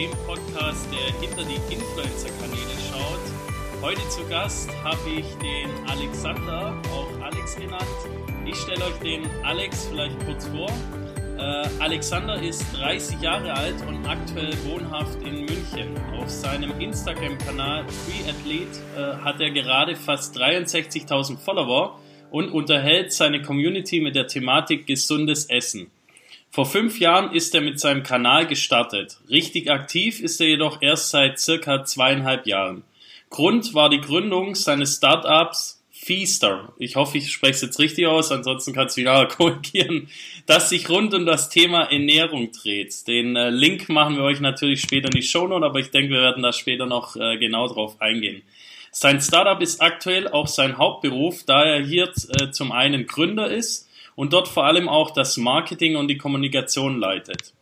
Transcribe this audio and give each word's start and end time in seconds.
dem 0.00 0.10
Podcast, 0.26 0.88
der 0.90 1.12
hinter 1.20 1.44
die 1.44 1.74
Influencer-Kanäle 1.74 2.74
schaut. 2.90 3.82
Heute 3.82 4.08
zu 4.08 4.26
Gast 4.30 4.70
habe 4.82 5.10
ich 5.10 5.26
den 5.42 5.68
Alexander, 5.88 6.74
auch 6.90 7.22
Alex 7.22 7.56
genannt. 7.56 7.84
Ich 8.46 8.56
stelle 8.56 8.82
euch 8.82 8.98
den 9.00 9.28
Alex 9.44 9.88
vielleicht 9.90 10.18
kurz 10.24 10.46
vor. 10.46 10.70
Äh, 11.36 11.68
Alexander 11.80 12.40
ist 12.40 12.64
30 12.78 13.20
Jahre 13.20 13.52
alt 13.52 13.74
und 13.86 14.06
aktuell 14.06 14.54
wohnhaft 14.64 15.20
in 15.22 15.44
München. 15.44 15.94
Auf 16.18 16.30
seinem 16.30 16.80
Instagram-Kanal 16.80 17.84
Free 17.88 18.30
Athlete 18.30 18.78
äh, 18.96 19.22
hat 19.22 19.38
er 19.42 19.50
gerade 19.50 19.96
fast 19.96 20.34
63.000 20.34 21.36
Follower 21.36 22.00
und 22.30 22.50
unterhält 22.50 23.12
seine 23.12 23.42
Community 23.42 24.00
mit 24.00 24.16
der 24.16 24.28
Thematik 24.28 24.86
gesundes 24.86 25.44
Essen. 25.44 25.90
Vor 26.52 26.66
fünf 26.66 26.98
Jahren 26.98 27.32
ist 27.32 27.54
er 27.54 27.60
mit 27.60 27.78
seinem 27.78 28.02
Kanal 28.02 28.46
gestartet. 28.48 29.18
Richtig 29.30 29.70
aktiv 29.70 30.20
ist 30.20 30.40
er 30.40 30.48
jedoch 30.48 30.82
erst 30.82 31.10
seit 31.10 31.38
circa 31.38 31.84
zweieinhalb 31.84 32.44
Jahren. 32.46 32.82
Grund 33.30 33.72
war 33.74 33.88
die 33.88 34.00
Gründung 34.00 34.56
seines 34.56 34.96
Startups 34.96 35.80
Feaster. 35.92 36.72
Ich 36.78 36.96
hoffe, 36.96 37.18
ich 37.18 37.30
spreche 37.30 37.52
es 37.52 37.60
jetzt 37.60 37.78
richtig 37.78 38.06
aus, 38.06 38.32
ansonsten 38.32 38.72
kannst 38.72 38.96
du 38.96 39.02
ja 39.02 39.24
korrigieren, 39.26 40.08
das 40.46 40.70
sich 40.70 40.88
rund 40.88 41.14
um 41.14 41.24
das 41.24 41.50
Thema 41.50 41.82
Ernährung 41.92 42.50
dreht. 42.50 43.06
Den 43.06 43.36
äh, 43.36 43.50
Link 43.50 43.88
machen 43.88 44.16
wir 44.16 44.24
euch 44.24 44.40
natürlich 44.40 44.80
später 44.80 45.06
in 45.06 45.20
die 45.20 45.22
Shownote, 45.22 45.64
aber 45.64 45.78
ich 45.78 45.90
denke, 45.90 46.14
wir 46.14 46.22
werden 46.22 46.42
da 46.42 46.52
später 46.52 46.86
noch 46.86 47.14
äh, 47.14 47.36
genau 47.36 47.68
drauf 47.68 48.00
eingehen. 48.00 48.42
Sein 48.90 49.20
Startup 49.20 49.60
ist 49.60 49.80
aktuell 49.80 50.26
auch 50.26 50.48
sein 50.48 50.78
Hauptberuf, 50.78 51.44
da 51.44 51.62
er 51.62 51.84
hier 51.84 52.10
äh, 52.40 52.50
zum 52.50 52.72
einen 52.72 53.06
Gründer 53.06 53.48
ist 53.48 53.89
und 54.20 54.34
dort 54.34 54.48
vor 54.48 54.66
allem 54.66 54.86
auch 54.86 55.12
das 55.12 55.38
Marketing 55.38 55.96
und 55.96 56.08
die 56.08 56.18
Kommunikation 56.18 57.00
leitet. 57.00 57.54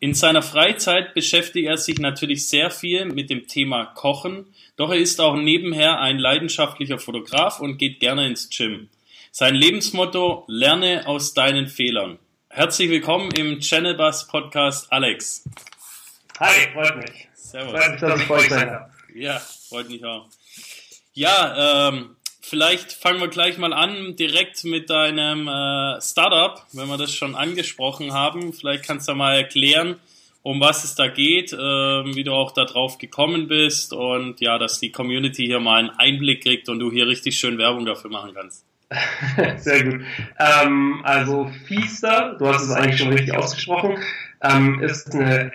In 0.00 0.12
seiner 0.12 0.42
Freizeit 0.42 1.14
beschäftigt 1.14 1.66
er 1.66 1.78
sich 1.78 1.98
natürlich 1.98 2.46
sehr 2.46 2.70
viel 2.70 3.06
mit 3.06 3.30
dem 3.30 3.46
Thema 3.46 3.86
Kochen, 3.86 4.52
doch 4.76 4.90
er 4.90 4.98
ist 4.98 5.18
auch 5.18 5.34
nebenher 5.34 5.98
ein 5.98 6.18
leidenschaftlicher 6.18 6.98
Fotograf 6.98 7.60
und 7.60 7.78
geht 7.78 8.00
gerne 8.00 8.26
ins 8.26 8.50
Gym. 8.50 8.90
Sein 9.30 9.54
Lebensmotto, 9.54 10.44
lerne 10.46 11.06
aus 11.06 11.32
deinen 11.32 11.68
Fehlern. 11.68 12.18
Herzlich 12.50 12.90
willkommen 12.90 13.30
im 13.30 13.60
Channel 13.60 13.94
Bus 13.94 14.26
Podcast, 14.26 14.92
Alex. 14.92 15.48
Hi, 16.38 16.70
freut 16.74 16.98
mich. 16.98 17.28
Servus. 17.32 17.72
Freut 17.72 17.92
mich, 17.92 18.00
dass 18.02 18.20
ich 18.20 18.28
bei 18.28 18.34
euch 18.34 18.48
sein 18.50 18.66
darf. 18.68 18.90
Ja, 19.14 19.38
freut 19.38 19.88
mich 19.88 20.04
auch. 20.04 20.28
Ja, 21.14 21.88
ähm, 21.88 22.17
vielleicht 22.48 22.92
fangen 22.92 23.20
wir 23.20 23.28
gleich 23.28 23.58
mal 23.58 23.72
an, 23.72 24.16
direkt 24.16 24.64
mit 24.64 24.90
deinem 24.90 25.46
äh, 25.48 26.00
Startup, 26.00 26.64
wenn 26.72 26.88
wir 26.88 26.96
das 26.96 27.12
schon 27.12 27.34
angesprochen 27.34 28.12
haben. 28.12 28.52
Vielleicht 28.52 28.84
kannst 28.84 29.08
du 29.08 29.14
mal 29.14 29.36
erklären, 29.36 29.96
um 30.42 30.60
was 30.60 30.84
es 30.84 30.94
da 30.94 31.08
geht, 31.08 31.52
äh, 31.52 31.56
wie 31.56 32.24
du 32.24 32.32
auch 32.32 32.52
da 32.52 32.64
drauf 32.64 32.98
gekommen 32.98 33.48
bist 33.48 33.92
und 33.92 34.40
ja, 34.40 34.58
dass 34.58 34.80
die 34.80 34.90
Community 34.90 35.44
hier 35.46 35.60
mal 35.60 35.78
einen 35.78 35.90
Einblick 35.90 36.42
kriegt 36.42 36.68
und 36.68 36.78
du 36.78 36.90
hier 36.90 37.06
richtig 37.06 37.38
schön 37.38 37.58
Werbung 37.58 37.84
dafür 37.84 38.10
machen 38.10 38.32
kannst. 38.34 38.64
Sehr 39.58 39.84
gut. 39.84 40.00
Ähm, 40.38 41.00
also 41.04 41.50
Feaster, 41.66 42.36
du 42.38 42.48
hast 42.48 42.62
es 42.62 42.70
eigentlich 42.70 42.98
schon 42.98 43.12
richtig 43.12 43.36
ausgesprochen, 43.36 43.98
ähm, 44.42 44.80
ist 44.80 45.14
eine 45.14 45.52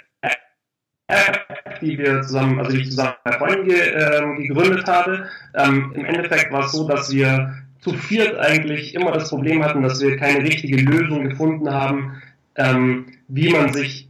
App, 1.08 1.80
die 1.82 1.98
wir 1.98 2.22
zusammen, 2.22 2.60
also 2.60 2.72
die 2.72 2.82
ich 2.82 2.90
zusammen 2.90 3.16
mit 3.26 3.36
Freunden 3.36 3.68
ge, 3.68 3.80
äh, 3.80 4.36
gegründet 4.38 4.88
habe. 4.88 5.28
Ähm, 5.56 5.92
Im 5.96 6.06
Endeffekt 6.06 6.52
war 6.52 6.66
es 6.66 6.72
so, 6.72 6.88
dass 6.88 7.12
wir 7.12 7.54
zu 7.82 7.94
viert 7.94 8.38
eigentlich 8.38 8.96
immer 8.96 9.12
das 9.12 9.30
Problem 9.30 9.64
hatten, 9.64 9.84
dass 9.84 10.02
wir 10.02 10.16
keine 10.18 10.44
richtige 10.44 10.78
Lösung 10.78 11.30
gefunden 11.30 11.70
haben, 11.70 12.22
ähm, 12.56 13.08
wie 13.28 13.50
man 13.50 13.74
sich 13.74 14.10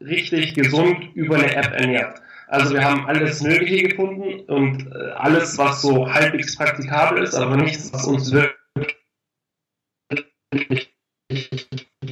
richtig 0.00 0.54
gesund 0.54 1.14
über 1.14 1.36
eine 1.36 1.54
App 1.54 1.72
ernährt. 1.72 2.20
Also 2.48 2.74
wir 2.74 2.84
haben 2.84 3.06
alles 3.06 3.40
Mögliche 3.40 3.88
gefunden 3.88 4.40
und 4.46 4.86
äh, 4.86 5.12
alles, 5.16 5.56
was 5.56 5.80
so 5.80 6.12
halbwegs 6.12 6.56
praktikabel 6.56 7.22
ist, 7.22 7.34
aber 7.34 7.56
nichts, 7.56 7.92
was 7.92 8.04
uns 8.04 8.30
wirklich 8.30 8.54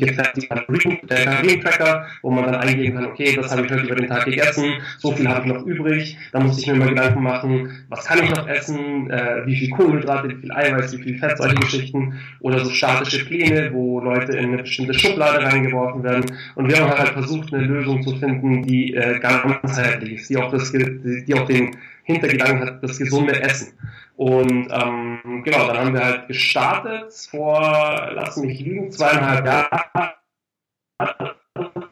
gefertigter 0.06 0.56
Kalorien-Tracker, 0.56 2.06
wo 2.22 2.30
man 2.30 2.44
dann 2.44 2.56
eingeben 2.56 2.94
kann, 2.96 3.06
okay, 3.06 3.34
das 3.36 3.50
habe 3.50 3.66
ich 3.66 3.72
heute 3.72 3.84
über 3.84 3.96
den 3.96 4.08
Tag 4.08 4.24
gegessen, 4.24 4.74
so 4.98 5.12
viel 5.12 5.28
habe 5.28 5.46
ich 5.46 5.52
noch 5.52 5.64
übrig, 5.64 6.16
da 6.32 6.40
muss 6.40 6.58
ich 6.58 6.66
mir 6.66 6.74
mal 6.74 6.88
Gedanken 6.88 7.22
machen, 7.22 7.70
was 7.88 8.04
kann 8.04 8.22
ich 8.22 8.30
noch 8.30 8.46
essen, 8.48 9.10
äh, 9.10 9.46
wie 9.46 9.56
viel 9.56 9.70
Kohlenhydrate, 9.70 10.28
wie 10.28 10.40
viel 10.40 10.52
Eiweiß, 10.52 10.96
wie 10.96 11.02
viel 11.02 11.18
Fett, 11.18 11.38
solche 11.38 11.56
Geschichten, 11.56 12.14
oder 12.40 12.64
so 12.64 12.70
statische 12.70 13.24
Pläne, 13.24 13.70
wo 13.72 14.00
Leute 14.00 14.32
in 14.36 14.52
eine 14.52 14.58
bestimmte 14.58 14.94
Schublade 14.94 15.44
reingeworfen 15.44 16.02
werden. 16.02 16.24
Und 16.54 16.68
wir 16.68 16.78
haben 16.78 16.90
halt 16.90 17.10
versucht, 17.10 17.52
eine 17.52 17.64
Lösung 17.64 18.02
zu 18.02 18.16
finden, 18.16 18.62
die 18.62 18.94
äh, 18.94 19.18
ganzheitlich 19.20 20.12
ist, 20.20 20.30
die 20.30 20.36
auch, 20.36 20.50
das, 20.50 20.72
die 20.72 21.34
auch 21.34 21.46
den 21.46 21.76
Hintergedanken 22.04 22.66
hat, 22.66 22.82
das 22.82 22.98
gesunde 22.98 23.40
Essen. 23.40 23.72
Und 24.16 24.68
ähm, 24.70 25.42
genau, 25.44 25.66
dann 25.66 25.78
haben 25.78 25.94
wir 25.94 26.04
halt 26.04 26.28
gestartet 26.28 27.12
vor, 27.30 28.10
lass 28.14 28.36
mich 28.36 28.60
lügen, 28.60 28.90
zweieinhalb 28.90 29.46
Jahren. 29.46 30.12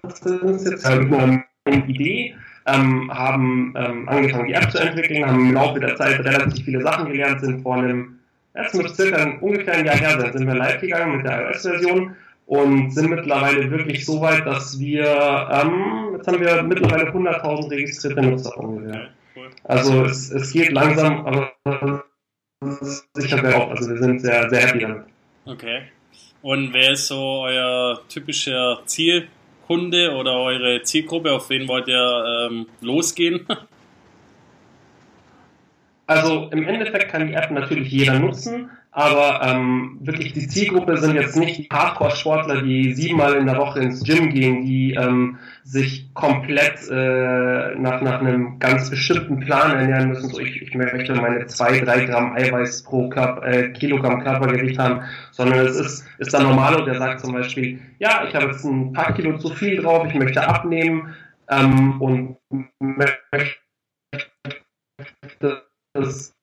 Das 0.03 0.20
ist 0.20 0.70
jetzt 0.70 0.84
halt 0.84 1.12
eine 1.12 1.44
Idee, 1.87 2.34
ähm, 2.66 3.10
haben 3.12 3.75
ähm, 3.76 4.09
angefangen, 4.09 4.49
die 4.49 4.54
App 4.54 4.70
zu 4.70 4.78
entwickeln, 4.78 5.26
haben 5.26 5.41
im 5.41 5.54
Laufe 5.54 5.81
der 5.81 5.97
Zeit 5.97 6.20
relativ 6.20 6.65
viele 6.65 6.82
Sachen 6.82 7.10
gelernt, 7.10 7.41
sind 7.41 7.62
vor 7.62 7.76
einem, 7.76 8.19
jetzt 8.54 8.75
mit 8.75 8.94
circa 8.94 9.38
ungefähr 9.41 9.75
ein 9.75 9.87
Jahr 9.87 9.97
her 9.97 10.20
sind, 10.20 10.32
sind 10.32 10.47
wir 10.47 10.54
live 10.54 10.81
gegangen 10.81 11.16
mit 11.16 11.26
der 11.26 11.50
iOS-Version 11.50 12.15
und 12.47 12.91
sind 12.91 13.10
mittlerweile 13.10 13.70
wirklich 13.70 14.04
so 14.04 14.20
weit, 14.20 14.47
dass 14.47 14.78
wir, 14.78 15.04
ähm, 15.04 16.16
jetzt 16.16 16.26
haben 16.26 16.41
wir 16.41 16.62
mittlerweile 16.62 17.10
100.000 17.10 17.70
registrierte 17.70 18.22
Nutzer 18.22 18.56
ungefähr. 18.59 19.09
Also 19.64 20.04
es, 20.04 20.30
es 20.30 20.52
geht 20.52 20.72
langsam, 20.72 21.26
aber 21.26 22.04
sicher 23.14 23.56
auch. 23.56 23.70
Also 23.70 23.91
wir 23.91 23.98
sind 23.98 24.20
sehr, 24.20 24.48
sehr 24.50 24.66
happy 24.66 24.80
damit. 24.80 25.04
Okay. 25.44 25.82
Und 26.42 26.72
wer 26.72 26.92
ist 26.92 27.06
so 27.06 27.42
euer 27.42 28.00
typischer 28.08 28.80
Zielkunde 28.86 30.12
oder 30.14 30.34
eure 30.36 30.82
Zielgruppe? 30.82 31.32
Auf 31.32 31.50
wen 31.50 31.69
wollt 31.69 31.88
ihr 31.88 32.48
ähm, 32.50 32.66
losgehen? 32.80 33.46
Also 36.06 36.48
im 36.50 36.66
Endeffekt 36.66 37.08
kann 37.12 37.28
die 37.28 37.34
App 37.34 37.52
natürlich 37.52 37.88
jeder 37.92 38.19
nutzen, 38.19 38.69
aber 38.92 39.40
ähm, 39.44 39.98
wirklich 40.00 40.32
die 40.32 40.48
Zielgruppe 40.48 40.96
sind 40.96 41.14
jetzt 41.14 41.36
nicht 41.36 41.58
die 41.58 41.68
Hardcore-Sportler, 41.72 42.62
die 42.62 42.92
siebenmal 42.92 43.34
in 43.34 43.46
der 43.46 43.56
Woche 43.56 43.78
ins 43.78 44.02
Gym 44.02 44.30
gehen, 44.30 44.64
die 44.64 44.94
ähm, 44.94 45.38
sich 45.62 46.12
komplett 46.14 46.90
äh, 46.90 47.76
nach, 47.76 48.00
nach 48.02 48.20
einem 48.20 48.58
ganz 48.58 48.90
bestimmten 48.90 49.38
Plan 49.40 49.76
ernähren 49.76 50.08
müssen. 50.08 50.28
So 50.30 50.40
ich, 50.40 50.60
ich 50.60 50.74
möchte 50.74 51.14
meine 51.14 51.46
zwei, 51.46 51.78
drei 51.78 52.04
Gramm 52.04 52.32
Eiweiß 52.32 52.82
pro 52.82 53.08
Körper, 53.08 53.46
äh, 53.46 53.68
Kilogramm 53.70 54.24
Körpergewicht 54.24 54.78
haben, 54.78 55.02
sondern 55.30 55.66
es 55.66 55.76
ist, 55.76 56.04
ist 56.18 56.32
der 56.32 56.42
Normale, 56.42 56.84
der 56.84 56.96
sagt 56.96 57.20
zum 57.20 57.32
Beispiel, 57.32 57.80
ja, 58.00 58.24
ich 58.28 58.34
habe 58.34 58.46
jetzt 58.46 58.64
ein 58.64 58.92
paar 58.92 59.14
Kilo 59.14 59.38
zu 59.38 59.50
viel 59.50 59.80
drauf, 59.80 60.04
ich 60.08 60.14
möchte 60.14 60.44
abnehmen 60.44 61.14
ähm, 61.48 62.00
und 62.00 62.36
möchte 62.80 63.18
das 65.92 66.34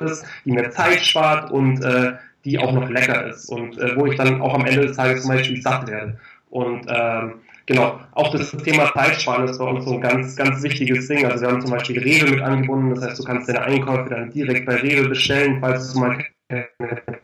ist, 0.00 0.24
die 0.44 0.52
mir 0.52 0.70
Zeit 0.70 1.00
spart 1.00 1.50
und 1.50 1.82
äh, 1.82 2.12
die 2.44 2.58
auch 2.58 2.72
noch 2.72 2.88
lecker 2.88 3.26
ist 3.26 3.50
und 3.50 3.78
äh, 3.78 3.96
wo 3.96 4.06
ich 4.06 4.16
dann 4.16 4.40
auch 4.40 4.54
am 4.54 4.64
Ende 4.64 4.86
des 4.86 4.96
Tages 4.96 5.22
zum 5.22 5.32
Beispiel 5.32 5.60
satt 5.60 5.88
werde. 5.88 6.18
Und 6.50 6.86
ähm, 6.88 7.40
genau, 7.66 8.00
auch 8.12 8.30
das 8.30 8.52
Thema 8.52 8.92
Zeitsparen 8.94 9.48
ist 9.48 9.58
bei 9.58 9.64
uns 9.64 9.84
so 9.84 9.94
ein 9.94 10.00
ganz, 10.00 10.36
ganz 10.36 10.62
wichtiges 10.62 11.08
Ding. 11.08 11.26
Also 11.26 11.42
wir 11.42 11.48
haben 11.48 11.60
zum 11.60 11.70
Beispiel 11.70 11.98
Rewe 11.98 12.30
mit 12.30 12.40
angebunden, 12.40 12.94
das 12.94 13.04
heißt, 13.04 13.18
du 13.18 13.24
kannst 13.24 13.48
deine 13.48 13.62
Einkäufe 13.62 14.08
dann 14.10 14.30
direkt 14.30 14.66
bei 14.66 14.76
Rewe 14.76 15.08
bestellen, 15.08 15.58
falls 15.60 15.92
du 15.92 16.00
mal 16.00 16.24
keine 16.48 16.68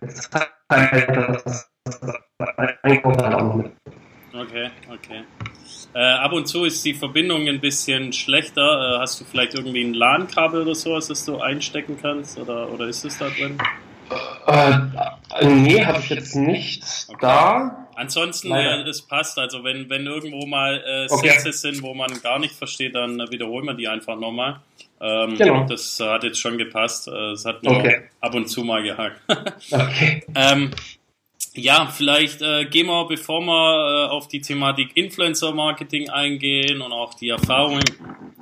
Zeit 0.08 0.50
hast, 1.46 1.70
Einkauf 2.82 3.16
dann 3.16 3.34
auch 3.34 3.42
noch 3.42 3.56
mit. 3.56 3.72
Okay, 4.34 4.70
okay. 4.90 5.24
Äh, 5.94 6.00
ab 6.00 6.32
und 6.32 6.46
zu 6.46 6.64
ist 6.64 6.84
die 6.84 6.94
Verbindung 6.94 7.46
ein 7.48 7.60
bisschen 7.60 8.12
schlechter. 8.12 8.96
Äh, 8.96 9.00
hast 9.00 9.20
du 9.20 9.24
vielleicht 9.24 9.54
irgendwie 9.54 9.84
ein 9.84 9.94
LAN-Kabel 9.94 10.62
oder 10.62 10.74
sowas, 10.74 11.08
das 11.08 11.24
du 11.24 11.38
einstecken 11.38 11.98
kannst? 12.00 12.38
Oder, 12.38 12.70
oder 12.72 12.86
ist 12.86 13.04
es 13.04 13.18
da 13.18 13.28
drin? 13.28 13.58
Äh, 14.46 15.46
nee, 15.46 15.84
habe 15.84 16.00
ich 16.00 16.08
jetzt 16.08 16.34
nicht 16.34 16.82
okay. 17.08 17.18
da. 17.20 17.88
Ansonsten, 17.94 18.48
ja, 18.48 18.80
es 18.82 19.02
passt. 19.02 19.38
Also 19.38 19.64
wenn, 19.64 19.88
wenn 19.90 20.06
irgendwo 20.06 20.46
mal 20.46 20.82
äh, 20.84 21.12
okay. 21.12 21.28
Sätze 21.30 21.52
sind, 21.52 21.82
wo 21.82 21.94
man 21.94 22.10
gar 22.22 22.38
nicht 22.38 22.54
versteht, 22.54 22.94
dann 22.94 23.18
wiederholen 23.30 23.66
wir 23.66 23.74
die 23.74 23.86
einfach 23.86 24.18
nochmal. 24.18 24.60
Ähm, 25.00 25.36
genau. 25.36 25.66
Das 25.66 26.00
hat 26.00 26.24
jetzt 26.24 26.40
schon 26.40 26.58
gepasst. 26.58 27.08
Äh, 27.08 27.32
es 27.32 27.44
hat 27.44 27.62
nur 27.62 27.76
okay. 27.76 28.02
ab 28.20 28.34
und 28.34 28.46
zu 28.46 28.64
mal 28.64 28.82
gehakt. 28.82 29.20
okay. 29.70 30.24
ähm, 30.34 30.70
ja, 31.54 31.86
vielleicht 31.86 32.40
äh, 32.40 32.64
gehen 32.64 32.86
wir, 32.86 33.06
bevor 33.06 33.40
wir 33.40 34.06
äh, 34.06 34.10
auf 34.10 34.28
die 34.28 34.40
Thematik 34.40 34.96
Influencer-Marketing 34.96 36.08
eingehen 36.08 36.80
und 36.80 36.92
auch 36.92 37.14
die 37.14 37.28
Erfahrungen, 37.28 37.84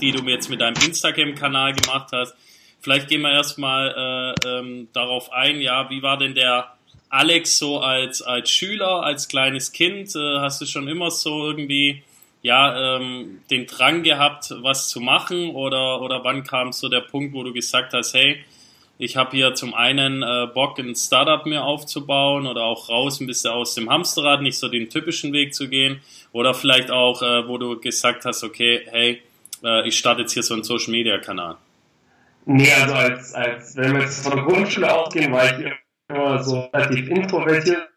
die 0.00 0.12
du 0.12 0.22
jetzt 0.28 0.48
mit 0.48 0.60
deinem 0.60 0.80
Instagram-Kanal 0.86 1.74
gemacht 1.74 2.10
hast, 2.12 2.34
vielleicht 2.80 3.08
gehen 3.08 3.22
wir 3.22 3.32
erstmal 3.32 4.34
äh, 4.44 4.48
ähm, 4.48 4.88
darauf 4.92 5.32
ein, 5.32 5.60
ja, 5.60 5.90
wie 5.90 6.02
war 6.02 6.18
denn 6.18 6.34
der 6.34 6.72
Alex 7.08 7.58
so 7.58 7.80
als, 7.80 8.22
als 8.22 8.48
Schüler, 8.50 9.02
als 9.02 9.26
kleines 9.26 9.72
Kind? 9.72 10.14
Äh, 10.14 10.38
hast 10.38 10.60
du 10.60 10.66
schon 10.66 10.86
immer 10.86 11.10
so 11.10 11.48
irgendwie 11.48 12.04
ja, 12.42 12.96
ähm, 12.96 13.40
den 13.50 13.66
Drang 13.66 14.02
gehabt, 14.02 14.54
was 14.62 14.88
zu 14.88 15.00
machen? 15.00 15.50
Oder, 15.50 16.00
oder 16.00 16.24
wann 16.24 16.44
kam 16.44 16.72
so 16.72 16.88
der 16.88 17.00
Punkt, 17.00 17.34
wo 17.34 17.42
du 17.42 17.52
gesagt 17.52 17.92
hast, 17.92 18.14
hey, 18.14 18.44
ich 19.00 19.16
habe 19.16 19.30
hier 19.30 19.54
zum 19.54 19.72
einen 19.72 20.22
äh, 20.22 20.46
Bock, 20.52 20.78
ein 20.78 20.94
Startup 20.94 21.46
mir 21.46 21.64
aufzubauen 21.64 22.46
oder 22.46 22.64
auch 22.64 22.90
raus 22.90 23.18
ein 23.20 23.26
bisschen 23.26 23.50
aus 23.50 23.74
dem 23.74 23.88
Hamsterrad, 23.88 24.42
nicht 24.42 24.58
so 24.58 24.68
den 24.68 24.90
typischen 24.90 25.32
Weg 25.32 25.54
zu 25.54 25.70
gehen. 25.70 26.02
Oder 26.32 26.52
vielleicht 26.52 26.90
auch, 26.90 27.22
äh, 27.22 27.48
wo 27.48 27.56
du 27.56 27.80
gesagt 27.80 28.26
hast, 28.26 28.44
okay, 28.44 28.82
hey, 28.90 29.22
äh, 29.64 29.88
ich 29.88 29.96
starte 29.96 30.20
jetzt 30.20 30.34
hier 30.34 30.42
so 30.42 30.52
einen 30.52 30.64
Social 30.64 30.90
Media 30.90 31.16
Kanal. 31.16 31.56
Nee, 32.44 32.70
also 32.72 32.94
als, 32.94 33.32
als 33.32 33.74
wenn 33.76 33.94
wir 33.94 34.02
jetzt 34.02 34.22
von 34.22 34.36
der 34.36 34.44
Grundschule 34.44 34.94
ausgehen, 34.94 35.32
war 35.32 35.46
ich 35.46 35.72
immer 36.08 36.42
so 36.42 36.60
relativ 36.74 37.08
introvertiert, 37.08 37.88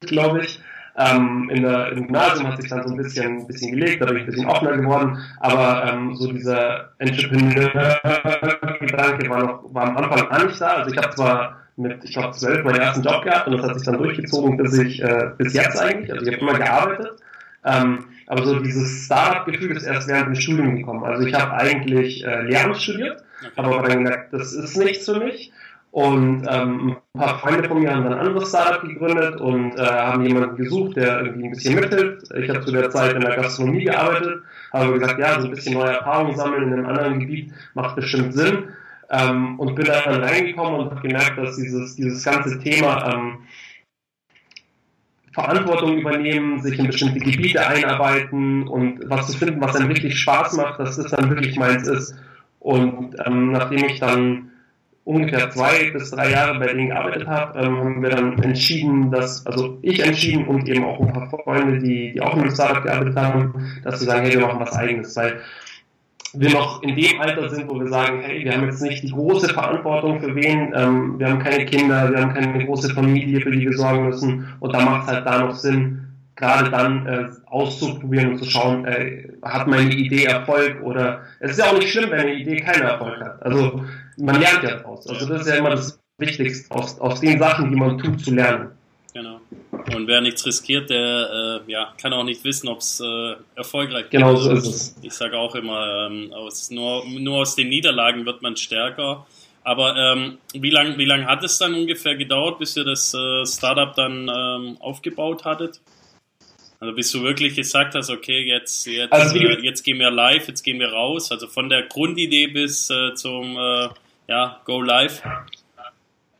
glaube 0.00 0.42
ich. 0.42 0.58
Ähm, 0.98 1.50
in 1.50 1.60
der, 1.62 1.92
Im 1.92 2.06
Gymnasium 2.06 2.48
hat 2.48 2.58
sich 2.60 2.70
dann 2.70 2.82
so 2.82 2.88
ein 2.94 2.96
bisschen, 2.96 3.40
ein 3.40 3.46
bisschen 3.46 3.72
gelegt, 3.72 4.00
da 4.00 4.06
bin 4.06 4.16
ich 4.16 4.22
ein 4.22 4.26
bisschen 4.26 4.46
offener 4.46 4.78
geworden, 4.78 5.18
aber 5.40 5.92
ähm, 5.92 6.14
so 6.14 6.32
dieser 6.32 6.92
Entrepreneur-Gedanke 6.98 9.28
war, 9.28 9.44
noch, 9.44 9.74
war 9.74 9.88
am 9.88 9.96
Anfang 9.98 10.26
an 10.28 10.46
nicht 10.46 10.58
da. 10.58 10.68
Also 10.68 10.90
ich 10.90 10.96
habe 10.96 11.14
zwar 11.14 11.58
mit, 11.76 12.02
ich 12.02 12.14
glaube, 12.14 12.32
zwölf 12.32 12.64
meinen 12.64 12.80
ersten 12.80 13.02
Job 13.02 13.24
gehabt 13.24 13.46
und 13.46 13.58
das 13.58 13.66
hat 13.66 13.74
sich 13.74 13.84
dann 13.84 13.98
durchgezogen 13.98 14.56
bis 14.56 14.78
ich, 14.78 15.02
äh, 15.02 15.32
bis 15.36 15.52
jetzt 15.52 15.78
eigentlich. 15.78 16.10
Also 16.10 16.24
ich 16.24 16.32
habe 16.32 16.40
immer 16.40 16.54
gearbeitet. 16.58 17.12
Ähm, 17.66 18.06
aber 18.28 18.44
so 18.44 18.58
dieses 18.60 19.04
Startup-Gefühl 19.04 19.76
ist 19.76 19.84
erst 19.84 20.08
während 20.08 20.28
dem 20.28 20.36
Studium 20.36 20.76
gekommen. 20.76 21.04
Also 21.04 21.26
ich 21.26 21.34
habe 21.34 21.52
eigentlich 21.52 22.24
äh, 22.24 22.40
Lehramt 22.42 22.78
studiert, 22.78 23.22
aber 23.56 23.82
dann 23.82 24.04
gemerkt, 24.04 24.32
das 24.32 24.54
ist 24.54 24.78
nichts 24.78 25.04
für 25.04 25.18
mich 25.18 25.52
und 25.90 26.46
ähm, 26.48 26.96
ein 27.14 27.18
paar 27.18 27.38
Freunde 27.38 27.66
von 27.66 27.80
mir 27.80 27.90
haben 27.90 28.04
dann 28.04 28.12
ein 28.14 28.26
anderes 28.26 28.50
Startup 28.50 28.82
gegründet 28.82 29.40
und 29.40 29.76
äh, 29.76 29.82
haben 29.82 30.26
jemanden 30.26 30.56
gesucht, 30.56 30.96
der 30.96 31.22
irgendwie 31.22 31.46
ein 31.46 31.50
bisschen 31.52 31.74
mithilft. 31.74 32.30
Ich 32.36 32.50
habe 32.50 32.60
zu 32.60 32.70
der 32.70 32.90
Zeit 32.90 33.14
in 33.14 33.22
der 33.22 33.36
Gastronomie 33.36 33.84
gearbeitet, 33.84 34.42
habe 34.72 34.98
gesagt, 34.98 35.18
ja, 35.18 35.40
so 35.40 35.46
ein 35.46 35.54
bisschen 35.54 35.74
neue 35.74 35.96
Erfahrungen 35.96 36.36
sammeln 36.36 36.64
in 36.64 36.72
einem 36.74 36.86
anderen 36.86 37.20
Gebiet 37.20 37.52
macht 37.74 37.96
bestimmt 37.96 38.34
Sinn. 38.34 38.68
Ähm, 39.08 39.58
und 39.60 39.76
bin 39.76 39.86
da 39.86 40.02
dann 40.02 40.22
reingekommen 40.22 40.80
und 40.80 40.90
habe 40.90 41.00
gemerkt, 41.00 41.38
dass 41.38 41.56
dieses, 41.56 41.94
dieses 41.94 42.24
ganze 42.24 42.58
Thema 42.58 43.14
ähm, 43.14 43.38
Verantwortung 45.32 45.98
übernehmen, 45.98 46.60
sich 46.60 46.78
in 46.78 46.86
bestimmte 46.86 47.20
Gebiete 47.20 47.64
einarbeiten 47.64 48.66
und 48.66 49.00
was 49.08 49.28
zu 49.28 49.38
finden, 49.38 49.60
was 49.60 49.76
einem 49.76 49.88
richtig 49.88 50.18
Spaß 50.18 50.56
macht, 50.56 50.80
dass 50.80 50.96
das 50.96 51.12
dann 51.12 51.30
wirklich 51.30 51.56
meins 51.56 51.86
ist. 51.86 52.16
Und 52.58 53.14
ähm, 53.24 53.52
nachdem 53.52 53.84
ich 53.84 54.00
dann 54.00 54.50
ungefähr 55.06 55.48
zwei 55.50 55.90
bis 55.92 56.10
drei 56.10 56.32
Jahre 56.32 56.58
bei 56.58 56.66
denen 56.66 56.88
gearbeitet 56.88 57.28
habe, 57.28 57.58
ähm, 57.60 57.78
haben 57.78 58.02
wir 58.02 58.10
dann 58.10 58.42
entschieden, 58.42 59.12
dass, 59.12 59.46
also 59.46 59.78
ich 59.82 60.04
entschieden 60.04 60.46
und 60.46 60.68
eben 60.68 60.84
auch 60.84 61.00
ein 61.00 61.12
paar 61.12 61.28
Freunde, 61.28 61.78
die, 61.78 62.12
die 62.12 62.20
auch 62.20 62.34
in 62.34 62.42
einem 62.42 62.50
Startup 62.50 62.82
gearbeitet 62.82 63.16
haben, 63.16 63.54
dass 63.84 64.00
wir 64.00 64.06
sagen, 64.06 64.26
hey, 64.26 64.32
wir 64.32 64.44
machen 64.44 64.58
was 64.58 64.72
eigenes, 64.72 65.14
weil 65.14 65.40
wir 66.34 66.50
noch 66.50 66.82
in 66.82 66.96
dem 66.96 67.20
Alter 67.20 67.48
sind, 67.48 67.70
wo 67.70 67.78
wir 67.78 67.86
sagen, 67.86 68.20
hey, 68.20 68.44
wir 68.44 68.52
haben 68.52 68.64
jetzt 68.64 68.82
nicht 68.82 69.04
die 69.04 69.12
große 69.12 69.54
Verantwortung 69.54 70.20
für 70.20 70.34
wen, 70.34 70.74
ähm, 70.74 71.20
wir 71.20 71.28
haben 71.28 71.38
keine 71.38 71.64
Kinder, 71.66 72.10
wir 72.10 72.20
haben 72.20 72.34
keine 72.34 72.66
große 72.66 72.92
Familie, 72.92 73.40
für 73.40 73.52
die 73.52 73.60
wir 73.60 73.76
sorgen 73.76 74.06
müssen 74.06 74.48
und 74.58 74.74
da 74.74 74.80
macht 74.80 75.04
es 75.04 75.14
halt 75.14 75.24
da 75.24 75.38
noch 75.38 75.54
Sinn, 75.54 76.02
gerade 76.34 76.68
dann 76.68 77.06
äh, 77.06 77.28
auszuprobieren 77.46 78.32
und 78.32 78.38
zu 78.38 78.50
schauen, 78.50 78.84
äh, 78.86 79.28
hat 79.42 79.68
meine 79.68 79.92
Idee 79.92 80.24
Erfolg 80.24 80.82
oder 80.82 81.20
es 81.38 81.52
ist 81.52 81.60
ja 81.60 81.66
auch 81.66 81.78
nicht 81.78 81.90
schlimm, 81.90 82.10
wenn 82.10 82.20
eine 82.20 82.34
Idee 82.34 82.56
keinen 82.56 82.82
Erfolg 82.82 83.20
hat. 83.20 83.40
Also 83.44 83.84
man 84.16 84.40
lernt 84.40 84.62
ja 84.62 84.76
draus. 84.76 85.06
Also 85.06 85.26
das 85.26 85.42
ist 85.42 85.48
ja 85.48 85.56
immer 85.56 85.70
das 85.70 86.00
Wichtigste, 86.18 86.74
aus, 86.74 86.98
aus 86.98 87.20
den 87.20 87.38
Sachen, 87.38 87.70
die 87.70 87.76
man 87.76 87.98
tut, 87.98 88.20
zu 88.20 88.34
lernen. 88.34 88.70
Genau. 89.12 89.40
Und 89.94 90.06
wer 90.08 90.20
nichts 90.20 90.44
riskiert, 90.44 90.90
der 90.90 91.62
äh, 91.66 91.72
ja, 91.72 91.94
kann 92.00 92.12
auch 92.12 92.24
nicht 92.24 92.44
wissen, 92.44 92.68
ob 92.68 92.80
es 92.80 93.00
äh, 93.00 93.36
erfolgreich 93.54 94.10
genau 94.10 94.34
geht. 94.34 94.42
Genau 94.42 94.60
so 94.60 94.68
ist 94.68 94.74
es. 94.74 94.96
Ich 95.02 95.12
sage 95.12 95.38
auch 95.38 95.54
immer, 95.54 96.06
ähm, 96.06 96.32
aus, 96.32 96.70
nur, 96.70 97.04
nur 97.06 97.38
aus 97.38 97.56
den 97.56 97.68
Niederlagen 97.68 98.26
wird 98.26 98.42
man 98.42 98.56
stärker. 98.56 99.26
Aber 99.62 99.96
ähm, 99.96 100.38
wie 100.52 100.70
lange 100.70 100.96
wie 100.98 101.06
lang 101.06 101.26
hat 101.26 101.42
es 101.44 101.58
dann 101.58 101.74
ungefähr 101.74 102.14
gedauert, 102.14 102.58
bis 102.58 102.76
ihr 102.76 102.84
das 102.84 103.14
äh, 103.14 103.44
Startup 103.46 103.94
dann 103.94 104.28
ähm, 104.28 104.76
aufgebaut 104.80 105.44
hattet? 105.44 105.80
Also 106.78 106.94
bis 106.94 107.10
du 107.10 107.22
wirklich 107.22 107.56
gesagt 107.56 107.94
hast, 107.94 108.10
okay, 108.10 108.46
jetzt, 108.46 108.86
jetzt, 108.86 109.12
also 109.12 109.36
äh, 109.36 109.60
jetzt 109.62 109.82
gehen 109.82 109.98
wir 109.98 110.10
live, 110.10 110.46
jetzt 110.46 110.62
gehen 110.62 110.78
wir 110.78 110.92
raus. 110.92 111.32
Also 111.32 111.46
von 111.46 111.68
der 111.68 111.82
Grundidee 111.84 112.48
bis 112.48 112.90
äh, 112.90 113.14
zum 113.14 113.56
äh, 113.56 113.88
ja, 114.28 114.60
Go 114.64 114.80
Live. 114.80 115.22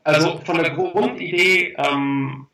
Also 0.03 0.39
von 0.45 0.57
der 0.57 0.71
Grundidee 0.71 1.75
ähm, 1.77 2.47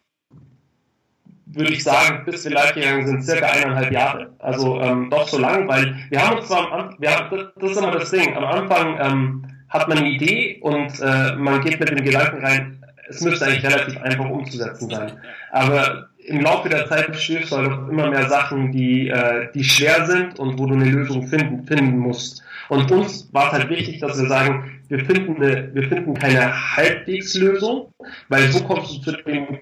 würde 1.45 1.73
ich 1.73 1.83
sagen, 1.83 2.25
bis 2.25 2.43
wir 2.45 2.51
live 2.51 2.73
gegangen 2.73 3.05
sind, 3.05 3.23
circa 3.23 3.45
eineinhalb 3.45 3.91
Jahre. 3.91 4.31
Also 4.39 4.81
ähm, 4.81 5.09
doch 5.09 5.27
so 5.27 5.37
lang, 5.37 5.67
weil 5.67 5.95
wir 6.09 6.25
haben 6.25 6.37
uns 6.37 6.47
zwar 6.47 6.71
am 6.71 6.73
Anfang, 6.73 6.97
das 6.99 7.71
ist 7.71 7.77
immer 7.77 7.91
das 7.91 8.09
Ding, 8.09 8.35
am 8.35 8.43
Anfang 8.43 8.97
ähm, 8.99 9.45
hat 9.69 9.87
man 9.87 9.99
eine 9.99 10.09
Idee 10.09 10.59
und 10.61 10.99
äh, 10.99 11.35
man 11.35 11.61
geht 11.61 11.79
mit 11.79 11.89
dem 11.89 12.03
Gedanken 12.03 12.43
rein, 12.43 12.83
es 13.09 13.21
müsste 13.21 13.45
eigentlich 13.45 13.65
relativ 13.65 14.01
einfach 14.01 14.29
umzusetzen 14.29 14.89
sein. 14.89 15.11
Aber 15.51 16.09
im 16.25 16.41
Laufe 16.41 16.69
der 16.69 16.87
Zeit 16.87 17.15
stößt 17.15 17.51
du 17.51 17.57
halt 17.57 17.71
auf 17.71 17.89
immer 17.89 18.09
mehr 18.09 18.29
Sachen, 18.29 18.71
die, 18.71 19.09
äh, 19.09 19.49
die 19.53 19.63
schwer 19.63 20.05
sind 20.05 20.39
und 20.39 20.57
wo 20.57 20.65
du 20.65 20.73
eine 20.73 20.85
Lösung 20.85 21.27
finden, 21.27 21.63
finden 21.65 21.97
musst. 21.97 22.43
Und 22.69 22.91
uns 22.91 23.31
war 23.33 23.47
es 23.47 23.53
halt 23.53 23.69
wichtig, 23.69 23.99
dass 23.99 24.19
wir 24.19 24.27
sagen, 24.27 24.72
wir 24.89 24.99
finden, 25.05 25.41
eine, 25.41 25.73
wir 25.73 25.83
finden 25.83 26.13
keine 26.13 26.75
Halbwegslösung, 26.75 27.93
weil 28.29 28.51
so 28.51 28.63
kommst 28.63 28.97
du 28.97 29.11
zu 29.11 29.23
den 29.23 29.59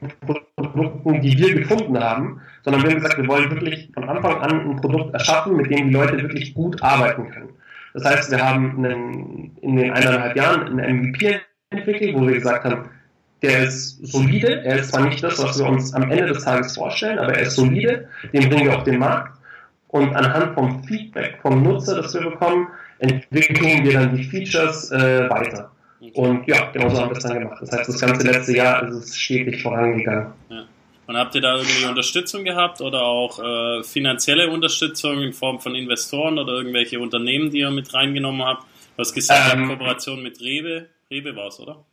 Produkten, 0.56 1.22
die 1.22 1.38
wir 1.38 1.56
gefunden 1.56 2.00
haben, 2.00 2.42
sondern 2.64 2.84
wir 2.84 2.90
haben 2.90 2.98
gesagt, 2.98 3.18
wir 3.18 3.28
wollen 3.28 3.52
wirklich 3.52 3.90
von 3.94 4.10
Anfang 4.10 4.42
an 4.42 4.72
ein 4.72 4.76
Produkt 4.78 5.14
erschaffen, 5.14 5.58
mit 5.58 5.70
dem 5.70 5.90
die 5.90 5.94
Leute 5.94 6.18
wirklich 6.18 6.54
gut 6.54 6.82
arbeiten 6.82 7.30
können. 7.30 7.50
Das 7.94 8.06
heißt, 8.06 8.32
wir 8.32 8.46
haben 8.46 8.84
einen, 8.84 9.58
in 9.62 9.76
den 9.76 9.92
eineinhalb 9.92 10.36
Jahren 10.36 10.80
einen 10.80 11.10
MVP 11.10 11.40
entwickelt, 11.72 12.16
wo 12.16 12.28
wir 12.28 12.36
gesagt 12.36 12.64
haben, 12.64 12.90
der 13.42 13.64
ist 13.64 14.06
solide, 14.06 14.64
er 14.64 14.80
ist 14.80 14.92
zwar 14.92 15.06
nicht 15.06 15.24
das, 15.24 15.42
was 15.42 15.58
wir 15.58 15.68
uns 15.68 15.94
am 15.94 16.10
Ende 16.12 16.28
des 16.28 16.44
Tages 16.44 16.76
vorstellen, 16.76 17.20
aber 17.20 17.34
er 17.34 17.48
ist 17.48 17.56
solide, 17.56 18.08
den 18.34 18.50
bringen 18.50 18.66
wir 18.66 18.78
auf 18.78 18.84
den 18.84 19.00
Markt. 19.00 19.38
Und 19.88 20.16
anhand 20.16 20.54
vom 20.54 20.84
Feedback 20.84 21.40
vom 21.42 21.64
Nutzer, 21.64 22.02
das 22.02 22.14
wir 22.14 22.22
bekommen, 22.22 22.68
entwickeln 23.02 23.84
wir 23.84 23.94
dann 23.94 24.16
die 24.16 24.24
Features 24.24 24.92
äh, 24.92 25.30
weiter. 25.30 25.72
Und 26.14 26.48
ja, 26.48 26.72
genau 26.72 26.90
so 26.90 27.02
haben 27.02 27.10
wir 27.10 27.18
es 27.18 27.24
dann 27.24 27.40
gemacht. 27.40 27.62
Das 27.62 27.72
heißt, 27.72 27.90
das 27.90 28.02
ganze 28.02 28.28
letzte 28.28 28.56
Jahr 28.56 28.88
ist 28.88 28.96
es 28.96 29.18
stetig 29.18 29.62
vorangegangen. 29.62 30.34
Ja. 30.50 30.66
Und 31.08 31.18
habt 31.18 31.36
ihr 31.36 31.42
da 31.42 31.58
irgendwie 31.58 31.86
Unterstützung 31.86 32.44
gehabt 32.44 32.82
oder 32.82 33.04
auch 33.04 33.40
äh, 33.40 33.84
finanzielle 33.84 34.50
Unterstützung 34.50 35.22
in 35.22 35.34
Form 35.34 35.60
von 35.60 35.76
Investoren 35.76 36.40
oder 36.40 36.54
irgendwelche 36.54 37.00
Unternehmen, 37.00 37.52
die 37.52 37.60
ihr 37.60 37.70
mit 37.70 37.94
reingenommen 37.94 38.44
habt? 38.46 38.64
Du 38.64 39.00
hast 39.00 39.14
gesagt, 39.14 39.54
ähm, 39.54 39.68
Kooperation 39.68 40.24
mit 40.24 40.40
Rewe. 40.42 40.88
Rewe 41.10 41.36
war 41.36 41.48
es, 41.48 41.60
oder? 41.60 41.84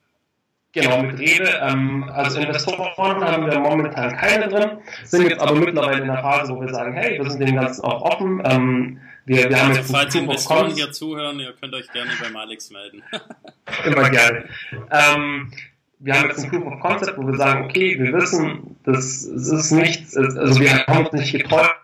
Genau, 0.73 1.03
mit 1.03 1.19
Rewe. 1.19 1.49
Ähm, 1.61 2.05
also 2.13 2.41
Investoren 2.41 3.25
haben 3.25 3.47
wir 3.47 3.59
momentan 3.59 4.17
keine 4.17 4.49
drin, 4.49 4.79
sind 5.05 5.29
jetzt 5.29 5.41
aber 5.41 5.55
mittlerweile 5.55 6.03
in 6.03 6.09
der 6.09 6.19
Phase, 6.19 6.55
wo 6.55 6.61
wir 6.61 6.69
sagen, 6.69 6.93
hey, 6.93 7.19
wir 7.19 7.31
sind 7.31 7.41
dem 7.41 7.57
Ganzen 7.57 7.85
auch 7.85 8.03
offen. 8.03 8.43
Ähm, 8.45 9.01
wir, 9.29 9.49
wir 9.49 9.63
haben 9.63 9.75
jetzt 9.75 9.91
Falls 9.91 10.15
Investoren 10.15 10.71
hier 10.71 10.91
zuhören, 10.91 11.39
ihr 11.39 11.53
könnt 11.53 11.75
euch 11.75 11.91
gerne 11.93 12.11
beim 12.21 12.37
Alex 12.37 12.71
melden. 12.71 13.03
Immer 13.85 14.11
gerne. 14.11 14.45
Ähm, 14.91 15.53
wir 15.99 16.15
haben 16.15 16.29
jetzt 16.29 16.45
ein 16.45 16.51
Proof 16.51 16.67
of 16.67 16.81
Concept, 16.81 17.19
wo 17.19 17.27
wir 17.27 17.37
sagen, 17.37 17.65
okay, 17.65 17.99
wir 17.99 18.13
wissen, 18.13 18.77
das, 18.85 19.29
das 19.31 19.49
ist 19.49 19.71
nichts, 19.73 20.17
also 20.17 20.61
wir 20.61 20.87
haben 20.87 21.07
uns 21.07 21.13
nicht 21.13 21.33
getäuscht, 21.33 21.75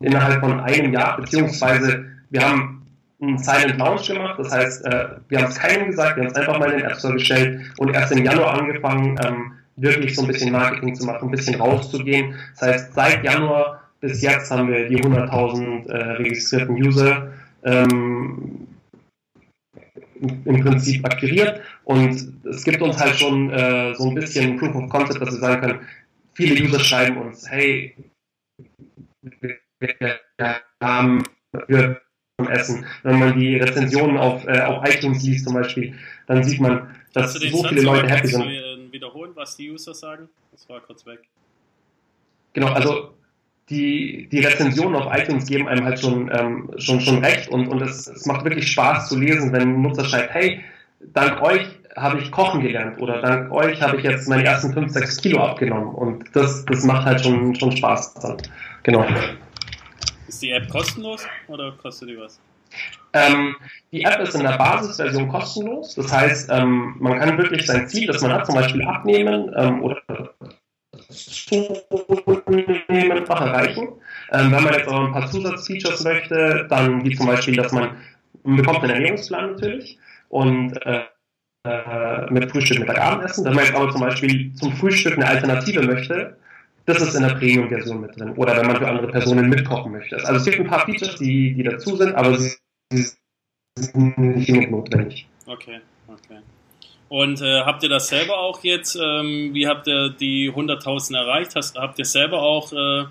innerhalb 0.00 0.40
von 0.40 0.60
einem 0.60 0.92
Jahr, 0.92 1.16
beziehungsweise 1.16 2.06
wir 2.30 2.48
haben 2.48 2.86
einen 3.20 3.38
Silent 3.38 3.78
Launch 3.78 4.06
gemacht. 4.06 4.38
Das 4.38 4.50
heißt, 4.50 4.84
äh, 4.86 5.08
wir 5.28 5.38
haben 5.38 5.50
es 5.50 5.58
keinem 5.58 5.86
gesagt, 5.88 6.16
wir 6.16 6.24
haben 6.24 6.30
es 6.30 6.36
einfach 6.36 6.58
mal 6.58 6.72
in 6.72 6.78
den 6.78 6.88
App 6.88 6.96
Store 6.96 7.14
gestellt 7.14 7.70
und 7.76 7.94
erst 7.94 8.12
im 8.12 8.24
Januar 8.24 8.54
angefangen, 8.54 9.18
ähm, 9.24 9.52
wirklich 9.76 10.14
so 10.14 10.22
ein 10.22 10.28
bisschen 10.28 10.52
Marketing 10.52 10.94
zu 10.94 11.06
machen, 11.06 11.28
ein 11.28 11.30
bisschen 11.30 11.60
rauszugehen. 11.60 12.34
Das 12.58 12.68
heißt, 12.68 12.94
seit 12.94 13.24
Januar 13.24 13.80
bis 14.00 14.22
jetzt 14.22 14.50
haben 14.50 14.68
wir 14.68 14.88
die 14.88 14.96
100.000 14.96 15.88
äh, 15.88 15.96
registrierten 16.12 16.74
User 16.74 17.32
ähm, 17.64 18.66
im 20.20 20.60
Prinzip 20.62 21.04
akquiriert 21.04 21.60
und 21.84 22.34
es 22.44 22.64
gibt 22.64 22.82
uns 22.82 22.98
halt 22.98 23.16
schon 23.16 23.50
äh, 23.50 23.94
so 23.94 24.08
ein 24.08 24.14
bisschen 24.14 24.56
Proof 24.56 24.74
of 24.74 24.88
Concept, 24.90 25.20
dass 25.20 25.34
wir 25.34 25.40
sagen 25.40 25.60
können, 25.60 25.80
viele 26.34 26.62
User 26.62 26.80
schreiben 26.80 27.18
uns, 27.18 27.50
hey, 27.50 27.94
wir 29.40 30.60
haben, 30.82 31.22
wir 31.68 32.00
Essen. 32.48 32.86
Wenn 33.02 33.18
man 33.18 33.38
die 33.38 33.56
Rezensionen 33.56 34.16
auf, 34.16 34.46
äh, 34.46 34.60
auf 34.60 34.88
iTunes 34.88 35.22
liest 35.22 35.44
zum 35.44 35.54
Beispiel, 35.54 35.94
dann 36.26 36.42
sieht 36.42 36.60
man, 36.60 36.88
dass 37.12 37.34
so 37.34 37.64
viele 37.64 37.82
Leute 37.82 38.08
happy 38.08 38.28
sind. 38.28 38.44
Du 38.44 38.92
wiederholen, 38.92 39.32
was 39.34 39.56
die 39.56 39.70
User 39.70 39.94
sagen? 39.94 40.28
Das 40.52 40.68
war 40.68 40.80
kurz 40.80 41.06
weg. 41.06 41.20
Genau, 42.52 42.68
also 42.68 43.14
die, 43.68 44.28
die 44.30 44.40
Rezensionen 44.40 45.00
auf 45.00 45.16
iTunes 45.16 45.46
geben 45.46 45.68
einem 45.68 45.84
halt 45.84 46.00
schon, 46.00 46.30
ähm, 46.32 46.70
schon, 46.76 47.00
schon 47.00 47.24
recht 47.24 47.48
und, 47.48 47.68
und 47.68 47.80
es, 47.82 48.08
es 48.08 48.26
macht 48.26 48.44
wirklich 48.44 48.70
Spaß 48.70 49.08
zu 49.08 49.18
lesen, 49.18 49.52
wenn 49.52 49.62
ein 49.62 49.82
Nutzer 49.82 50.04
schreibt, 50.04 50.34
hey, 50.34 50.60
dank 51.12 51.40
euch 51.40 51.66
habe 51.96 52.20
ich 52.20 52.30
kochen 52.30 52.60
gelernt 52.60 53.00
oder 53.00 53.20
dank 53.20 53.52
euch 53.52 53.80
habe 53.80 53.96
ich 53.96 54.04
jetzt 54.04 54.28
meine 54.28 54.44
ersten 54.44 54.72
5, 54.72 54.92
6 54.92 55.16
Kilo 55.18 55.40
abgenommen 55.40 55.94
und 55.94 56.24
das, 56.34 56.64
das 56.64 56.84
macht 56.84 57.04
halt 57.04 57.22
schon, 57.22 57.54
schon 57.54 57.76
Spaß 57.76 58.14
dann. 58.14 58.36
Genau. 58.82 59.06
Ist 60.26 60.42
die 60.42 60.50
App 60.50 60.68
kostenlos 60.68 61.26
oder 61.48 61.72
kostet 61.72 62.08
die 62.08 62.18
was? 62.18 62.40
Ähm, 63.12 63.56
die 63.92 64.02
App 64.02 64.20
ist 64.20 64.34
in 64.34 64.42
der 64.42 64.56
Basisversion 64.56 65.28
kostenlos. 65.28 65.94
Das 65.94 66.12
heißt, 66.12 66.50
ähm, 66.52 66.96
man 67.00 67.18
kann 67.18 67.38
wirklich 67.38 67.66
sein 67.66 67.88
Ziel, 67.88 68.06
das 68.06 68.22
man 68.22 68.32
hat, 68.32 68.46
zum 68.46 68.54
Beispiel 68.54 68.84
abnehmen 68.84 69.52
ähm, 69.56 69.82
oder 69.82 70.00
zunehmen, 71.08 73.12
einfach 73.12 73.40
erreichen. 73.40 73.88
Ähm, 74.32 74.52
wenn 74.52 74.62
man 74.62 74.74
jetzt 74.74 74.88
aber 74.88 75.06
ein 75.06 75.12
paar 75.12 75.30
Zusatzfeatures 75.30 76.04
möchte, 76.04 76.66
dann 76.68 77.04
wie 77.04 77.16
zum 77.16 77.26
Beispiel, 77.26 77.56
dass 77.56 77.72
man, 77.72 77.96
man 78.44 78.56
bekommt 78.56 78.84
einen 78.84 78.92
Ernährungsplan 78.92 79.52
natürlich 79.52 79.98
und 80.28 80.74
äh, 80.86 81.02
mit 82.30 82.50
Frühstück, 82.50 82.78
Mittag, 82.78 83.00
Abendessen. 83.00 83.44
Wenn 83.44 83.54
man 83.54 83.64
jetzt 83.64 83.74
aber 83.74 83.90
zum 83.90 84.00
Beispiel 84.00 84.54
zum 84.54 84.72
Frühstück 84.72 85.16
eine 85.16 85.26
Alternative 85.26 85.82
möchte, 85.82 86.36
das 86.86 87.02
ist 87.02 87.14
in 87.14 87.22
der 87.22 87.34
Premium-Version 87.34 88.00
mit 88.00 88.18
drin. 88.18 88.32
Oder 88.36 88.56
wenn 88.56 88.66
man 88.66 88.76
für 88.76 88.88
andere 88.88 89.08
Personen 89.08 89.48
mitkochen 89.48 89.92
möchte. 89.92 90.16
Also 90.16 90.36
es 90.36 90.44
gibt 90.44 90.60
ein 90.60 90.66
paar 90.66 90.86
Features, 90.86 91.16
die, 91.16 91.54
die 91.54 91.62
dazu 91.62 91.96
sind, 91.96 92.14
aber 92.14 92.38
sie 92.38 92.56
sind 92.90 94.18
nicht 94.18 94.70
notwendig. 94.70 95.26
Okay, 95.46 95.80
okay. 96.08 96.38
Und 97.08 97.40
äh, 97.40 97.62
habt 97.62 97.82
ihr 97.82 97.88
das 97.88 98.08
selber 98.08 98.38
auch 98.38 98.62
jetzt, 98.62 98.94
ähm, 98.94 99.50
wie 99.52 99.66
habt 99.66 99.88
ihr 99.88 100.10
die 100.10 100.50
100.000 100.50 101.16
erreicht? 101.16 101.56
Hast, 101.56 101.76
habt 101.76 101.98
ihr 101.98 102.04
selber 102.04 102.40
auch 102.40 102.72
äh, 102.72 103.04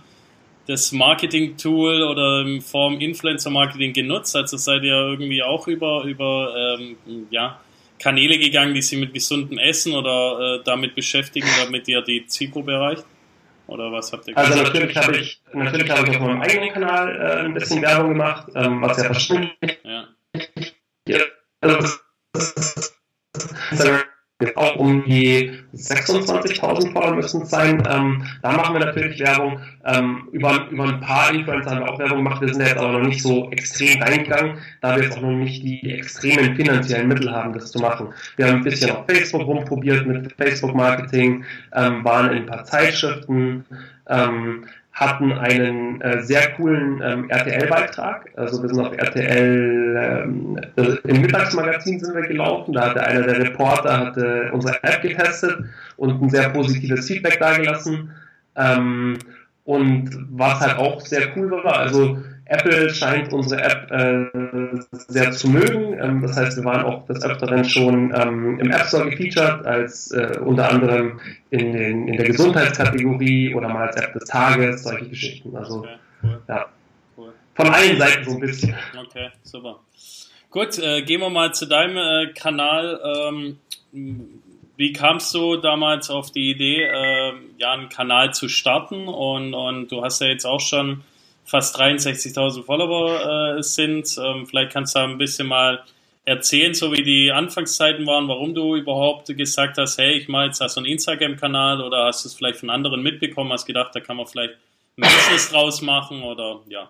das 0.68 0.92
Marketing-Tool 0.92 2.04
oder 2.04 2.42
in 2.42 2.62
Form 2.62 3.00
Influencer-Marketing 3.02 3.92
genutzt? 3.92 4.36
Also 4.36 4.56
seid 4.56 4.84
ihr 4.84 4.94
irgendwie 4.94 5.44
auch 5.44 5.68
über, 5.68 6.04
über 6.04 6.78
ähm, 6.80 6.96
ja, 7.30 7.60
Kanäle 8.00 8.38
gegangen, 8.38 8.74
die 8.74 8.82
sich 8.82 8.98
mit 8.98 9.14
gesundem 9.14 9.58
Essen 9.58 9.94
oder 9.94 10.60
äh, 10.60 10.64
damit 10.64 10.96
beschäftigen, 10.96 11.48
damit 11.62 11.88
ihr 11.90 12.02
die 12.02 12.26
Zielgruppe 12.26 12.72
erreicht? 12.72 13.04
Oder 13.70 13.92
was 13.92 14.12
habt 14.12 14.28
ihr 14.28 14.34
gemacht? 14.34 14.52
Also 14.52 14.64
natürlich 14.64 14.98
habe 14.98 15.16
ich 15.18 15.42
natürlich 15.54 15.90
habe 15.92 16.10
ich 16.10 16.18
auf 16.18 16.24
meinem 16.24 16.42
eigenen 16.42 16.74
Kanal 16.74 17.16
äh, 17.16 17.46
ein 17.46 17.54
bisschen 17.54 17.82
Werbung 17.82 18.10
gemacht, 18.10 18.48
ähm, 18.56 18.82
was 18.82 18.98
ja 18.98 19.04
verständlich 19.06 19.80
ja. 19.84 20.08
ja 21.08 21.20
also, 21.62 22.00
auch 24.56 24.78
um 24.78 25.04
die 25.04 25.52
26.000 25.76 26.94
Follower 26.94 27.16
müssen 27.16 27.42
es 27.42 27.50
sein. 27.50 27.84
Ähm, 27.90 28.24
da 28.42 28.54
machen 28.54 28.74
wir 28.74 28.86
natürlich 28.86 29.20
Werbung. 29.20 29.60
Ähm, 29.86 30.30
über, 30.32 30.70
über 30.72 30.86
ein 30.86 31.02
paar 31.02 31.34
Influencer 31.34 31.72
haben 31.72 31.80
wir 31.82 31.92
auch 31.92 32.00
Werbung 32.00 32.20
gemacht. 32.20 32.42
Wir 32.42 32.54
sind 32.54 32.66
jetzt 32.66 32.78
aber 32.78 33.00
noch 33.00 33.08
nicht 33.08 33.22
so 33.22 33.50
extrem 33.52 34.02
reingegangen, 34.02 34.58
da 34.82 34.96
wir 34.96 35.04
jetzt 35.04 35.18
auch 35.18 35.22
noch 35.22 35.32
nicht 35.32 35.62
die 35.64 35.92
extremen 35.92 36.56
finanziellen 36.56 37.10
Mittel 37.10 37.30
haben, 37.32 37.52
das 37.54 37.72
zu 37.72 37.80
machen. 37.80 38.14
Wir 38.38 38.48
haben 38.48 38.58
ein 38.58 38.64
bisschen 38.64 38.92
auf 38.92 39.06
Facebook 39.10 39.42
rumprobiert 39.42 40.08
mit 40.08 40.34
Facebook-Marketing, 40.38 41.44
ähm, 41.76 42.06
waren 42.06 42.32
in 42.32 42.38
ein 42.38 42.46
paar 42.46 42.64
Zeitschriften, 42.64 43.66
ähm, 44.08 44.66
hatten 45.00 45.32
einen 45.32 46.02
äh, 46.02 46.22
sehr 46.22 46.52
coolen 46.56 47.02
ähm, 47.02 47.30
RTL-Beitrag. 47.30 48.30
Also 48.36 48.62
wir 48.62 48.70
sind 48.70 48.80
auf 48.80 48.98
RTL 48.98 50.26
ähm, 50.26 50.60
im 51.06 51.22
Mittagsmagazin 51.22 52.00
sind 52.00 52.14
wir 52.14 52.28
gelaufen. 52.28 52.74
Da 52.74 52.90
hatte 52.90 53.04
einer 53.04 53.22
der 53.22 53.40
Reporter 53.40 53.98
hatte 53.98 54.50
unsere 54.52 54.84
App 54.84 55.02
getestet 55.02 55.64
und 55.96 56.22
ein 56.22 56.30
sehr 56.30 56.50
positives 56.50 57.08
Feedback 57.08 57.40
dargelassen. 57.40 58.12
Ähm, 58.58 59.18
und 59.64 60.10
was 60.32 60.60
halt 60.60 60.78
auch 60.78 61.00
sehr 61.02 61.28
cool 61.38 61.52
war, 61.52 61.78
also 61.78 62.18
Apple 62.50 62.90
scheint 62.90 63.32
unsere 63.32 63.62
App 63.62 63.92
äh, 63.92 64.80
sehr 65.08 65.32
zu 65.32 65.50
mögen. 65.50 65.98
Ähm, 66.00 66.22
das 66.22 66.36
heißt, 66.36 66.58
wir 66.58 66.66
waren 66.66 66.84
auch 66.84 67.06
des 67.06 67.24
Öfteren 67.24 67.64
schon 67.64 68.14
ähm, 68.16 68.60
im 68.60 68.72
App 68.72 68.88
Store 68.88 69.10
gefeatured, 69.10 69.66
als 69.66 70.12
äh, 70.12 70.40
unter 70.44 70.70
anderem 70.70 71.20
in, 71.52 71.74
den, 71.74 72.08
in 72.08 72.18
der 72.18 72.26
Gesundheitskategorie 72.26 73.54
oder 73.54 73.70
mal 73.70 73.88
als 73.88 73.98
App 73.98 74.14
des 74.14 74.26
Tages, 74.26 74.84
solche 74.84 75.10
Geschichten. 75.10 75.56
Also 75.56 75.80
okay, 75.80 75.96
cool. 76.24 76.42
ja. 76.48 76.66
Cool. 77.16 77.34
Von 77.54 77.68
allen 77.70 77.98
Seiten 77.98 78.26
so 78.26 78.32
ein 78.32 78.40
bisschen. 78.40 78.76
Okay, 79.00 79.30
super. 79.44 79.80
Gut, 80.50 80.80
äh, 80.80 81.04
gehen 81.04 81.22
wir 81.22 81.30
mal 81.30 81.54
zu 81.54 81.68
deinem 81.68 81.98
äh, 81.98 82.34
Kanal. 82.34 83.00
Ähm, 83.06 83.58
wie 84.76 84.94
kamst 84.94 85.34
du 85.36 85.58
damals 85.58 86.10
auf 86.10 86.32
die 86.32 86.50
Idee, 86.50 86.84
äh, 86.84 87.34
ja, 87.60 87.74
einen 87.74 87.90
Kanal 87.90 88.34
zu 88.34 88.50
starten? 88.50 89.08
Und, 89.08 89.54
und 89.54 89.92
du 89.92 90.04
hast 90.04 90.22
ja 90.22 90.28
jetzt 90.28 90.46
auch 90.46 90.62
schon 90.62 91.04
fast 91.50 91.80
63.000 91.80 92.64
Follower 92.64 93.58
äh, 93.58 93.64
sind. 93.64 94.16
Ähm, 94.24 94.46
vielleicht 94.46 94.72
kannst 94.72 94.96
du 94.96 95.00
da 95.00 95.06
ein 95.06 95.18
bisschen 95.18 95.48
mal 95.48 95.84
erzählen, 96.26 96.76
so 96.76 96.92
wie 96.92 97.02
die 97.02 97.32
Anfangszeiten 97.32 98.06
waren, 98.06 98.28
warum 98.28 98.54
du 98.54 98.76
überhaupt 98.76 99.36
gesagt 99.36 99.78
hast, 99.80 99.98
hey, 99.98 100.12
ich 100.12 100.28
mache 100.28 100.46
jetzt 100.46 100.62
da 100.62 100.70
so 100.70 100.80
einen 100.80 100.86
Instagram-Kanal 100.86 101.82
oder 101.82 102.06
hast 102.06 102.24
du 102.24 102.30
es 102.30 102.36
vielleicht 102.36 102.60
von 102.60 102.70
anderen 102.70 103.02
mitbekommen, 103.02 103.52
hast 103.52 103.66
gedacht, 103.66 103.96
da 103.96 104.00
kann 104.00 104.18
man 104.18 104.28
vielleicht 104.28 104.54
ein 104.98 105.02
Business 105.02 105.50
draus 105.50 105.82
machen 105.82 106.22
oder 106.22 106.60
ja. 106.68 106.90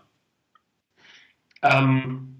Ähm, 1.61 2.35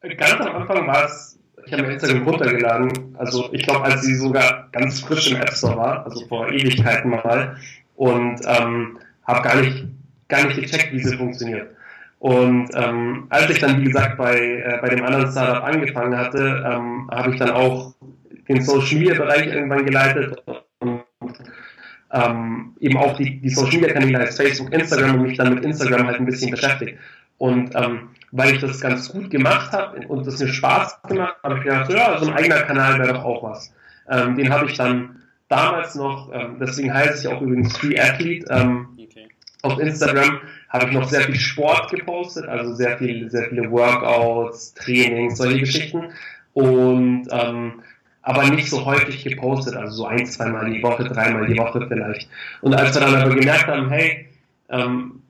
ganz 0.00 0.40
am 0.40 0.54
Anfang 0.54 0.86
war 0.86 1.06
es, 1.06 1.38
ich 1.66 1.72
habe 1.72 1.92
Instagram 1.92 2.22
runtergeladen, 2.22 3.16
also 3.18 3.48
ich 3.52 3.64
glaube, 3.64 3.82
als 3.84 4.02
sie 4.02 4.14
sogar 4.14 4.68
ganz 4.70 5.00
frisch 5.00 5.30
im 5.32 5.38
App 5.38 5.52
Store 5.52 5.76
war, 5.76 6.04
also 6.04 6.24
vor 6.28 6.48
Ewigkeiten 6.48 7.10
mal, 7.10 7.56
und 7.96 8.40
ähm, 8.46 9.00
habe 9.24 9.42
gar 9.42 9.60
nicht 9.60 9.84
gar 10.28 10.44
nicht 10.46 10.60
gecheckt, 10.60 10.92
wie 10.92 11.02
sie 11.02 11.16
funktioniert. 11.16 11.70
Und 12.18 12.70
ähm, 12.74 13.26
als 13.28 13.50
ich 13.50 13.58
dann, 13.58 13.80
wie 13.80 13.84
gesagt, 13.84 14.16
bei, 14.16 14.36
äh, 14.36 14.78
bei 14.80 14.88
dem 14.88 15.04
anderen 15.04 15.30
Startup 15.30 15.62
angefangen 15.62 16.16
hatte, 16.16 16.64
ähm, 16.66 17.10
habe 17.12 17.32
ich 17.32 17.38
dann 17.38 17.50
auch 17.50 17.94
den 18.48 18.62
Social 18.62 18.98
Media 18.98 19.14
Bereich 19.14 19.46
irgendwann 19.46 19.84
geleitet 19.84 20.42
und 20.80 21.02
ähm, 22.12 22.74
eben 22.80 22.96
auch 22.96 23.16
die, 23.16 23.40
die 23.40 23.50
Social 23.50 23.80
Media 23.80 23.92
Kanäle 23.92 24.18
als 24.18 24.36
Facebook, 24.36 24.72
Instagram 24.72 25.16
und 25.16 25.22
mich 25.22 25.36
dann 25.36 25.54
mit 25.54 25.64
Instagram 25.64 26.06
halt 26.06 26.18
ein 26.18 26.26
bisschen 26.26 26.50
beschäftigt. 26.50 26.98
Und 27.38 27.74
ähm, 27.74 28.08
weil 28.32 28.54
ich 28.54 28.60
das 28.60 28.80
ganz 28.80 29.10
gut 29.10 29.30
gemacht 29.30 29.72
habe 29.72 30.06
und 30.08 30.26
das 30.26 30.38
mir 30.38 30.48
Spaß 30.48 31.02
gemacht, 31.02 31.36
habe 31.42 31.58
ich 31.58 31.64
gedacht, 31.64 31.90
ja, 31.90 32.18
so 32.18 32.26
ein 32.26 32.34
eigener 32.34 32.62
Kanal 32.62 32.98
wäre 32.98 33.14
doch 33.14 33.24
auch 33.24 33.42
was. 33.42 33.72
Ähm, 34.08 34.36
den 34.36 34.50
habe 34.52 34.66
ich 34.66 34.76
dann 34.76 35.22
damals 35.48 35.94
noch, 35.94 36.32
ähm, 36.32 36.56
deswegen 36.60 36.92
heißt 36.92 37.24
ich 37.24 37.30
auch 37.30 37.40
übrigens 37.40 37.76
Free 37.76 37.98
Athlete, 37.98 38.46
ähm, 38.50 38.88
auf 39.66 39.78
Instagram 39.78 40.40
habe 40.68 40.86
ich 40.86 40.92
noch 40.92 41.08
sehr 41.08 41.22
viel 41.22 41.38
Sport 41.38 41.90
gepostet, 41.90 42.46
also 42.46 42.74
sehr 42.74 42.98
viel, 42.98 43.30
sehr 43.30 43.48
viele 43.48 43.70
Workouts, 43.70 44.74
Trainings, 44.74 45.38
solche 45.38 45.60
Geschichten. 45.60 46.04
Und 46.54 47.28
ähm, 47.30 47.82
aber 48.22 48.50
nicht 48.50 48.68
so 48.68 48.84
häufig 48.84 49.22
gepostet, 49.22 49.76
also 49.76 49.98
so 49.98 50.06
ein, 50.06 50.26
zweimal 50.26 50.68
die 50.70 50.82
Woche, 50.82 51.04
dreimal 51.04 51.46
die 51.46 51.56
Woche 51.56 51.86
vielleicht. 51.86 52.28
Und 52.60 52.74
als 52.74 52.94
wir 52.94 53.00
dann 53.00 53.14
aber 53.14 53.34
gemerkt 53.34 53.68
haben, 53.68 53.88
hey, 53.88 54.28
ähm, 54.68 55.22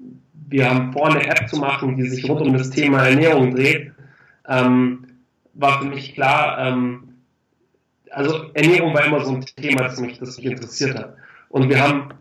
wir 0.49 0.71
haben 0.71 0.93
vor, 0.93 1.11
eine 1.11 1.27
App 1.27 1.49
zu 1.49 1.57
machen, 1.59 1.97
die 1.97 2.09
sich 2.09 2.29
rund 2.29 2.41
um 2.41 2.57
das 2.57 2.71
Thema 2.71 3.07
Ernährung 3.07 3.55
dreht, 3.55 3.93
ähm, 4.49 5.05
war 5.55 5.81
für 5.81 5.89
mich 5.89 6.15
klar, 6.15 6.59
ähm, 6.59 7.09
also 8.11 8.51
Ernährung 8.55 8.95
war 8.95 9.05
immer 9.05 9.23
so 9.25 9.35
ein 9.35 9.45
Thema, 9.45 9.83
das 9.83 10.01
mich, 10.01 10.19
das 10.19 10.39
mich 10.39 10.47
interessiert 10.47 10.97
hat. 10.99 11.17
Und 11.51 11.69
wir 11.69 11.83
haben 11.83 12.15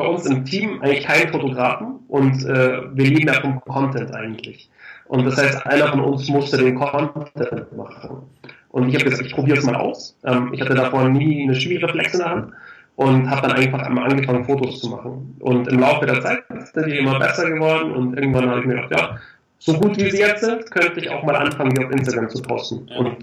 bei 0.00 0.08
uns 0.08 0.26
im 0.26 0.44
Team 0.44 0.80
eigentlich 0.82 1.04
keinen 1.04 1.30
Fotografen 1.30 2.00
und 2.08 2.44
äh, 2.44 2.82
wir 2.94 3.06
leben 3.06 3.28
ja 3.28 3.34
vom 3.34 3.60
Content 3.60 4.14
eigentlich. 4.14 4.70
Und 5.06 5.24
das 5.24 5.36
heißt, 5.36 5.66
einer 5.66 5.88
von 5.88 6.00
uns 6.00 6.28
musste 6.28 6.56
den 6.56 6.76
Content 6.76 7.76
machen. 7.76 8.22
Und 8.70 8.88
ich 8.88 8.94
habe 8.94 9.04
gesagt, 9.04 9.26
ich 9.26 9.34
probiere 9.34 9.58
es 9.58 9.66
mal 9.66 9.74
aus. 9.74 10.16
Ähm, 10.24 10.50
ich 10.52 10.60
hatte 10.60 10.74
davor 10.74 11.08
nie 11.08 11.42
eine 11.42 11.54
Spiegelreflex 11.54 12.14
in 12.14 12.20
der 12.20 12.30
Hand 12.30 12.52
und 12.96 13.28
habe 13.28 13.48
dann 13.48 13.56
einfach 13.56 13.80
einmal 13.80 14.10
angefangen, 14.10 14.44
Fotos 14.44 14.80
zu 14.80 14.90
machen. 14.90 15.36
Und 15.40 15.68
im 15.68 15.80
Laufe 15.80 16.06
der 16.06 16.20
Zeit 16.20 16.44
sind 16.72 16.86
die 16.86 16.98
immer 16.98 17.18
besser 17.18 17.50
geworden 17.50 17.92
und 17.92 18.14
irgendwann 18.14 18.48
habe 18.48 18.60
ich 18.60 18.66
mir 18.66 18.76
gedacht, 18.76 18.92
ja, 18.92 19.18
so 19.58 19.74
gut 19.74 19.96
wie 19.98 20.10
sie 20.10 20.20
jetzt 20.20 20.42
sind, 20.42 20.70
könnte 20.70 21.00
ich 21.00 21.10
auch 21.10 21.22
mal 21.22 21.36
anfangen, 21.36 21.74
die 21.74 21.84
auf 21.84 21.90
Instagram 21.90 22.28
zu 22.30 22.40
posten. 22.42 22.88
Und 22.96 23.16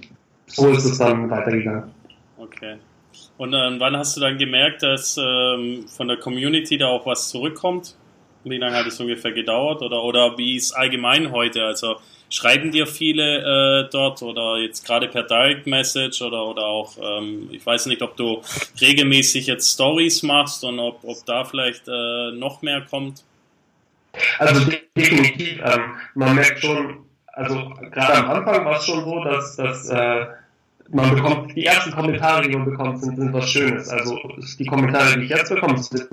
so 0.45 0.69
ist 0.69 0.85
es 0.85 0.97
dann 0.97 1.29
weitergegangen. 1.29 1.83
Okay. 2.37 2.75
Und 3.37 3.53
äh, 3.53 3.79
wann 3.79 3.95
hast 3.95 4.17
du 4.17 4.21
dann 4.21 4.37
gemerkt, 4.37 4.83
dass 4.83 5.17
ähm, 5.17 5.87
von 5.87 6.07
der 6.07 6.17
Community 6.17 6.77
da 6.77 6.87
auch 6.87 7.05
was 7.05 7.29
zurückkommt? 7.29 7.95
Wie 8.43 8.57
lange 8.57 8.75
hat 8.75 8.87
es 8.87 8.99
ungefähr 8.99 9.31
gedauert? 9.31 9.81
Oder, 9.81 10.03
oder 10.03 10.37
wie 10.37 10.55
ist 10.55 10.71
allgemein 10.71 11.31
heute? 11.31 11.65
Also 11.65 11.97
schreiben 12.29 12.71
dir 12.71 12.87
viele 12.87 13.85
äh, 13.85 13.89
dort 13.91 14.21
oder 14.21 14.57
jetzt 14.57 14.85
gerade 14.85 15.07
per 15.07 15.23
Direct 15.23 15.67
Message 15.67 16.21
oder, 16.21 16.45
oder 16.45 16.65
auch, 16.65 16.97
ähm, 17.01 17.49
ich 17.51 17.65
weiß 17.65 17.85
nicht, 17.87 18.01
ob 18.01 18.17
du 18.17 18.41
regelmäßig 18.81 19.47
jetzt 19.47 19.73
Stories 19.73 20.23
machst 20.23 20.63
und 20.63 20.79
ob, 20.79 21.03
ob 21.03 21.25
da 21.25 21.43
vielleicht 21.45 21.87
äh, 21.87 22.31
noch 22.31 22.61
mehr 22.61 22.81
kommt? 22.81 23.23
Also 24.39 24.71
definitiv, 24.95 25.61
ähm, 25.63 25.95
man 26.15 26.35
merkt 26.35 26.59
schon, 26.59 27.05
also 27.33 27.71
gerade 27.91 28.13
am 28.15 28.29
Anfang 28.31 28.65
war 28.65 28.77
es 28.77 28.85
schon 28.85 29.03
so, 29.03 29.23
dass, 29.23 29.55
dass 29.55 29.89
äh, 29.89 30.25
man 30.89 31.15
bekommt, 31.15 31.55
die 31.55 31.65
ersten 31.65 31.91
Kommentare, 31.91 32.47
die 32.47 32.55
man 32.55 32.65
bekommt, 32.65 32.99
sind, 32.99 33.17
sind 33.17 33.33
was 33.33 33.49
Schönes. 33.49 33.89
Also 33.89 34.17
die 34.59 34.65
Kommentare, 34.65 35.17
die 35.17 35.25
ich 35.25 35.29
jetzt 35.29 35.49
bekomme, 35.49 35.77
sind 35.77 36.07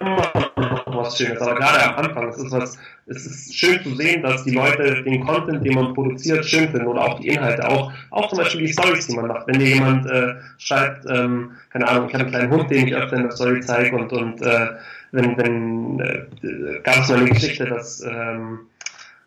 immer 0.00 0.16
noch 0.56 0.96
was 0.96 1.18
Schönes, 1.18 1.40
aber 1.40 1.54
gerade 1.54 1.84
am 1.84 2.04
Anfang, 2.04 2.28
es 2.28 2.38
ist 2.38 2.52
was, 2.52 2.78
es 3.06 3.26
ist 3.26 3.54
schön 3.54 3.82
zu 3.82 3.94
sehen, 3.94 4.22
dass 4.22 4.44
die 4.44 4.52
Leute 4.52 5.02
den 5.02 5.24
Content, 5.24 5.64
den 5.64 5.74
man 5.74 5.94
produziert, 5.94 6.44
schön 6.44 6.68
finden 6.68 6.86
oder 6.86 7.04
auch 7.04 7.20
die 7.20 7.28
Inhalte, 7.28 7.68
auch, 7.68 7.92
auch 8.10 8.28
zum 8.28 8.38
Beispiel 8.38 8.66
die 8.66 8.72
Stories, 8.72 9.06
die 9.06 9.16
man 9.16 9.28
macht. 9.28 9.46
Wenn 9.46 9.58
dir 9.58 9.68
jemand 9.68 10.06
äh, 10.06 10.34
schreibt, 10.58 11.06
ähm, 11.08 11.52
keine 11.70 11.88
Ahnung, 11.88 12.08
ich 12.08 12.14
habe 12.14 12.24
einen 12.24 12.32
kleinen 12.32 12.52
Hund, 12.52 12.70
den 12.70 12.88
ich 12.88 12.94
öfter 12.94 13.16
in 13.16 13.22
der 13.22 13.32
Story 13.32 13.60
zeige 13.60 13.96
und, 13.96 14.12
und 14.12 14.42
äh, 14.42 14.68
wenn, 15.12 15.36
wenn 15.36 16.00
äh, 16.00 16.80
gab 16.82 16.98
es 16.98 17.08
mal 17.08 17.18
eine 17.18 17.30
Geschichte, 17.30 17.64
dass, 17.64 18.02
ähm, 18.02 18.60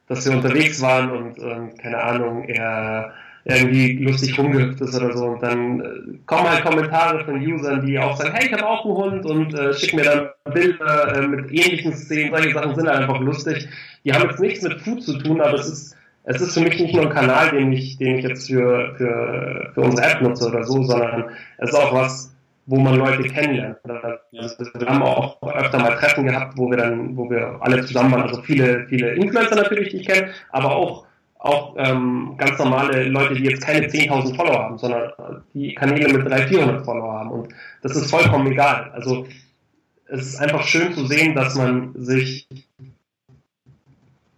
dass 0.08 0.26
wir 0.26 0.36
unterwegs 0.36 0.82
waren 0.82 1.12
und, 1.12 1.40
und 1.40 1.80
keine 1.80 2.02
Ahnung, 2.02 2.44
er 2.44 3.14
irgendwie 3.56 4.04
lustig 4.04 4.38
rumgehüpft 4.38 4.82
ist 4.82 4.96
oder 4.96 5.16
so. 5.16 5.26
Und 5.26 5.44
dann 5.44 5.82
äh, 5.82 6.18
kommen 6.26 6.50
halt 6.50 6.64
Kommentare 6.64 7.24
von 7.26 7.40
Usern, 7.40 7.86
die 7.86 7.98
auch 7.98 8.16
sagen, 8.18 8.34
hey, 8.34 8.48
ich 8.48 8.54
habe 8.54 8.66
auch 8.66 8.86
einen 8.86 8.96
Hund 8.96 9.26
und 9.26 9.54
äh, 9.54 9.74
schicken 9.74 9.98
mir 9.98 10.04
dann 10.04 10.30
Bilder 10.54 11.16
äh, 11.16 11.28
mit 11.28 11.52
ähnlichen 11.52 11.94
Szenen. 11.94 12.32
Solche 12.34 12.54
Sachen 12.54 12.76
sind 12.76 12.88
halt 12.88 13.02
einfach 13.02 13.20
lustig. 13.20 13.68
Die 14.04 14.14
haben 14.14 14.30
jetzt 14.30 14.40
nichts 14.40 14.64
mit 14.64 14.80
Food 14.82 15.04
zu 15.04 15.18
tun, 15.20 15.42
aber 15.42 15.56
es 15.56 15.68
ist, 15.68 15.98
es 16.24 16.42
ist 16.42 16.54
für 16.54 16.62
mich 16.62 16.80
nicht 16.80 16.94
nur 16.94 17.04
ein 17.04 17.14
Kanal, 17.14 17.52
den 17.52 17.74
ich, 17.74 17.98
den 17.98 18.20
ich 18.20 18.26
jetzt 18.26 18.48
für, 18.48 18.94
für, 18.98 19.72
für 19.74 19.82
unsere 19.82 20.08
App 20.08 20.22
nutze 20.22 20.48
oder 20.48 20.64
so, 20.64 20.84
sondern 20.84 21.26
es 21.58 21.70
ist 21.70 21.76
auch 21.76 21.94
was, 21.94 22.36
wo 22.68 22.78
man 22.78 22.98
Leute 22.98 23.24
kennenlernt. 23.24 23.78
Also 23.84 24.80
wir 24.80 24.88
haben 24.88 25.02
auch 25.02 25.42
öfter 25.42 25.80
mal 25.80 25.96
Treffen 25.98 26.26
gehabt, 26.26 26.56
wo 26.56 26.70
wir 26.70 26.78
dann, 26.78 27.18
wo 27.18 27.30
wir 27.30 27.58
alle 27.62 27.84
zusammen 27.84 28.12
waren, 28.12 28.22
also 28.24 28.42
viele, 28.44 28.86
viele 28.88 29.16
Influencer 29.16 29.56
natürlich, 29.56 29.90
die 29.90 29.98
ich 29.98 30.08
kenne, 30.08 30.30
aber 30.52 30.76
auch 30.76 31.09
auch 31.40 31.76
ähm, 31.78 32.36
ganz 32.38 32.60
normale 32.60 33.04
Leute, 33.06 33.36
die 33.36 33.46
jetzt 33.46 33.62
keine 33.62 33.88
10.000 33.88 34.36
Follower 34.36 34.60
haben, 34.60 34.78
sondern 34.78 35.12
die 35.54 35.74
Kanäle 35.74 36.14
mit 36.14 36.28
300, 36.28 36.50
400 36.50 36.86
Follower 36.86 37.14
haben. 37.14 37.32
Und 37.32 37.54
das 37.82 37.96
ist 37.96 38.10
vollkommen 38.10 38.52
egal. 38.52 38.92
Also 38.94 39.26
es 40.08 40.28
ist 40.28 40.40
einfach 40.40 40.64
schön 40.64 40.94
zu 40.94 41.06
sehen, 41.08 41.36
dass 41.36 41.56
man 41.56 41.94
sich 41.96 42.48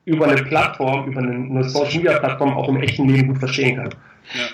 über 0.06 0.28
eine 0.28 0.44
Plattform, 0.44 1.08
über 1.08 1.22
eine 1.22 1.64
Social 1.64 1.98
Media 1.98 2.20
Plattform 2.20 2.54
auch 2.56 2.70
im 2.70 2.82
echten 2.82 3.10
Leben 3.10 3.30
gut 3.30 3.40
verstehen 3.40 3.78
kann. 3.78 3.90
Ja. 4.36 4.48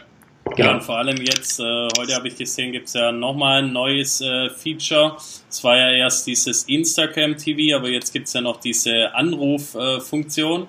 Ja, 0.56 0.74
und 0.74 0.82
vor 0.82 0.98
allem 0.98 1.18
jetzt, 1.18 1.60
äh, 1.60 1.88
heute 1.98 2.16
habe 2.16 2.30
ich 2.30 2.38
gesehen, 2.38 2.72
gibt 2.72 2.88
es 2.88 2.94
ja 2.94 3.12
nochmal 3.12 3.64
ein 3.64 3.74
neues 3.74 4.22
äh, 4.22 4.50
Feature. 4.50 5.18
Es 5.50 5.62
war 5.64 5.76
ja 5.76 5.92
erst 5.92 6.26
dieses 6.26 6.64
Instagram 6.64 7.36
TV, 7.36 7.76
aber 7.76 7.90
jetzt 7.90 8.14
gibt 8.14 8.28
es 8.28 8.34
ja 8.34 8.40
noch 8.40 8.58
diese 8.58 9.14
Anruffunktion. 9.14 10.64
Äh, 10.64 10.66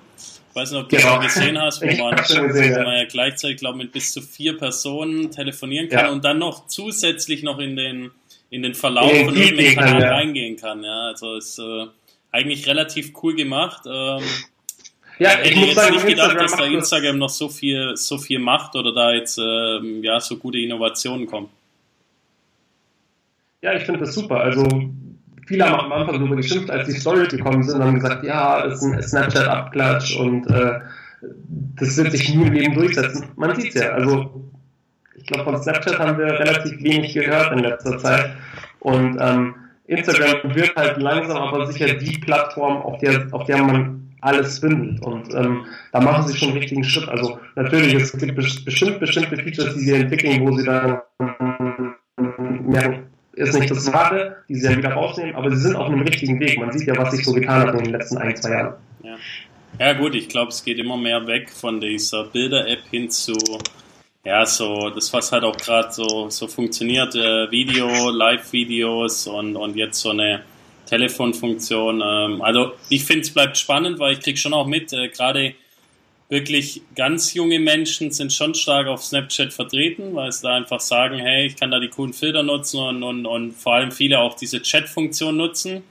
weiß 0.59 0.73
nicht, 0.73 0.83
ob 0.83 0.88
du 0.88 0.97
genau. 0.97 1.15
schon 1.15 1.23
gesehen 1.23 1.61
hast, 1.61 1.81
wo 1.81 1.87
man, 1.87 2.17
gesehen, 2.17 2.85
man 2.85 2.97
ja 2.97 3.05
gleichzeitig, 3.05 3.59
glaube 3.59 3.79
mit 3.79 3.93
bis 3.93 4.12
zu 4.12 4.21
vier 4.21 4.57
Personen 4.57 5.31
telefonieren 5.31 5.88
kann 5.88 6.07
ja. 6.07 6.11
und 6.11 6.25
dann 6.25 6.38
noch 6.38 6.67
zusätzlich 6.67 7.43
noch 7.43 7.59
in 7.59 7.77
den, 7.77 8.11
in 8.50 8.62
den 8.62 8.75
Verlauf 8.75 9.11
von 9.11 9.37
irgendeinem 9.37 9.75
Kanal 9.75 10.03
ja. 10.03 10.11
reingehen 10.11 10.57
kann. 10.57 10.83
Ja, 10.83 11.09
also 11.09 11.37
ist 11.37 11.59
äh, 11.59 11.87
eigentlich 12.33 12.67
relativ 12.67 13.12
cool 13.23 13.35
gemacht. 13.35 13.83
Ähm, 13.87 14.23
ja, 15.19 15.41
ich 15.43 15.50
hätte 15.50 15.61
jetzt 15.61 15.75
sagen, 15.75 15.95
nicht 15.95 16.07
gedacht, 16.07 16.33
Instagram 16.33 16.47
dass 16.47 16.57
da 16.57 16.65
Instagram 16.65 17.19
noch 17.19 17.31
so 17.31 17.49
viel, 17.49 17.97
so 17.97 18.19
viel 18.19 18.38
macht 18.38 18.75
oder 18.77 18.93
da 18.93 19.12
jetzt 19.12 19.38
ähm, 19.38 20.03
ja, 20.03 20.21
so 20.21 20.37
gute 20.37 20.59
Innovationen 20.59 21.27
kommen. 21.27 21.49
Ja, 23.61 23.75
ich 23.75 23.85
finde 23.85 24.00
das 24.00 24.15
super. 24.15 24.41
Also 24.41 24.67
viele 25.49 25.64
haben 25.64 25.81
am 25.81 25.93
Anfang 25.93 26.19
darüber 26.19 26.37
geschimpft, 26.37 26.71
als 26.71 26.87
die 26.87 27.00
Stories 27.00 27.28
gekommen 27.28 27.62
sind 27.62 27.76
und 27.76 27.85
haben 27.85 27.95
gesagt, 27.95 28.23
ja, 28.23 28.67
das 28.67 28.83
ist 28.83 28.93
ein 28.93 29.02
Snapchat-Abklatsch 29.02 30.17
und 30.17 30.47
äh, 30.49 30.81
das 31.76 31.97
wird 31.97 32.12
sich 32.12 32.35
nie 32.35 32.47
im 32.47 32.52
Leben 32.52 32.75
durchsetzen. 32.75 33.26
Man 33.37 33.55
sieht 33.57 33.75
es 33.75 33.83
ja, 33.83 33.90
also 33.90 34.50
ich 35.17 35.26
glaube, 35.26 35.45
von 35.45 35.61
Snapchat 35.61 35.99
haben 35.99 36.19
wir 36.19 36.26
relativ 36.38 36.83
wenig 36.83 37.14
gehört 37.14 37.52
in 37.52 37.61
letzter 37.61 37.99
Zeit 37.99 38.37
und 38.81 39.19
ähm, 39.21 39.55
Instagram 39.87 40.55
wird 40.55 40.76
halt 40.76 40.99
langsam 40.99 41.38
aber 41.38 41.67
sicher 41.67 41.95
die 41.95 42.19
Plattform, 42.19 42.83
auf 42.83 42.99
der, 42.99 43.26
auf 43.33 43.45
der 43.45 43.62
man 43.64 44.12
alles 44.21 44.59
findet. 44.59 45.02
Und 45.02 45.35
ähm, 45.35 45.64
da 45.93 46.00
machen 46.00 46.26
sie 46.28 46.37
schon 46.37 46.50
einen 46.50 46.59
richtigen 46.59 46.85
Schritt. 46.85 47.09
Also 47.09 47.38
natürlich, 47.57 47.95
es 47.95 48.12
gibt 48.12 48.35
bestimmt 48.35 49.01
bestimmte 49.01 49.37
Features, 49.37 49.75
die 49.75 49.81
sie 49.81 49.94
entwickeln, 49.94 50.46
wo 50.46 50.57
sie 50.57 50.64
dann 50.64 51.01
merken, 52.66 53.08
ist 53.38 53.59
nicht 53.59 53.70
das 53.70 53.92
Wahre, 53.92 54.37
die 54.48 54.57
sie 54.57 54.68
dann 54.68 54.79
wieder 54.79 54.92
rausnehmen, 54.92 55.35
aber 55.35 55.51
sie 55.51 55.62
sind 55.62 55.77
auf 55.77 55.87
einem 55.87 56.03
richtigen 56.03 56.40
Weg. 56.40 56.59
Man 56.59 56.77
sieht 56.77 56.88
ja, 56.88 56.96
was 56.96 57.12
sich 57.12 57.24
so 57.24 57.33
getan 57.33 57.66
hat 57.66 57.74
in 57.74 57.85
den 57.85 57.92
letzten 57.92 58.18
ein, 58.18 58.37
zwei 58.37 58.51
Jahren. 58.51 58.74
Ja, 59.03 59.16
ja 59.79 59.92
gut, 59.92 60.14
ich 60.14 60.29
glaube, 60.29 60.48
es 60.48 60.64
geht 60.64 60.79
immer 60.79 60.96
mehr 60.96 61.27
weg 61.27 61.51
von 61.51 61.81
dieser 61.81 62.24
Bilder-App 62.24 62.83
hin 62.90 63.11
zu, 63.11 63.35
ja, 64.24 64.44
so, 64.44 64.90
das, 64.90 65.12
was 65.12 65.31
halt 65.33 65.44
auch 65.44 65.57
gerade 65.57 65.92
so, 65.92 66.29
so 66.31 66.48
funktioniert, 66.48 67.14
äh, 67.14 67.51
Video, 67.51 68.11
Live-Videos 68.11 69.27
und, 69.29 69.57
und 69.57 69.77
jetzt 69.77 70.01
so 70.01 70.11
eine 70.11 70.42
Telefonfunktion. 70.87 72.03
Ähm, 72.05 72.42
also 72.42 72.72
ich 72.88 73.05
finde, 73.05 73.22
es 73.22 73.33
bleibt 73.33 73.57
spannend, 73.57 73.98
weil 73.98 74.14
ich 74.14 74.20
kriege 74.20 74.38
schon 74.38 74.55
auch 74.55 74.66
mit, 74.66 74.92
äh, 74.92 75.09
gerade 75.09 75.55
wirklich 76.29 76.83
ganz 76.95 77.33
junge 77.33 77.59
Menschen 77.59 78.11
sind 78.11 78.33
schon 78.33 78.55
stark 78.55 78.87
auf 78.87 79.03
Snapchat 79.03 79.53
vertreten, 79.53 80.14
weil 80.14 80.31
sie 80.31 80.43
da 80.43 80.55
einfach 80.55 80.81
sagen, 80.81 81.19
hey, 81.19 81.47
ich 81.47 81.57
kann 81.57 81.71
da 81.71 81.81
die 81.81 81.88
coolen 81.88 82.12
Filter 82.12 82.43
nutzen 82.43 82.81
und, 82.81 83.03
und, 83.03 83.27
und 83.27 83.53
vor 83.53 83.75
allem 83.75 83.93
viele 83.93 84.19
auch 84.19 84.35
diese 84.35 84.61
Chat-Funktion 84.61 85.37
nutzen. 85.37 85.83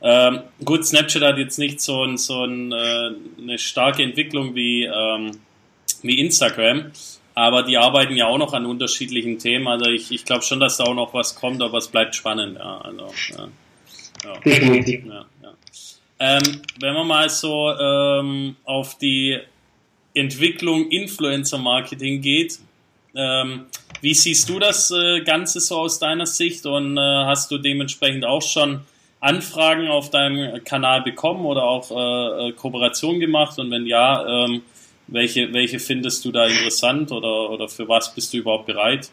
Ähm, 0.00 0.40
gut, 0.64 0.84
Snapchat 0.84 1.22
hat 1.22 1.38
jetzt 1.38 1.58
nicht 1.58 1.80
so, 1.80 2.02
ein, 2.02 2.18
so 2.18 2.44
ein, 2.44 2.72
äh, 2.72 3.10
eine 3.40 3.58
starke 3.58 4.02
Entwicklung 4.02 4.56
wie, 4.56 4.84
ähm, 4.84 5.30
wie 6.02 6.18
Instagram, 6.18 6.90
aber 7.34 7.62
die 7.62 7.78
arbeiten 7.78 8.16
ja 8.16 8.26
auch 8.26 8.38
noch 8.38 8.52
an 8.52 8.66
unterschiedlichen 8.66 9.38
Themen. 9.38 9.68
Also 9.68 9.86
ich, 9.86 10.10
ich 10.10 10.24
glaube 10.24 10.42
schon, 10.42 10.58
dass 10.58 10.78
da 10.78 10.84
auch 10.84 10.94
noch 10.94 11.14
was 11.14 11.36
kommt, 11.36 11.62
aber 11.62 11.78
es 11.78 11.86
bleibt 11.86 12.16
spannend. 12.16 12.58
Ja, 12.58 12.78
also, 12.78 13.12
ja. 13.30 13.48
Ja. 14.24 14.38
Definitiv. 14.40 15.04
Ja, 15.06 15.24
ja. 15.42 15.54
Ähm, 16.18 16.62
wenn 16.80 16.94
man 16.94 17.06
mal 17.06 17.28
so 17.28 17.72
ähm, 17.72 18.56
auf 18.64 18.98
die 18.98 19.38
Entwicklung 20.14 20.90
Influencer-Marketing 20.90 22.20
geht. 22.20 22.58
Ähm, 23.14 23.66
wie 24.00 24.14
siehst 24.14 24.48
du 24.48 24.58
das 24.58 24.90
äh, 24.90 25.22
Ganze 25.22 25.60
so 25.60 25.78
aus 25.78 25.98
deiner 25.98 26.26
Sicht 26.26 26.66
und 26.66 26.96
äh, 26.96 27.00
hast 27.00 27.50
du 27.50 27.58
dementsprechend 27.58 28.24
auch 28.24 28.42
schon 28.42 28.80
Anfragen 29.20 29.88
auf 29.88 30.10
deinem 30.10 30.64
Kanal 30.64 31.02
bekommen 31.02 31.44
oder 31.44 31.62
auch 31.62 31.90
äh, 31.90 32.48
äh 32.48 32.52
Kooperation 32.52 33.20
gemacht? 33.20 33.58
Und 33.58 33.70
wenn 33.70 33.86
ja, 33.86 34.44
ähm, 34.44 34.62
welche, 35.08 35.52
welche 35.52 35.78
findest 35.78 36.24
du 36.24 36.32
da 36.32 36.46
interessant 36.46 37.12
oder, 37.12 37.50
oder 37.50 37.68
für 37.68 37.88
was 37.88 38.14
bist 38.14 38.32
du 38.32 38.38
überhaupt 38.38 38.66
bereit? 38.66 39.10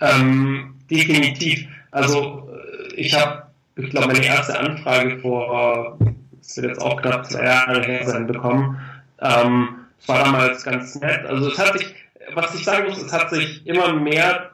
Ähm, 0.00 0.74
definitiv. 0.90 1.68
Also 1.90 2.48
äh, 2.52 2.94
ich 2.94 3.14
habe, 3.14 3.44
ich 3.76 3.90
glaube, 3.90 4.08
meine 4.08 4.24
erste 4.24 4.58
Anfrage 4.58 5.18
vor, 5.20 5.98
das 6.38 6.56
wird 6.56 6.66
jetzt 6.66 6.82
auch 6.82 7.00
knapp 7.00 7.26
zwei 7.26 7.44
Jahre 7.44 7.82
her 7.82 8.06
sein, 8.06 8.26
bekommen 8.26 8.78
ähm, 9.20 9.86
es 9.98 10.08
war 10.08 10.24
damals 10.24 10.64
ganz 10.64 10.94
nett. 10.96 11.24
Also 11.26 11.50
es 11.50 11.58
hat 11.58 11.78
sich, 11.78 11.94
was 12.34 12.54
ich 12.54 12.64
sagen 12.64 12.88
muss, 12.88 13.02
es 13.02 13.12
hat 13.12 13.30
sich 13.30 13.66
immer 13.66 13.92
mehr 13.92 14.50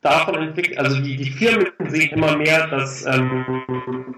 davon 0.00 0.36
entwickelt, 0.36 0.78
also 0.78 1.00
die, 1.00 1.16
die 1.16 1.30
Firmen 1.30 1.66
sehen 1.88 2.10
immer 2.10 2.36
mehr, 2.36 2.68
dass 2.68 3.04
ähm, 3.06 4.16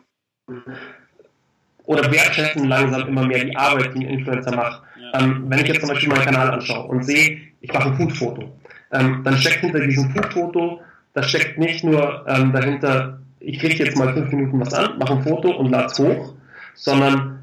oder 1.85 2.11
wertschätzen 2.13 2.69
langsam 2.69 3.09
immer 3.09 3.27
mehr 3.27 3.45
die 3.45 3.57
Arbeit, 3.57 3.95
die 3.95 4.07
ein 4.07 4.19
Influencer 4.19 4.55
macht. 4.55 4.83
Ja. 5.01 5.21
Ähm, 5.21 5.45
wenn 5.49 5.61
ich 5.61 5.69
jetzt 5.69 5.81
zum 5.81 5.89
Beispiel 5.89 6.11
meinen 6.11 6.25
Kanal 6.25 6.51
anschaue 6.51 6.87
und 6.89 7.03
sehe, 7.03 7.41
ich 7.63 7.73
mache 7.73 7.89
ein 7.89 7.97
Foodfoto, 7.97 8.55
ähm, 8.93 9.23
dann 9.25 9.37
steckt 9.39 9.61
hinter 9.61 9.81
diesem 9.81 10.11
Foodfoto, 10.11 10.83
da 11.15 11.23
steckt 11.23 11.59
nicht 11.59 11.83
nur 11.83 12.27
ähm, 12.29 12.53
dahinter, 12.53 13.19
ich 13.41 13.59
kriege 13.59 13.83
jetzt 13.83 13.97
mal 13.97 14.13
fünf 14.13 14.31
Minuten 14.31 14.61
was 14.61 14.75
an, 14.75 14.99
mache 14.99 15.15
ein 15.15 15.23
Foto 15.23 15.57
und 15.57 15.71
lade 15.71 15.87
es 15.87 15.99
hoch, 15.99 16.35
sondern 16.75 17.38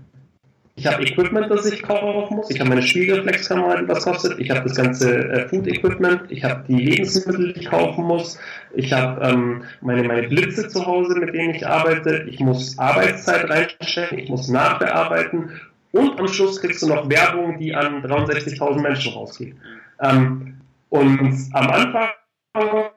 ich 0.77 0.85
habe 0.87 1.03
Equipment, 1.03 1.49
das 1.49 1.71
ich 1.71 1.81
kaufen 1.81 2.35
muss. 2.35 2.49
Ich 2.49 2.59
habe 2.59 2.67
meine 2.69 2.81
Spiegelreflexkamera, 2.81 3.81
die 3.81 3.87
was 3.87 4.03
kostet. 4.03 4.37
Ich 4.39 4.49
habe 4.49 4.63
das 4.63 4.75
ganze 4.75 5.29
äh, 5.29 5.47
Food 5.47 5.67
Equipment. 5.67 6.23
Ich 6.29 6.43
habe 6.43 6.65
die 6.67 6.75
Lebensmittel, 6.75 7.53
die 7.53 7.61
ich 7.61 7.69
kaufen 7.69 8.03
muss. 8.03 8.37
Ich 8.73 8.91
habe 8.91 9.25
ähm, 9.25 9.63
meine, 9.79 10.03
meine 10.03 10.27
Blitze 10.27 10.67
zu 10.67 10.85
Hause, 10.85 11.17
mit 11.17 11.33
denen 11.33 11.55
ich 11.55 11.65
arbeite. 11.65 12.25
Ich 12.29 12.41
muss 12.41 12.77
Arbeitszeit 12.77 13.49
reinstellen. 13.49 14.19
Ich 14.19 14.29
muss 14.29 14.49
nachbearbeiten. 14.49 15.61
Und 15.93 16.19
am 16.19 16.27
Schluss 16.27 16.59
kriegst 16.59 16.81
du 16.81 16.87
noch 16.87 17.09
Werbung, 17.09 17.57
die 17.57 17.73
an 17.73 18.03
63.000 18.03 18.81
Menschen 18.81 19.13
rausgeht. 19.13 19.55
Ähm, 20.01 20.59
und 20.89 21.49
am 21.53 21.69
Anfang 21.69 22.09
war 22.53 22.91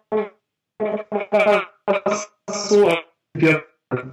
das 2.05 2.33
so, 2.69 2.91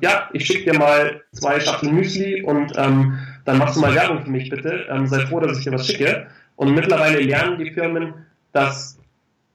ja, 0.01 0.29
ich 0.33 0.45
schicke 0.45 0.71
dir 0.71 0.77
mal 0.77 1.23
zwei 1.31 1.59
Schachtel 1.59 1.91
Müsli 1.91 2.43
und 2.43 2.71
ähm, 2.77 3.17
dann 3.45 3.59
machst 3.59 3.75
du 3.75 3.81
mal 3.81 3.95
Werbung 3.95 4.23
für 4.23 4.31
mich 4.31 4.49
bitte. 4.49 4.85
Ähm, 4.89 5.07
sei 5.07 5.25
froh, 5.25 5.39
dass 5.39 5.57
ich 5.57 5.63
dir 5.63 5.71
was 5.71 5.87
schicke. 5.87 6.27
Und 6.55 6.73
mittlerweile 6.73 7.19
lernen 7.19 7.59
die 7.59 7.71
Firmen, 7.71 8.13
dass 8.51 8.97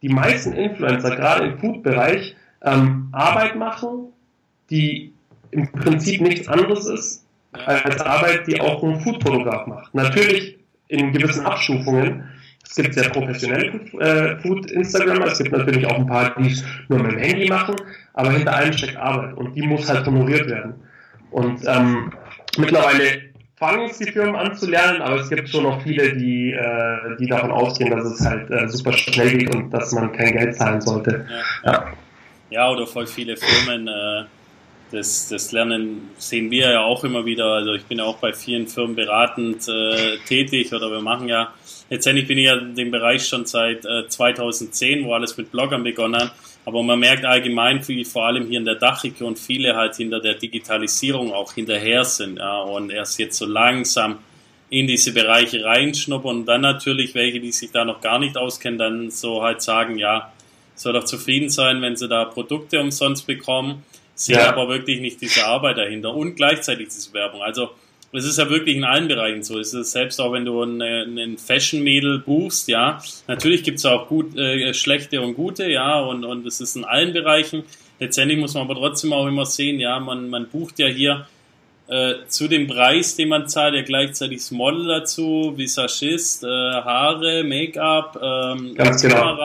die 0.03 0.09
meisten 0.09 0.53
Influencer, 0.53 1.17
gerade 1.17 1.47
im 1.47 1.59
Food-Bereich, 1.59 2.37
ähm, 2.63 3.09
Arbeit 3.13 3.57
machen, 3.57 4.13
die 4.71 5.13
im 5.51 5.71
Prinzip 5.73 6.21
nichts 6.21 6.49
anderes 6.49 6.87
ist 6.87 7.27
als 7.53 8.01
Arbeit, 8.01 8.47
die 8.47 8.61
auch 8.61 8.83
ein 8.83 9.01
Food-Fotograf 9.01 9.67
macht. 9.67 9.95
Natürlich 9.95 10.57
in 10.89 11.13
gewissen 11.13 11.45
Abstufungen. 11.45 12.25
Es 12.65 12.77
gibt 12.77 12.95
sehr 12.95 13.09
professionelle 13.09 13.81
äh, 13.99 14.39
Food-Instagrammer, 14.41 15.27
es 15.27 15.39
gibt 15.39 15.51
natürlich 15.51 15.85
auch 15.87 15.99
ein 15.99 16.07
paar, 16.07 16.35
die 16.39 16.53
es 16.53 16.65
nur 16.89 17.01
mit 17.01 17.13
dem 17.13 17.19
Handy 17.19 17.49
machen, 17.49 17.75
aber 18.15 18.31
hinter 18.31 18.55
allem 18.55 18.73
steckt 18.73 18.97
Arbeit 18.97 19.37
und 19.37 19.55
die 19.55 19.63
muss 19.63 19.89
halt 19.89 20.07
honoriert 20.07 20.49
werden. 20.49 20.75
Und 21.33 21.63
ähm, 21.67 22.13
mittlerweile 22.59 23.30
fangen 23.61 23.91
es 23.91 23.99
die 23.99 24.11
Firmen 24.11 24.35
an 24.35 24.57
zu 24.57 24.69
lernen, 24.69 25.03
aber 25.03 25.21
es 25.21 25.29
gibt 25.29 25.51
schon 25.51 25.65
noch 25.65 25.83
viele, 25.83 26.17
die, 26.17 26.51
äh, 26.51 27.17
die 27.19 27.27
davon 27.27 27.51
ausgehen, 27.51 27.91
dass 27.91 28.07
es 28.07 28.25
halt 28.25 28.51
äh, 28.51 28.67
super 28.67 28.93
schnell 28.95 29.37
geht 29.37 29.55
und 29.55 29.71
dass 29.71 29.93
man 29.93 30.11
kein 30.13 30.33
Geld 30.33 30.57
zahlen 30.57 30.81
sollte. 30.81 31.27
Ja, 31.63 31.73
ja. 31.73 31.93
ja 32.49 32.71
oder 32.71 32.87
voll 32.87 33.07
viele 33.07 33.37
Firmen. 33.37 33.87
Äh, 33.87 34.25
das, 34.93 35.29
das 35.29 35.53
Lernen 35.53 36.11
sehen 36.17 36.51
wir 36.51 36.71
ja 36.71 36.81
auch 36.81 37.05
immer 37.05 37.25
wieder. 37.25 37.45
Also 37.45 37.75
ich 37.75 37.85
bin 37.85 37.99
ja 37.99 38.05
auch 38.05 38.17
bei 38.17 38.33
vielen 38.33 38.67
Firmen 38.67 38.97
beratend 38.97 39.69
äh, 39.69 40.17
tätig 40.27 40.73
oder 40.73 40.91
wir 40.91 41.03
machen 41.03 41.29
ja, 41.29 41.53
letztendlich 41.91 42.27
bin 42.27 42.39
ich 42.39 42.47
ja 42.47 42.57
in 42.57 42.75
dem 42.75 42.91
Bereich 42.91 43.27
schon 43.27 43.45
seit 43.45 43.85
äh, 43.85 44.09
2010, 44.09 45.05
wo 45.05 45.13
alles 45.13 45.37
mit 45.37 45.51
Bloggern 45.51 45.83
begonnen 45.83 46.21
hat. 46.21 46.33
Aber 46.65 46.83
man 46.83 46.99
merkt 46.99 47.25
allgemein, 47.25 47.87
wie 47.89 48.05
vor 48.05 48.27
allem 48.27 48.47
hier 48.47 48.59
in 48.59 48.65
der 48.65 48.77
Dachregion 48.77 49.37
viele 49.37 49.77
halt 49.77 49.97
hinter 49.97 50.21
der 50.21 50.35
Digitalisierung 50.35 51.33
auch 51.33 51.53
hinterher 51.53 52.05
sind 52.05 52.39
ja, 52.39 52.61
und 52.61 52.91
erst 52.91 53.19
jetzt 53.19 53.39
so 53.39 53.47
langsam 53.47 54.19
in 54.69 54.87
diese 54.87 55.13
Bereiche 55.13 55.65
reinschnuppern 55.65 56.39
und 56.39 56.47
dann 56.47 56.61
natürlich 56.61 57.15
welche, 57.15 57.41
die 57.41 57.51
sich 57.51 57.73
da 57.73 57.85
noch 57.85 58.01
gar 58.01 58.21
nicht 58.21 58.37
auskennen, 58.37 58.79
dann 58.79 59.11
so 59.11 59.43
halt 59.43 59.63
sagen, 59.63 59.99
ja, 59.99 60.33
soll 60.77 60.93
doch 60.93 61.05
zufrieden 61.05 61.51
sein, 61.51 61.83
wenn 61.83 61.97
sie 61.97 62.09
da 62.09 62.25
Produkte 62.25 62.81
umsonst 62.81 63.27
bekommen, 63.27 63.83
sehen 64.15 64.37
ja. 64.37 64.49
aber 64.49 64.69
wirklich 64.69 65.01
nicht 65.01 65.21
diese 65.21 65.45
Arbeit 65.47 65.79
dahinter 65.79 66.15
und 66.15 66.37
gleichzeitig 66.37 66.89
diese 66.89 67.13
Werbung. 67.15 67.43
Also 67.43 67.71
es 68.13 68.25
ist 68.25 68.39
ja 68.39 68.51
wirklich 68.51 68.77
in 68.77 68.85
allen 68.85 69.09
Bereichen 69.09 69.43
so. 69.43 69.59
Es 69.59 69.73
ist 69.73 69.93
selbst 69.93 70.21
auch, 70.21 70.33
wenn 70.33 70.45
du 70.45 70.63
einen 70.63 71.39
Fashion-Mädel 71.39 72.19
buchst, 72.19 72.69
ja. 72.69 73.01
Natürlich 73.29 73.63
gibt 73.63 73.79
es 73.79 73.87
auch 73.87 74.09
gut, 74.09 74.37
äh, 74.37 74.75
schlechte 74.75 75.21
und 75.21 75.35
gute, 75.35 75.71
ja, 75.71 76.01
und, 76.01 76.25
und 76.25 76.47
es 76.47 76.61
ist 76.61 76.77
in 76.77 76.85
allen 76.85 77.13
Bereichen. 77.13 77.63
Letztendlich 78.01 78.39
muss 78.39 78.55
man 78.55 78.65
aber 78.65 78.75
trotzdem 78.75 79.13
auch 79.13 79.27
immer 79.27 79.47
sehen, 79.47 79.79
ja, 79.79 80.01
man, 80.01 80.29
man 80.29 80.49
bucht 80.49 80.79
ja 80.79 80.89
hier 80.89 81.27
äh, 81.87 82.15
zu 82.29 82.49
dem 82.49 82.67
Preis, 82.67 83.17
den 83.17 83.29
man 83.29 83.49
zahlt, 83.49 83.75
ja 83.75 83.83
gleichzeitig 83.83 84.39
das 84.39 84.51
Model 84.51 84.87
dazu, 84.87 85.55
Visagist, 85.57 86.43
äh, 86.43 86.47
Haare, 86.47 87.45
Make-up, 87.45 88.19
ähm, 88.23 88.75
genau. 88.77 89.39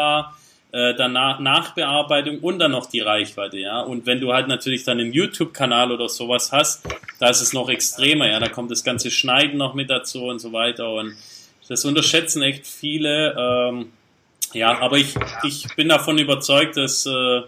Äh, 0.75 0.93
danach 0.93 1.39
Nachbearbeitung 1.39 2.39
und 2.39 2.59
dann 2.59 2.71
noch 2.71 2.87
die 2.87 2.99
Reichweite, 2.99 3.57
ja. 3.57 3.79
Und 3.79 4.05
wenn 4.05 4.19
du 4.19 4.33
halt 4.33 4.49
natürlich 4.49 4.83
dann 4.83 4.99
einen 4.99 5.13
YouTube-Kanal 5.13 5.89
oder 5.93 6.09
sowas 6.09 6.51
hast, 6.51 6.85
da 7.17 7.29
ist 7.29 7.39
es 7.39 7.53
noch 7.53 7.69
extremer, 7.69 8.29
ja. 8.29 8.41
Da 8.41 8.49
kommt 8.49 8.71
das 8.71 8.83
ganze 8.83 9.09
Schneiden 9.09 9.57
noch 9.57 9.73
mit 9.73 9.89
dazu 9.89 10.25
und 10.25 10.39
so 10.39 10.51
weiter. 10.51 10.91
Und 10.91 11.15
das 11.69 11.85
unterschätzen 11.85 12.41
echt 12.41 12.67
viele. 12.67 13.33
Ähm, 13.39 13.93
ja, 14.51 14.77
aber 14.81 14.97
ich, 14.97 15.15
ich 15.45 15.65
bin 15.77 15.87
davon 15.87 16.17
überzeugt, 16.17 16.75
dass 16.75 17.05
äh, 17.05 17.43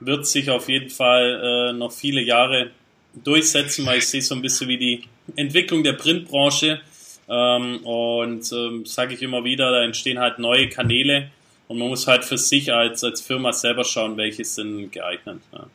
wird 0.00 0.26
sich 0.26 0.48
auf 0.48 0.70
jeden 0.70 0.88
Fall 0.88 1.42
äh, 1.44 1.72
noch 1.74 1.92
viele 1.92 2.22
Jahre 2.22 2.70
durchsetzen, 3.12 3.84
weil 3.84 3.98
ich 3.98 4.08
sehe 4.08 4.22
so 4.22 4.34
ein 4.34 4.40
bisschen 4.40 4.68
wie 4.68 4.78
die 4.78 5.02
Entwicklung 5.36 5.84
der 5.84 5.92
Printbranche. 5.92 6.80
Ähm, 7.28 7.84
und 7.84 8.50
ähm, 8.52 8.86
sage 8.86 9.12
ich 9.12 9.20
immer 9.20 9.44
wieder, 9.44 9.70
da 9.70 9.82
entstehen 9.82 10.18
halt 10.18 10.38
neue 10.38 10.70
Kanäle 10.70 11.28
und 11.68 11.78
man 11.78 11.88
muss 11.88 12.06
halt 12.06 12.24
für 12.24 12.38
sich 12.38 12.72
als, 12.72 13.02
als 13.04 13.20
Firma 13.20 13.52
selber 13.52 13.84
schauen, 13.84 14.16
welche 14.16 14.44
sind 14.44 14.92
geeignet. 14.92 15.40
Ja. 15.52 15.66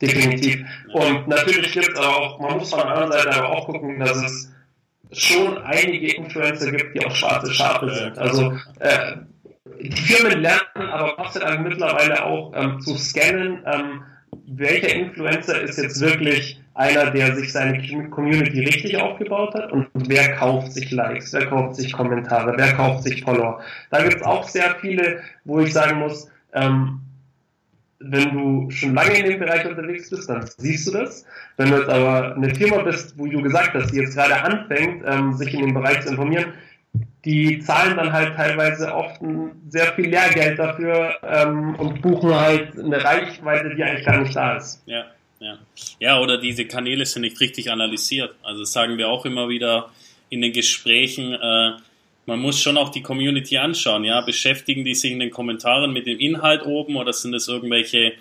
Definitiv. 0.00 0.64
Und 0.92 1.28
natürlich 1.28 1.72
gibt 1.72 1.90
es 1.90 1.98
auch, 1.98 2.38
man 2.40 2.58
muss 2.58 2.70
von 2.70 2.80
der 2.80 2.88
anderen 2.88 3.12
Seite 3.12 3.32
aber 3.34 3.50
auch 3.50 3.66
gucken, 3.66 4.00
dass 4.00 4.16
es 4.16 4.52
schon 5.12 5.58
einige 5.58 6.14
Influencer 6.16 6.72
gibt, 6.72 6.94
die 6.94 7.06
auch 7.06 7.14
schwarze 7.14 7.52
Schafe 7.52 7.94
sind. 7.94 8.18
Also 8.18 8.52
äh, 8.80 9.16
die 9.80 9.92
Firmen 9.92 10.40
lernen 10.40 10.60
aber 10.90 11.16
Gott 11.16 11.32
sei 11.34 11.58
mittlerweile 11.58 12.24
auch 12.24 12.52
ähm, 12.54 12.80
zu 12.80 12.96
scannen, 12.96 13.62
ähm, 13.64 14.02
welcher 14.46 14.92
Influencer 14.92 15.60
ist 15.60 15.78
jetzt 15.78 16.00
wirklich 16.00 16.60
einer, 16.74 17.10
der 17.10 17.34
sich 17.36 17.52
seine 17.52 17.80
Community 18.10 18.60
richtig 18.60 18.96
aufgebaut 18.96 19.54
hat 19.54 19.70
und 19.72 19.88
wer 19.94 20.34
kauft 20.34 20.72
sich 20.72 20.90
Likes, 20.90 21.32
wer 21.32 21.46
kauft 21.46 21.76
sich 21.76 21.92
Kommentare, 21.92 22.54
wer 22.56 22.72
kauft 22.74 23.04
sich 23.04 23.22
Follower. 23.22 23.60
Da 23.90 24.02
gibt 24.02 24.16
es 24.16 24.22
auch 24.22 24.48
sehr 24.48 24.74
viele, 24.80 25.20
wo 25.44 25.60
ich 25.60 25.72
sagen 25.72 26.00
muss, 26.00 26.28
ähm, 26.52 27.00
wenn 28.00 28.32
du 28.32 28.70
schon 28.70 28.94
lange 28.94 29.14
in 29.18 29.30
dem 29.30 29.38
Bereich 29.38 29.66
unterwegs 29.66 30.10
bist, 30.10 30.28
dann 30.28 30.46
siehst 30.58 30.88
du 30.88 30.92
das. 30.92 31.24
Wenn 31.56 31.70
du 31.70 31.78
jetzt 31.78 31.88
aber 31.88 32.34
eine 32.34 32.54
Firma 32.54 32.82
bist, 32.82 33.16
wo 33.18 33.26
du 33.26 33.40
gesagt 33.40 33.72
hast, 33.74 33.92
die 33.92 33.98
jetzt 33.98 34.14
gerade 34.14 34.42
anfängt, 34.42 35.04
ähm, 35.06 35.32
sich 35.34 35.54
in 35.54 35.60
dem 35.60 35.74
Bereich 35.74 36.00
zu 36.02 36.10
informieren, 36.10 36.52
die 37.24 37.60
zahlen 37.60 37.96
dann 37.96 38.12
halt 38.12 38.34
teilweise 38.34 38.94
oft 38.94 39.20
sehr 39.68 39.86
viel 39.94 40.10
Lehrgeld 40.10 40.58
dafür 40.58 41.14
ähm, 41.22 41.74
und 41.76 42.02
buchen 42.02 42.34
halt 42.34 42.78
eine 42.78 43.02
Reichweite, 43.02 43.74
die 43.74 43.82
eigentlich 43.82 44.06
gar 44.06 44.20
nicht 44.20 44.36
da 44.36 44.56
ist. 44.56 44.82
Ja. 44.86 45.04
Ja. 45.44 45.58
ja, 46.00 46.20
oder 46.20 46.38
diese 46.38 46.64
Kanäle 46.64 47.04
sind 47.04 47.22
nicht 47.22 47.38
richtig 47.38 47.70
analysiert. 47.70 48.34
Also 48.42 48.60
das 48.60 48.72
sagen 48.72 48.96
wir 48.96 49.08
auch 49.08 49.26
immer 49.26 49.50
wieder 49.50 49.90
in 50.30 50.40
den 50.40 50.52
Gesprächen. 50.52 51.34
Äh, 51.34 51.72
man 52.24 52.38
muss 52.38 52.58
schon 52.58 52.78
auch 52.78 52.88
die 52.88 53.02
Community 53.02 53.58
anschauen. 53.58 54.04
Ja, 54.04 54.22
beschäftigen 54.22 54.84
die 54.84 54.94
sich 54.94 55.12
in 55.12 55.20
den 55.20 55.30
Kommentaren 55.30 55.92
mit 55.92 56.06
dem 56.06 56.18
Inhalt 56.18 56.64
oben 56.64 56.96
oder 56.96 57.12
sind 57.12 57.34
es 57.34 57.48
irgendwelche 57.48 58.14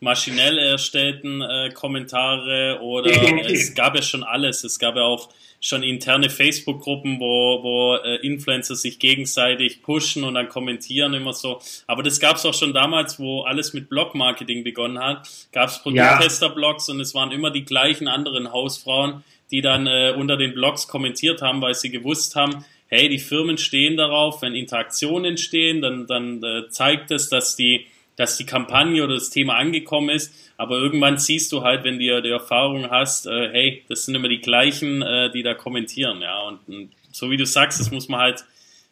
maschinell 0.00 0.58
erstellten 0.58 1.40
äh, 1.40 1.70
Kommentare 1.72 2.78
oder 2.82 3.10
es 3.50 3.74
gab 3.74 3.94
ja 3.94 4.02
schon 4.02 4.22
alles. 4.22 4.62
Es 4.62 4.78
gab 4.78 4.96
ja 4.96 5.02
auch 5.02 5.30
schon 5.60 5.82
interne 5.82 6.30
Facebook-Gruppen, 6.30 7.20
wo, 7.20 7.62
wo 7.62 7.96
äh, 7.96 8.16
Influencer 8.26 8.76
sich 8.76 8.98
gegenseitig 8.98 9.82
pushen 9.82 10.24
und 10.24 10.34
dann 10.34 10.48
kommentieren 10.48 11.14
immer 11.14 11.32
so. 11.32 11.60
Aber 11.86 12.02
das 12.02 12.20
gab 12.20 12.36
es 12.36 12.46
auch 12.46 12.54
schon 12.54 12.72
damals, 12.72 13.18
wo 13.18 13.42
alles 13.42 13.72
mit 13.72 13.88
Blog-Marketing 13.88 14.64
begonnen 14.64 14.98
hat. 14.98 15.28
Gab 15.52 15.68
es 15.68 15.82
Produkttester-Blogs 15.82 16.88
und 16.88 17.00
es 17.00 17.14
waren 17.14 17.32
immer 17.32 17.50
die 17.50 17.64
gleichen 17.64 18.08
anderen 18.08 18.52
Hausfrauen, 18.52 19.24
die 19.50 19.60
dann 19.60 19.86
äh, 19.86 20.14
unter 20.16 20.36
den 20.36 20.54
Blogs 20.54 20.88
kommentiert 20.88 21.42
haben, 21.42 21.60
weil 21.60 21.74
sie 21.74 21.90
gewusst 21.90 22.36
haben, 22.36 22.64
hey, 22.88 23.08
die 23.08 23.18
Firmen 23.18 23.58
stehen 23.58 23.96
darauf, 23.96 24.42
wenn 24.42 24.54
Interaktionen 24.54 25.24
entstehen, 25.24 25.80
dann, 25.80 26.06
dann 26.06 26.42
äh, 26.42 26.68
zeigt 26.68 27.10
es, 27.10 27.28
dass 27.28 27.56
die 27.56 27.86
dass 28.16 28.36
die 28.36 28.46
Kampagne 28.46 29.04
oder 29.04 29.14
das 29.14 29.30
Thema 29.30 29.56
angekommen 29.56 30.08
ist, 30.08 30.34
aber 30.56 30.78
irgendwann 30.78 31.18
siehst 31.18 31.52
du 31.52 31.62
halt, 31.62 31.84
wenn 31.84 31.98
du 31.98 32.22
die 32.22 32.30
Erfahrung 32.30 32.90
hast, 32.90 33.26
äh, 33.26 33.50
hey, 33.50 33.84
das 33.88 34.06
sind 34.06 34.14
immer 34.14 34.28
die 34.28 34.40
gleichen, 34.40 35.02
äh, 35.02 35.30
die 35.30 35.42
da 35.42 35.54
kommentieren, 35.54 36.22
ja, 36.22 36.40
und, 36.42 36.60
und, 36.68 36.90
so 37.12 37.30
wie 37.30 37.36
du 37.36 37.46
sagst, 37.46 37.80
das 37.80 37.90
muss 37.90 38.08
man 38.08 38.20
halt, 38.20 38.44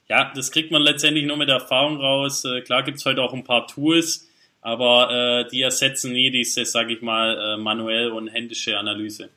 ja, 0.08 0.32
das 0.34 0.50
kriegt 0.50 0.70
man 0.70 0.82
letztendlich 0.82 1.26
nur 1.26 1.37
mit 1.37 1.48
Erfahrung 1.48 1.96
raus. 1.96 2.44
Äh, 2.44 2.60
klar 2.62 2.82
gibt's 2.82 3.04
heute 3.04 3.22
auch 3.22 3.32
ein 3.32 3.44
paar 3.44 3.66
Tools, 3.66 4.28
aber 4.60 5.10
äh, 5.10 5.50
die 5.50 5.62
ersetzen 5.62 6.12
nie 6.12 6.30
diese, 6.30 6.64
sag 6.64 6.90
ich 6.90 7.02
mal, 7.02 7.37
äh, 7.37 7.56
manuell 7.58 8.10
und 8.10 8.28
händische 8.28 8.78
Analyse. 8.78 9.30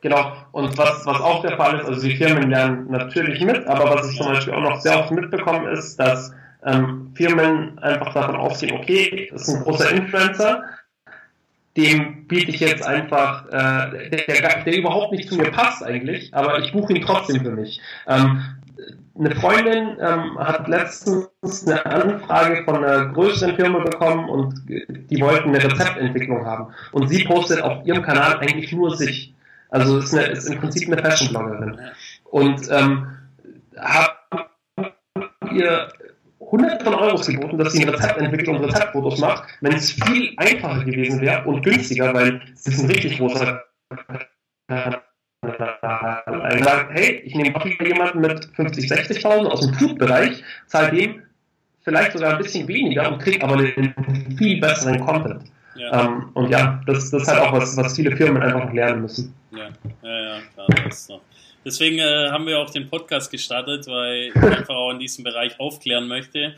Genau, 0.00 0.36
und 0.52 0.76
was, 0.76 1.06
was 1.06 1.20
auch 1.20 1.40
der 1.40 1.56
Fall 1.56 1.80
ist, 1.80 1.86
also 1.86 2.06
die 2.06 2.14
Firmen 2.16 2.50
lernen 2.50 2.90
natürlich 2.90 3.40
mit, 3.40 3.64
aber 3.66 3.94
was 3.94 4.10
ich 4.10 4.18
zum 4.18 4.26
Beispiel 4.26 4.52
auch 4.52 4.60
noch 4.60 4.80
sehr 4.80 4.98
oft 4.98 5.10
mitbekomme, 5.12 5.70
ist, 5.70 5.96
dass 5.96 6.32
ähm, 6.64 7.12
Firmen 7.14 7.78
einfach 7.78 8.14
davon 8.14 8.36
ausgehen, 8.36 8.76
okay, 8.76 9.28
das 9.32 9.48
ist 9.48 9.54
ein 9.54 9.62
großer 9.62 9.90
Influencer, 9.90 10.62
dem 11.76 12.26
biete 12.26 12.50
ich 12.50 12.60
jetzt 12.60 12.84
einfach, 12.84 13.46
äh, 13.48 14.10
der, 14.10 14.62
der, 14.64 14.78
überhaupt 14.78 15.12
nicht 15.12 15.28
zu 15.28 15.36
mir 15.36 15.50
passt 15.50 15.82
eigentlich, 15.82 16.32
aber 16.32 16.60
ich 16.60 16.72
buche 16.72 16.92
ihn 16.92 17.02
trotzdem 17.02 17.42
für 17.42 17.50
mich. 17.50 17.80
Ähm, 18.06 18.42
eine 19.16 19.34
Freundin 19.36 19.96
ähm, 20.00 20.38
hat 20.38 20.66
letztens 20.66 21.66
eine 21.66 21.86
Anfrage 21.86 22.64
von 22.64 22.84
einer 22.84 23.06
größeren 23.12 23.54
Firma 23.54 23.78
bekommen 23.78 24.28
und 24.28 24.54
die 24.66 25.20
wollten 25.20 25.50
eine 25.50 25.62
Rezeptentwicklung 25.62 26.44
haben. 26.44 26.72
Und 26.90 27.08
sie 27.08 27.22
postet 27.24 27.62
auf 27.62 27.86
ihrem 27.86 28.02
Kanal 28.02 28.38
eigentlich 28.38 28.72
nur 28.72 28.96
sich. 28.96 29.32
Also 29.68 29.98
ist, 29.98 30.14
eine, 30.14 30.26
ist 30.26 30.48
im 30.48 30.58
Prinzip 30.58 30.90
eine 30.90 31.00
Fashion-Bloggerin. 31.00 31.80
Und 32.24 32.68
ähm, 32.70 33.06
hat 33.76 34.16
ihr 35.52 35.88
hunderte 36.54 36.84
von 36.84 36.94
Euros 36.94 37.26
geboten, 37.26 37.58
dass 37.58 37.72
sie 37.72 37.82
eine 37.82 37.92
Rezeptentwicklung 37.92 38.56
und 38.56 38.64
Rezeptfotos 38.64 39.18
macht, 39.18 39.44
wenn 39.60 39.74
es 39.74 39.92
viel 39.92 40.32
einfacher 40.36 40.84
gewesen 40.84 41.20
wäre 41.20 41.44
und 41.44 41.62
günstiger, 41.62 42.14
weil 42.14 42.40
es 42.54 42.66
ist 42.66 42.80
ein 42.80 42.90
richtig 42.90 43.18
großer 43.18 43.62
sagt, 46.62 46.90
hey, 46.92 47.22
ich 47.24 47.34
nehme 47.34 47.52
jemanden 47.80 48.20
mit 48.20 48.48
50, 48.54 48.90
60.000 48.90 49.46
aus 49.46 49.60
dem 49.60 49.74
Food-Bereich, 49.74 50.42
zahle 50.66 50.90
dem 50.96 51.22
vielleicht 51.82 52.12
sogar 52.12 52.32
ein 52.32 52.38
bisschen 52.38 52.66
weniger 52.66 53.12
und 53.12 53.18
kriege 53.18 53.44
aber 53.44 53.56
einen 53.56 54.36
viel 54.38 54.60
besseren 54.60 55.00
Content. 55.00 55.42
Ja. 55.76 56.04
Ähm, 56.04 56.30
und 56.34 56.50
ja, 56.50 56.80
das, 56.86 57.10
das 57.10 57.22
ist 57.22 57.28
halt 57.28 57.40
auch 57.40 57.52
was, 57.52 57.76
was 57.76 57.96
viele 57.96 58.16
Firmen 58.16 58.42
einfach 58.42 58.64
noch 58.64 58.72
lernen 58.72 59.02
müssen. 59.02 59.34
Ja, 59.50 59.68
ja, 60.02 60.20
ja 60.20 60.38
klar, 60.54 60.66
das 60.84 61.00
ist 61.00 61.10
noch. 61.10 61.20
Deswegen 61.64 61.98
äh, 61.98 62.30
haben 62.30 62.46
wir 62.46 62.58
auch 62.58 62.70
den 62.70 62.88
Podcast 62.88 63.30
gestartet, 63.30 63.86
weil 63.86 64.28
ich 64.28 64.36
einfach 64.42 64.74
auch 64.74 64.90
in 64.90 64.98
diesem 64.98 65.24
Bereich 65.24 65.58
aufklären 65.58 66.08
möchte. 66.08 66.54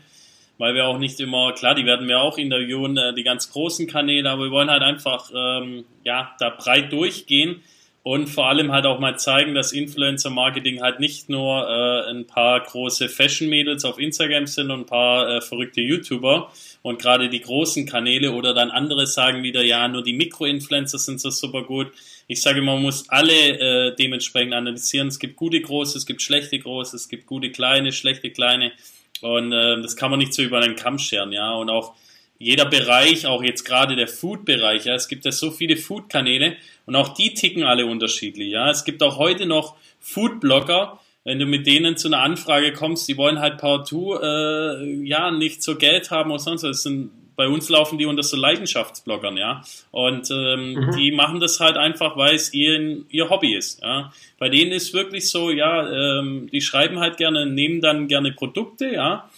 Weil 0.57 0.73
wir 0.73 0.87
auch 0.87 0.97
nicht 0.97 1.19
immer, 1.19 1.53
klar, 1.53 1.75
die 1.75 1.85
werden 1.85 2.07
wir 2.07 2.19
auch 2.19 2.37
interviewen, 2.37 2.97
äh, 2.97 3.13
die 3.13 3.23
ganz 3.23 3.51
großen 3.51 3.87
Kanäle, 3.87 4.29
aber 4.29 4.45
wir 4.45 4.51
wollen 4.51 4.71
halt 4.71 4.81
einfach, 4.81 5.29
ähm, 5.33 5.85
ja, 6.03 6.35
da 6.39 6.49
breit 6.49 6.91
durchgehen 6.91 7.61
und 8.07 8.27
vor 8.27 8.47
allem 8.47 8.71
halt 8.71 8.85
auch 8.85 8.99
mal 8.99 9.19
zeigen, 9.19 9.53
dass 9.53 9.73
Influencer-Marketing 9.73 10.81
halt 10.81 11.01
nicht 11.01 11.29
nur 11.29 11.67
äh, 11.67 12.09
ein 12.09 12.25
paar 12.25 12.61
große 12.61 13.09
Fashion-Mädels 13.09 13.83
auf 13.83 13.99
Instagram 13.99 14.47
sind 14.47 14.71
und 14.71 14.79
ein 14.79 14.85
paar 14.85 15.29
äh, 15.29 15.41
verrückte 15.41 15.81
YouTuber 15.81 16.49
und 16.83 17.01
gerade 17.01 17.27
die 17.27 17.41
großen 17.41 17.85
Kanäle 17.85 18.31
oder 18.31 18.53
dann 18.53 18.71
andere 18.71 19.07
sagen 19.07 19.43
wieder, 19.43 19.61
ja, 19.61 19.87
nur 19.89 20.03
die 20.03 20.13
Mikro-Influencer 20.13 20.97
sind 20.97 21.19
so 21.19 21.29
super 21.31 21.63
gut 21.63 21.91
ich 22.27 22.41
sage 22.41 22.59
immer, 22.59 22.73
man 22.73 22.83
muss 22.83 23.09
alle 23.09 23.33
äh, 23.33 23.95
dementsprechend 23.95 24.53
analysieren. 24.53 25.07
Es 25.07 25.19
gibt 25.19 25.37
gute 25.37 25.61
Große, 25.61 25.97
es 25.97 26.05
gibt 26.05 26.21
schlechte 26.21 26.59
Große, 26.59 26.95
es 26.95 27.07
gibt 27.07 27.25
gute 27.25 27.51
Kleine, 27.51 27.91
schlechte 27.91 28.29
Kleine. 28.29 28.73
Und 29.21 29.51
äh, 29.53 29.81
das 29.81 29.95
kann 29.95 30.11
man 30.11 30.19
nicht 30.19 30.33
so 30.33 30.41
über 30.41 30.59
einen 30.59 30.75
Kamm 30.75 30.99
scheren, 30.99 31.31
ja. 31.31 31.53
Und 31.53 31.69
auch 31.69 31.95
jeder 32.37 32.65
Bereich, 32.65 33.25
auch 33.25 33.41
jetzt 33.41 33.63
gerade 33.63 33.95
der 33.95 34.07
Food-Bereich, 34.07 34.85
ja, 34.85 34.93
es 34.93 35.07
gibt 35.07 35.25
ja 35.25 35.31
so 35.31 35.49
viele 35.49 35.75
Food-Kanäle 35.75 36.57
und 36.85 36.95
auch 36.95 37.15
die 37.15 37.33
ticken 37.33 37.63
alle 37.63 37.85
unterschiedlich, 37.85 38.51
ja. 38.51 38.69
Es 38.69 38.83
gibt 38.83 39.01
auch 39.01 39.17
heute 39.17 39.45
noch 39.45 39.75
Food-Blogger, 39.99 40.99
wenn 41.23 41.39
du 41.39 41.45
mit 41.45 41.65
denen 41.65 41.97
zu 41.97 42.07
einer 42.07 42.19
Anfrage 42.19 42.73
kommst, 42.73 43.07
die 43.09 43.17
wollen 43.17 43.39
halt 43.39 43.57
partout, 43.57 44.19
äh, 44.21 45.03
ja, 45.03 45.31
nicht 45.31 45.63
so 45.63 45.75
Geld 45.75 46.11
haben 46.11 46.31
oder 46.31 46.39
sonst 46.39 46.63
was. 46.63 46.83
Sind, 46.83 47.11
bei 47.37 47.47
uns 47.47 47.69
laufen 47.69 47.99
die 47.99 48.07
unter 48.07 48.23
so 48.23 48.35
Leidenschaftsbloggern, 48.35 49.37
ja. 49.37 49.63
Und 49.91 50.29
ähm, 50.31 50.73
mhm. 50.73 50.97
die 50.97 51.11
machen 51.11 51.39
das 51.39 51.59
halt 51.59 51.77
einfach, 51.77 52.17
weil 52.17 52.35
es 52.35 52.51
ihr, 52.51 53.05
ihr 53.09 53.29
Hobby 53.29 53.55
ist, 53.55 53.81
ja. 53.81 54.11
Bei 54.39 54.49
denen 54.49 54.71
ist 54.71 54.93
wirklich 54.93 55.29
so, 55.29 55.51
ja, 55.51 55.87
ähm, 56.19 56.49
die 56.51 56.61
schreiben 56.61 56.99
halt 56.99 57.17
gerne, 57.17 57.45
nehmen 57.45 57.79
dann 57.79 58.07
gerne 58.07 58.31
Produkte, 58.31 58.91
ja. 58.91 59.29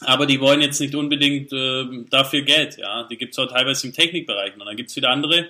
Aber 0.00 0.26
die 0.26 0.38
wollen 0.38 0.60
jetzt 0.60 0.80
nicht 0.80 0.94
unbedingt 0.94 1.50
äh, 1.52 1.84
dafür 2.10 2.42
Geld, 2.42 2.76
ja. 2.76 3.04
Die 3.04 3.16
gibt 3.16 3.32
es 3.32 3.38
auch 3.38 3.46
teilweise 3.46 3.86
im 3.86 3.94
Technikbereich. 3.94 4.52
Und 4.52 4.66
dann 4.66 4.76
gibt 4.76 4.90
es 4.90 4.96
wieder 4.96 5.08
andere, 5.08 5.48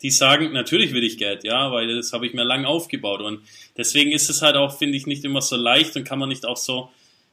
die 0.00 0.10
sagen, 0.10 0.52
natürlich 0.52 0.94
will 0.94 1.04
ich 1.04 1.18
Geld, 1.18 1.44
ja, 1.44 1.70
weil 1.70 1.94
das 1.94 2.14
habe 2.14 2.26
ich 2.26 2.32
mir 2.32 2.44
lange 2.44 2.66
aufgebaut. 2.66 3.20
Und 3.20 3.42
deswegen 3.76 4.10
ist 4.10 4.30
es 4.30 4.40
halt 4.40 4.56
auch, 4.56 4.78
finde 4.78 4.96
ich, 4.96 5.06
nicht 5.06 5.24
immer 5.24 5.42
so 5.42 5.56
leicht 5.56 5.96
und 5.96 6.04
kann 6.04 6.18
man 6.18 6.30
nicht 6.30 6.46
auch 6.46 6.56
so, 6.56 6.90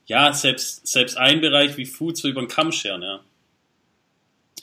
ja, 0.08 0.34
selbst, 0.34 0.86
selbst 0.86 1.18
ein 1.18 1.40
Bereich 1.40 1.78
wie 1.78 1.86
Food 1.86 2.18
so 2.18 2.28
über 2.28 2.42
den 2.42 2.50
Kamm 2.50 2.74
scheren, 2.74 3.02
ja. 3.02 3.22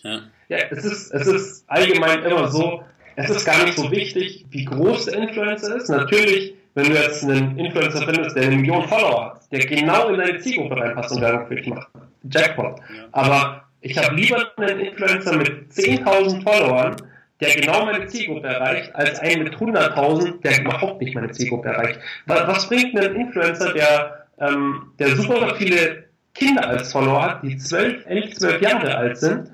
Ja, 0.09 0.57
ja 0.57 0.64
es, 0.71 0.85
ist, 0.85 1.12
es 1.12 1.27
ist 1.27 1.64
allgemein 1.68 2.23
immer 2.23 2.49
so, 2.49 2.83
es 3.16 3.31
ist 3.31 3.44
gar 3.44 3.64
nicht 3.64 3.77
so 3.77 3.90
wichtig, 3.90 4.47
wie 4.51 4.64
groß 4.64 5.07
der 5.07 5.18
Influencer 5.18 5.77
ist. 5.77 5.88
Natürlich, 5.88 6.55
wenn 6.75 6.87
du 6.87 6.92
jetzt 6.92 7.25
einen 7.25 7.59
Influencer 7.59 8.07
findest, 8.07 8.37
der 8.37 8.44
eine 8.44 8.57
Million 8.57 8.87
Follower 8.87 9.35
hat, 9.35 9.53
der 9.53 9.61
genau 9.66 10.09
in 10.09 10.18
deine 10.18 10.38
Zielgruppe 10.38 10.77
reinpasst 10.77 11.12
und 11.12 11.23
Werbung 11.23 11.47
für 11.49 11.57
dich 11.57 11.66
macht, 11.66 11.88
Jackpot. 12.31 12.79
Ja. 12.79 13.05
Aber 13.12 13.64
ich 13.81 13.97
habe 13.99 14.14
lieber 14.14 14.53
einen 14.57 14.81
Influencer 14.81 15.37
mit 15.37 15.73
10.000 15.73 16.42
Followern, 16.42 16.97
der 17.40 17.55
genau 17.55 17.85
meine 17.85 18.07
Zielgruppe 18.07 18.47
erreicht, 18.47 18.94
als 18.94 19.18
einen 19.21 19.44
mit 19.44 19.55
100.000, 19.55 20.40
der 20.42 20.61
überhaupt 20.61 21.01
nicht 21.01 21.14
meine 21.14 21.31
Zielgruppe 21.31 21.68
erreicht. 21.68 22.01
Was, 22.27 22.47
was 22.47 22.68
bringt 22.68 22.99
ein 22.99 23.14
Influencer, 23.14 23.73
der, 23.73 24.27
ähm, 24.40 24.92
der 24.99 25.16
super 25.16 25.55
viele 25.57 26.05
Kinder 26.35 26.66
als 26.68 26.92
Follower 26.92 27.23
hat, 27.23 27.42
die 27.42 27.57
12, 27.57 28.07
11, 28.07 28.35
12 28.35 28.62
Jahre 28.62 28.97
alt 28.97 29.18
sind, 29.18 29.51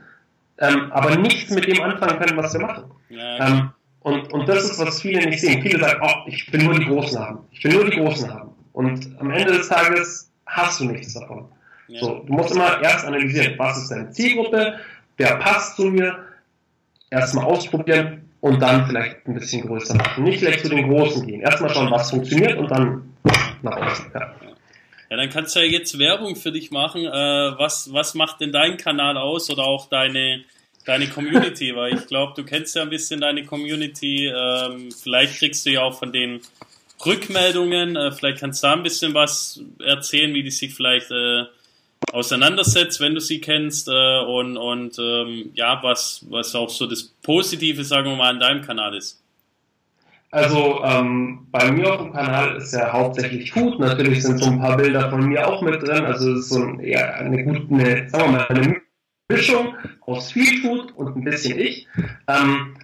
ähm, 0.58 0.92
aber 0.92 1.16
nichts 1.16 1.50
mit 1.50 1.66
dem 1.66 1.82
anfangen 1.82 2.18
können, 2.18 2.36
was 2.36 2.52
wir 2.54 2.60
machen? 2.60 2.84
Ja, 3.08 3.46
ähm, 3.46 3.70
und, 4.00 4.32
und 4.32 4.48
das 4.48 4.64
ist, 4.64 4.78
was 4.78 5.00
viele 5.00 5.26
nicht 5.26 5.40
sehen. 5.40 5.62
Viele 5.62 5.80
sagen, 5.80 5.98
oh, 6.02 6.28
ich 6.28 6.52
will 6.52 6.62
nur 6.62 6.78
die 6.78 6.84
Großen 6.84 7.18
haben. 7.18 7.38
Ich 7.52 7.64
will 7.64 7.72
nur 7.72 7.90
die 7.90 7.96
Großen 7.96 8.32
haben. 8.32 8.50
Und 8.74 9.08
am 9.18 9.30
Ende 9.30 9.52
des 9.52 9.68
Tages 9.68 10.30
hast 10.46 10.80
du 10.80 10.84
nichts 10.84 11.14
davon. 11.14 11.46
Ja. 11.88 12.00
So, 12.00 12.18
du 12.26 12.32
musst 12.32 12.54
immer 12.54 12.82
erst 12.82 13.06
analysieren, 13.06 13.54
was 13.56 13.78
ist 13.78 13.90
deine 13.90 14.10
Zielgruppe, 14.10 14.78
wer 15.16 15.36
passt 15.36 15.76
zu 15.76 15.86
mir, 15.86 16.18
erstmal 17.10 17.46
ausprobieren 17.46 18.28
und 18.40 18.60
dann 18.60 18.86
vielleicht 18.86 19.26
ein 19.26 19.34
bisschen 19.34 19.66
größer 19.66 19.94
machen. 19.94 20.24
Nicht 20.24 20.40
gleich 20.40 20.62
zu 20.62 20.68
den 20.68 20.88
Großen 20.88 21.26
gehen. 21.26 21.40
Erstmal 21.40 21.70
schauen, 21.70 21.90
was 21.90 22.10
funktioniert 22.10 22.58
und 22.58 22.70
dann 22.70 23.14
nach 23.62 23.76
außen. 23.76 24.06
Ja. 24.14 24.34
Ja, 25.10 25.16
dann 25.16 25.30
kannst 25.30 25.54
du 25.54 25.60
ja 25.60 25.66
jetzt 25.66 25.98
Werbung 25.98 26.36
für 26.36 26.52
dich 26.52 26.70
machen. 26.70 27.04
Äh, 27.04 27.10
was, 27.58 27.92
was 27.92 28.14
macht 28.14 28.40
denn 28.40 28.52
dein 28.52 28.76
Kanal 28.76 29.16
aus 29.16 29.50
oder 29.50 29.64
auch 29.64 29.88
deine, 29.88 30.44
deine 30.86 31.08
Community? 31.08 31.74
Weil 31.76 31.94
ich 31.94 32.06
glaube, 32.06 32.32
du 32.36 32.44
kennst 32.44 32.74
ja 32.74 32.82
ein 32.82 32.90
bisschen 32.90 33.20
deine 33.20 33.44
Community. 33.44 34.26
Ähm, 34.26 34.90
vielleicht 34.90 35.38
kriegst 35.38 35.66
du 35.66 35.70
ja 35.70 35.82
auch 35.82 35.98
von 35.98 36.12
den 36.12 36.40
Rückmeldungen, 37.04 37.96
äh, 37.96 38.12
vielleicht 38.12 38.40
kannst 38.40 38.62
du 38.62 38.68
da 38.68 38.72
ein 38.74 38.82
bisschen 38.82 39.14
was 39.14 39.60
erzählen, 39.84 40.32
wie 40.34 40.42
die 40.42 40.50
sich 40.50 40.74
vielleicht 40.74 41.10
äh, 41.10 41.44
auseinandersetzt, 42.12 43.00
wenn 43.00 43.14
du 43.14 43.20
sie 43.20 43.40
kennst 43.40 43.88
äh, 43.88 44.20
und, 44.20 44.56
und 44.56 44.98
ähm, 44.98 45.50
ja, 45.54 45.82
was, 45.82 46.24
was 46.28 46.54
auch 46.54 46.70
so 46.70 46.86
das 46.86 47.02
Positive, 47.22 47.84
sagen 47.84 48.10
wir 48.10 48.16
mal, 48.16 48.30
an 48.30 48.40
deinem 48.40 48.62
Kanal 48.62 48.96
ist. 48.96 49.23
Also 50.34 50.82
ähm, 50.82 51.46
bei 51.52 51.70
mir 51.70 51.92
auf 51.92 52.02
dem 52.02 52.12
Kanal 52.12 52.56
ist 52.56 52.74
ja 52.74 52.92
hauptsächlich 52.92 53.52
Food. 53.52 53.78
Natürlich 53.78 54.24
sind 54.24 54.38
so 54.38 54.50
ein 54.50 54.58
paar 54.58 54.76
Bilder 54.76 55.08
von 55.08 55.28
mir 55.28 55.46
auch 55.46 55.62
mit 55.62 55.80
drin. 55.80 56.04
Also 56.04 56.32
es 56.32 56.40
ist 56.40 56.48
so 56.48 56.60
ein, 56.60 56.80
eher 56.80 57.14
eine 57.14 57.44
gute, 57.44 57.72
eine, 57.72 58.08
sagen 58.08 58.32
wir 58.32 58.38
mal, 58.38 58.46
eine 58.48 58.80
Mischung 59.28 59.76
aus 60.00 60.32
viel 60.32 60.60
Food 60.60 60.90
und 60.96 61.14
ein 61.14 61.22
bisschen 61.22 61.56
ich. 61.56 61.86
Ähm, 62.26 62.74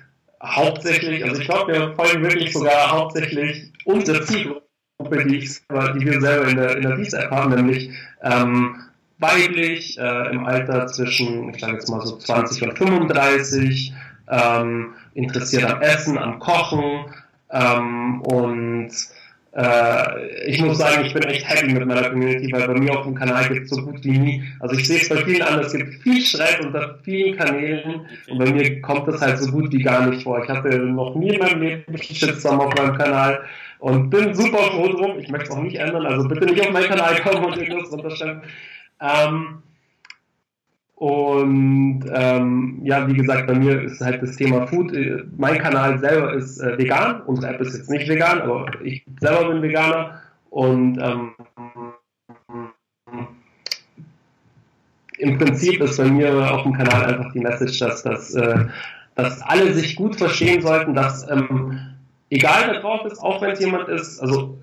hauptsächlich, 0.40 1.24
also 1.24 1.40
ich 1.40 1.48
glaube, 1.48 1.72
wir 1.72 1.92
folgen 1.94 2.22
wirklich 2.22 2.52
sogar 2.52 2.88
hauptsächlich 2.92 3.72
unsere 3.84 4.22
Zielgruppe, 4.22 5.24
die, 5.26 5.38
ich, 5.38 5.60
die 5.68 6.06
wir 6.06 6.20
selber 6.20 6.46
in 6.46 6.56
der, 6.56 6.76
in 6.76 6.82
der 6.82 6.98
Wies-App 6.98 7.32
haben, 7.32 7.52
nämlich 7.52 7.90
ähm, 8.22 8.76
weiblich, 9.18 9.98
äh, 9.98 10.30
im 10.30 10.46
Alter 10.46 10.86
zwischen, 10.86 11.52
ich 11.52 11.60
sage 11.60 11.72
jetzt 11.72 11.90
mal 11.90 12.00
so 12.06 12.16
20 12.16 12.62
und 12.62 12.78
35, 12.78 13.92
ähm, 14.28 14.94
interessiert 15.14 15.64
am 15.64 15.82
Essen, 15.82 16.16
am 16.16 16.38
Kochen 16.38 17.06
ähm, 17.52 18.22
und 18.22 18.90
äh, 19.52 20.46
ich 20.46 20.60
muss 20.60 20.78
sagen, 20.78 21.04
ich 21.04 21.12
bin 21.12 21.24
echt 21.24 21.48
happy 21.48 21.72
mit 21.72 21.84
meiner 21.84 22.08
Community, 22.08 22.52
weil 22.52 22.68
bei 22.68 22.74
mir 22.74 22.96
auf 22.96 23.04
dem 23.04 23.16
Kanal 23.16 23.48
gibt 23.48 23.64
es 23.64 23.70
so 23.70 23.82
gut 23.82 24.02
wie 24.04 24.16
nie. 24.16 24.44
Also 24.60 24.76
ich 24.76 24.86
sehe 24.86 25.00
es 25.00 25.08
bei 25.08 25.16
vielen 25.24 25.42
anderen, 25.42 25.66
es 25.66 25.72
gibt 25.72 25.94
viel 26.02 26.20
Streit 26.20 26.64
unter 26.64 26.98
vielen 27.02 27.36
Kanälen 27.36 28.06
und 28.28 28.38
bei 28.38 28.52
mir 28.52 28.80
kommt 28.80 29.08
das 29.08 29.20
halt 29.20 29.38
so 29.38 29.50
gut 29.50 29.72
wie 29.72 29.82
gar 29.82 30.06
nicht 30.06 30.22
vor. 30.22 30.42
Ich 30.42 30.48
hatte 30.48 30.78
noch 30.78 31.16
nie 31.16 31.30
in 31.30 31.40
meinem 31.40 31.62
Leben 31.62 31.98
Shitstorm 31.98 32.60
auf 32.60 32.74
meinem 32.76 32.96
Kanal 32.96 33.40
und 33.80 34.10
bin 34.10 34.34
super 34.34 34.58
froh 34.58 34.88
drum. 34.88 35.18
Ich 35.18 35.28
möchte 35.28 35.50
es 35.50 35.56
auch 35.56 35.62
nicht 35.62 35.76
ändern, 35.76 36.06
also 36.06 36.28
bitte 36.28 36.46
nicht 36.46 36.60
auf 36.60 36.70
meinen 36.70 36.88
Kanal 36.88 37.16
kommen 37.20 37.44
und 37.44 37.56
irgendwas 37.56 37.88
unterstellen. 37.88 38.42
Ähm, 39.00 39.62
und 41.00 42.04
ähm, 42.12 42.78
ja, 42.84 43.08
wie 43.08 43.14
gesagt, 43.14 43.46
bei 43.46 43.54
mir 43.54 43.80
ist 43.84 44.02
halt 44.02 44.22
das 44.22 44.36
Thema 44.36 44.66
Food. 44.66 44.92
Äh, 44.92 45.24
mein 45.38 45.56
Kanal 45.56 45.98
selber 45.98 46.34
ist 46.34 46.60
äh, 46.60 46.76
vegan. 46.76 47.22
Unsere 47.22 47.54
App 47.54 47.60
ist 47.62 47.74
jetzt 47.74 47.88
nicht 47.88 48.06
vegan, 48.06 48.42
aber 48.42 48.66
ich 48.84 49.02
selber 49.18 49.48
bin 49.48 49.62
Veganer. 49.62 50.20
Und 50.50 50.98
ähm, 50.98 51.30
im 55.16 55.38
Prinzip 55.38 55.80
ist 55.80 55.96
bei 55.96 56.04
mir 56.04 56.52
auf 56.52 56.64
dem 56.64 56.74
Kanal 56.74 57.06
einfach 57.06 57.32
die 57.32 57.40
Message, 57.40 57.78
dass, 57.78 58.02
dass, 58.02 58.34
äh, 58.34 58.66
dass 59.14 59.40
alle 59.40 59.72
sich 59.72 59.96
gut 59.96 60.16
verstehen 60.16 60.60
sollten, 60.60 60.92
dass 60.92 61.26
ähm, 61.30 61.80
egal 62.28 62.64
wer 62.66 62.80
drauf 62.82 63.06
ist, 63.06 63.22
auch 63.22 63.40
wenn 63.40 63.52
es 63.52 63.60
jemand 63.60 63.88
ist, 63.88 64.20
also 64.20 64.58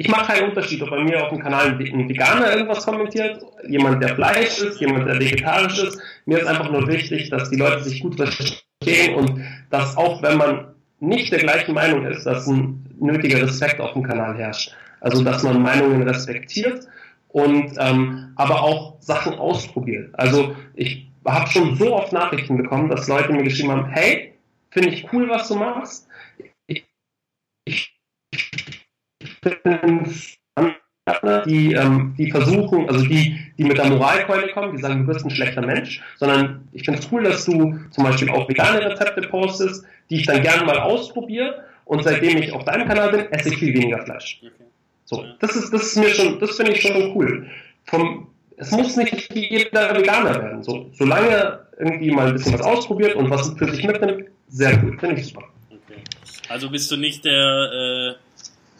ich 0.00 0.08
mache 0.08 0.32
keinen 0.32 0.50
Unterschied, 0.50 0.80
ob 0.80 0.90
bei 0.90 1.02
mir 1.02 1.24
auf 1.24 1.30
dem 1.30 1.40
Kanal 1.40 1.72
ein 1.72 2.08
Veganer 2.08 2.52
irgendwas 2.52 2.86
kommentiert, 2.86 3.44
jemand, 3.68 4.00
der 4.00 4.14
Fleisch 4.14 4.58
ist, 4.60 4.80
jemand, 4.80 5.08
der 5.08 5.18
vegetarisch 5.18 5.82
ist. 5.82 5.98
Mir 6.24 6.38
ist 6.38 6.46
einfach 6.46 6.70
nur 6.70 6.86
wichtig, 6.86 7.30
dass 7.30 7.50
die 7.50 7.56
Leute 7.56 7.82
sich 7.82 8.00
gut 8.00 8.14
verstehen 8.14 9.16
und 9.16 9.44
dass 9.70 9.96
auch 9.96 10.22
wenn 10.22 10.38
man 10.38 10.74
nicht 11.00 11.32
der 11.32 11.40
gleichen 11.40 11.74
Meinung 11.74 12.06
ist, 12.06 12.24
dass 12.24 12.46
ein 12.46 12.86
nötiger 13.00 13.42
Respekt 13.42 13.80
auf 13.80 13.92
dem 13.94 14.04
Kanal 14.04 14.38
herrscht. 14.38 14.72
Also 15.00 15.24
dass 15.24 15.42
man 15.42 15.62
Meinungen 15.62 16.02
respektiert 16.02 16.86
und 17.28 17.72
ähm, 17.78 18.32
aber 18.36 18.62
auch 18.62 19.00
Sachen 19.00 19.34
ausprobiert. 19.34 20.10
Also 20.12 20.54
ich 20.74 21.08
habe 21.26 21.50
schon 21.50 21.74
so 21.74 21.96
oft 21.96 22.12
Nachrichten 22.12 22.56
bekommen, 22.56 22.88
dass 22.88 23.08
Leute 23.08 23.32
mir 23.32 23.42
geschrieben 23.42 23.72
haben, 23.72 23.86
hey, 23.86 24.34
finde 24.70 24.90
ich 24.90 25.12
cool, 25.12 25.28
was 25.28 25.48
du 25.48 25.56
machst. 25.56 26.06
Ich, 26.68 26.84
ich 27.64 27.98
die, 31.46 31.72
ähm, 31.72 32.14
die 32.18 32.30
versuchen, 32.30 32.88
also 32.88 33.04
die, 33.04 33.38
die 33.56 33.64
mit 33.64 33.78
der 33.78 33.86
Moralkeule 33.86 34.48
kommen, 34.52 34.76
die 34.76 34.82
sagen, 34.82 35.06
du 35.06 35.12
bist 35.12 35.24
ein 35.24 35.30
schlechter 35.30 35.64
Mensch, 35.64 36.02
sondern 36.16 36.68
ich 36.72 36.84
finde 36.84 37.00
es 37.00 37.08
cool, 37.10 37.24
dass 37.24 37.44
du 37.44 37.78
zum 37.90 38.04
Beispiel 38.04 38.30
auch 38.30 38.48
vegane 38.48 38.84
Rezepte 38.84 39.22
postest, 39.22 39.84
die 40.10 40.16
ich 40.16 40.26
dann 40.26 40.42
gerne 40.42 40.64
mal 40.64 40.78
ausprobiere 40.78 41.64
und 41.84 42.02
seitdem 42.04 42.38
ich 42.38 42.52
auf 42.52 42.64
deinem 42.64 42.86
Kanal 42.86 43.10
bin, 43.10 43.20
esse 43.32 43.50
ich 43.50 43.56
viel 43.56 43.74
weniger 43.74 44.04
Fleisch. 44.04 44.42
So, 45.04 45.24
das 45.40 45.56
ist, 45.56 45.72
das 45.72 45.82
ist 45.82 45.96
mir 45.96 46.10
schon, 46.10 46.38
das 46.38 46.56
finde 46.56 46.72
ich 46.72 46.82
schon 46.82 47.16
cool. 47.16 47.46
Vom, 47.84 48.28
es 48.56 48.70
muss 48.72 48.96
nicht 48.96 49.34
jeder 49.34 49.96
Veganer 49.96 50.42
werden. 50.42 50.62
So, 50.62 50.90
solange 50.92 51.60
irgendwie 51.78 52.10
mal 52.10 52.28
ein 52.28 52.34
bisschen 52.34 52.52
was 52.54 52.60
ausprobiert 52.60 53.14
und 53.14 53.30
was 53.30 53.54
für 53.56 53.70
sich 53.70 53.86
mitnimmt, 53.86 54.26
sehr 54.48 54.76
gut, 54.76 55.00
finde 55.00 55.16
ich 55.16 55.28
super. 55.28 55.44
Okay. 55.70 56.02
Also 56.48 56.68
bist 56.70 56.90
du 56.90 56.96
nicht 56.96 57.24
der 57.24 58.14
äh 58.14 58.27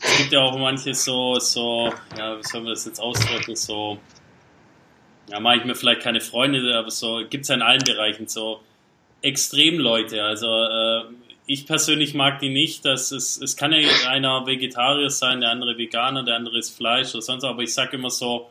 es 0.01 0.19
gibt 0.19 0.33
ja 0.33 0.41
auch 0.41 0.57
manche 0.59 0.95
so, 0.95 1.39
so, 1.39 1.93
ja, 2.17 2.39
wie 2.39 2.43
soll 2.43 2.63
man 2.63 2.71
das 2.71 2.85
jetzt 2.85 3.01
ausdrücken, 3.01 3.57
so, 3.57 3.99
ja, 5.31 5.41
mache 5.41 5.59
ich 5.59 5.65
mir 5.65 5.75
vielleicht 5.75 6.03
keine 6.03 6.21
Freunde, 6.21 6.77
aber 6.77 6.91
so, 6.91 7.23
gibt 7.29 7.43
es 7.43 7.49
ja 7.49 7.57
in 7.57 7.63
allen 7.63 7.83
Bereichen 7.85 8.29
so 8.29 8.61
Extremleute. 9.23 10.23
Also, 10.23 10.47
äh, 10.47 11.03
ich 11.47 11.67
persönlich 11.67 12.15
mag 12.15 12.39
die 12.39 12.51
nicht. 12.51 12.85
dass 12.85 13.11
es, 13.11 13.41
es 13.41 13.57
kann 13.57 13.73
ja 13.73 13.81
einer 14.09 14.47
Vegetarier 14.47 15.11
sein, 15.11 15.41
der 15.41 15.51
andere 15.51 15.77
Veganer, 15.79 16.23
der 16.23 16.37
andere 16.37 16.59
ist 16.59 16.77
Fleisch 16.77 17.15
oder 17.15 17.23
sonst, 17.23 17.45
aber 17.45 17.63
ich 17.63 17.75
sage 17.75 17.97
immer 17.97 18.11
so, 18.11 18.51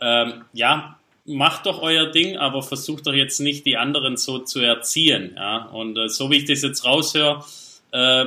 ähm, 0.00 0.44
ja, 0.52 0.98
macht 1.26 1.66
doch 1.66 1.82
euer 1.82 2.06
Ding, 2.06 2.38
aber 2.38 2.62
versucht 2.62 3.06
doch 3.06 3.12
jetzt 3.12 3.40
nicht 3.40 3.66
die 3.66 3.76
anderen 3.76 4.16
so 4.16 4.38
zu 4.38 4.60
erziehen. 4.60 5.32
Ja? 5.36 5.66
Und 5.66 5.98
äh, 5.98 6.08
so 6.08 6.30
wie 6.30 6.36
ich 6.36 6.44
das 6.46 6.62
jetzt 6.62 6.84
raushöre, 6.84 7.44
Äh, 7.90 8.26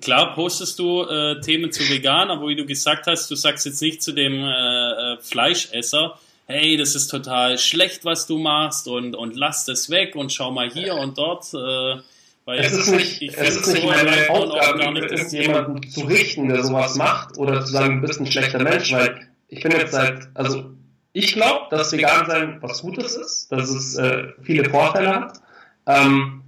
klar 0.00 0.34
postest 0.34 0.78
du 0.78 1.02
äh, 1.02 1.40
Themen 1.40 1.72
zu 1.72 1.88
vegan, 1.88 2.30
aber 2.30 2.48
wie 2.48 2.56
du 2.56 2.66
gesagt 2.66 3.06
hast, 3.06 3.30
du 3.30 3.34
sagst 3.34 3.66
jetzt 3.66 3.82
nicht 3.82 4.02
zu 4.02 4.12
dem 4.12 4.34
äh, 4.34 5.14
äh 5.14 5.16
Fleischesser, 5.20 6.18
hey, 6.46 6.76
das 6.76 6.94
ist 6.94 7.08
total 7.08 7.58
schlecht, 7.58 8.04
was 8.04 8.26
du 8.26 8.38
machst 8.38 8.88
und, 8.88 9.14
und 9.14 9.36
lass 9.36 9.64
das 9.64 9.90
weg 9.90 10.16
und 10.16 10.32
schau 10.32 10.50
mal 10.50 10.70
hier 10.70 10.94
und 10.94 11.16
dort. 11.18 11.52
Äh, 11.54 12.02
weil 12.46 12.58
es 12.58 12.72
ist 12.72 12.90
nicht, 12.90 13.22
ich 13.22 13.36
es 13.36 13.56
ist 13.56 13.74
nicht 13.74 13.86
meine 13.86 14.30
Aufgabe, 14.30 14.98
irgendjemanden 14.98 15.88
zu 15.88 16.00
richten, 16.00 16.48
der 16.48 16.64
sowas 16.64 16.96
macht 16.96 17.38
oder 17.38 17.64
zu 17.64 17.72
sagen, 17.72 18.00
du 18.00 18.06
bist 18.06 18.18
ein 18.18 18.26
schlechter 18.26 18.60
Mensch, 18.60 18.92
weil 18.92 19.28
ich 19.48 19.62
bin 19.62 19.72
jetzt 19.72 19.92
seit, 19.92 20.28
also 20.34 20.70
ich 21.12 21.34
glaube, 21.34 21.66
dass 21.70 21.92
vegan 21.92 22.26
sein 22.26 22.58
was 22.60 22.82
Gutes 22.82 23.14
ist, 23.14 23.52
dass 23.52 23.68
es 23.68 23.96
äh, 23.96 24.28
viele 24.42 24.68
Vorteile 24.68 25.14
hat. 25.14 25.40
Ähm, 25.86 26.42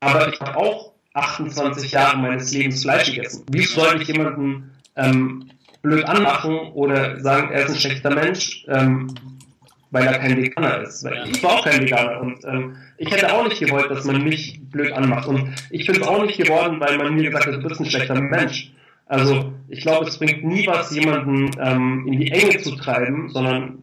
aber 0.00 0.32
ich 0.32 0.40
habe 0.40 0.56
auch 0.56 0.87
28 1.18 1.92
Jahre 1.92 2.18
meines 2.18 2.52
Lebens 2.52 2.82
Fleisch 2.82 3.12
gegessen. 3.12 3.44
Wie 3.50 3.64
soll 3.64 4.00
ich 4.00 4.08
jemanden 4.08 4.70
ähm, 4.96 5.50
blöd 5.82 6.04
anmachen 6.04 6.56
oder 6.74 7.20
sagen, 7.20 7.50
er 7.52 7.64
ist 7.64 7.72
ein 7.72 7.80
schlechter 7.80 8.14
Mensch, 8.14 8.64
ähm, 8.68 9.14
weil 9.90 10.06
er 10.06 10.18
kein 10.18 10.36
Veganer 10.36 10.82
ist? 10.82 11.04
Weil 11.04 11.28
ich 11.30 11.42
war 11.42 11.52
auch 11.52 11.64
kein 11.64 11.80
Veganer 11.82 12.20
und 12.20 12.44
ähm, 12.44 12.76
ich 12.98 13.10
hätte 13.10 13.32
auch 13.32 13.44
nicht 13.44 13.60
gewollt, 13.60 13.90
dass 13.90 14.04
man 14.04 14.22
mich 14.22 14.60
blöd 14.70 14.92
anmacht. 14.92 15.26
Und 15.26 15.54
ich 15.70 15.86
bin 15.86 16.00
es 16.00 16.06
auch 16.06 16.24
nicht 16.24 16.38
geworden, 16.38 16.80
weil 16.80 16.98
man 16.98 17.14
mir 17.14 17.24
gesagt 17.24 17.46
hat, 17.46 17.54
du 17.54 17.68
bist 17.68 17.80
ein 17.80 17.86
schlechter 17.86 18.20
Mensch. 18.20 18.72
Also 19.06 19.52
ich 19.68 19.80
glaube, 19.80 20.06
es 20.06 20.18
bringt 20.18 20.44
nie 20.44 20.66
was, 20.66 20.94
jemanden 20.94 21.50
ähm, 21.60 22.06
in 22.06 22.20
die 22.20 22.30
Enge 22.30 22.58
zu 22.58 22.76
treiben, 22.76 23.30
sondern 23.30 23.78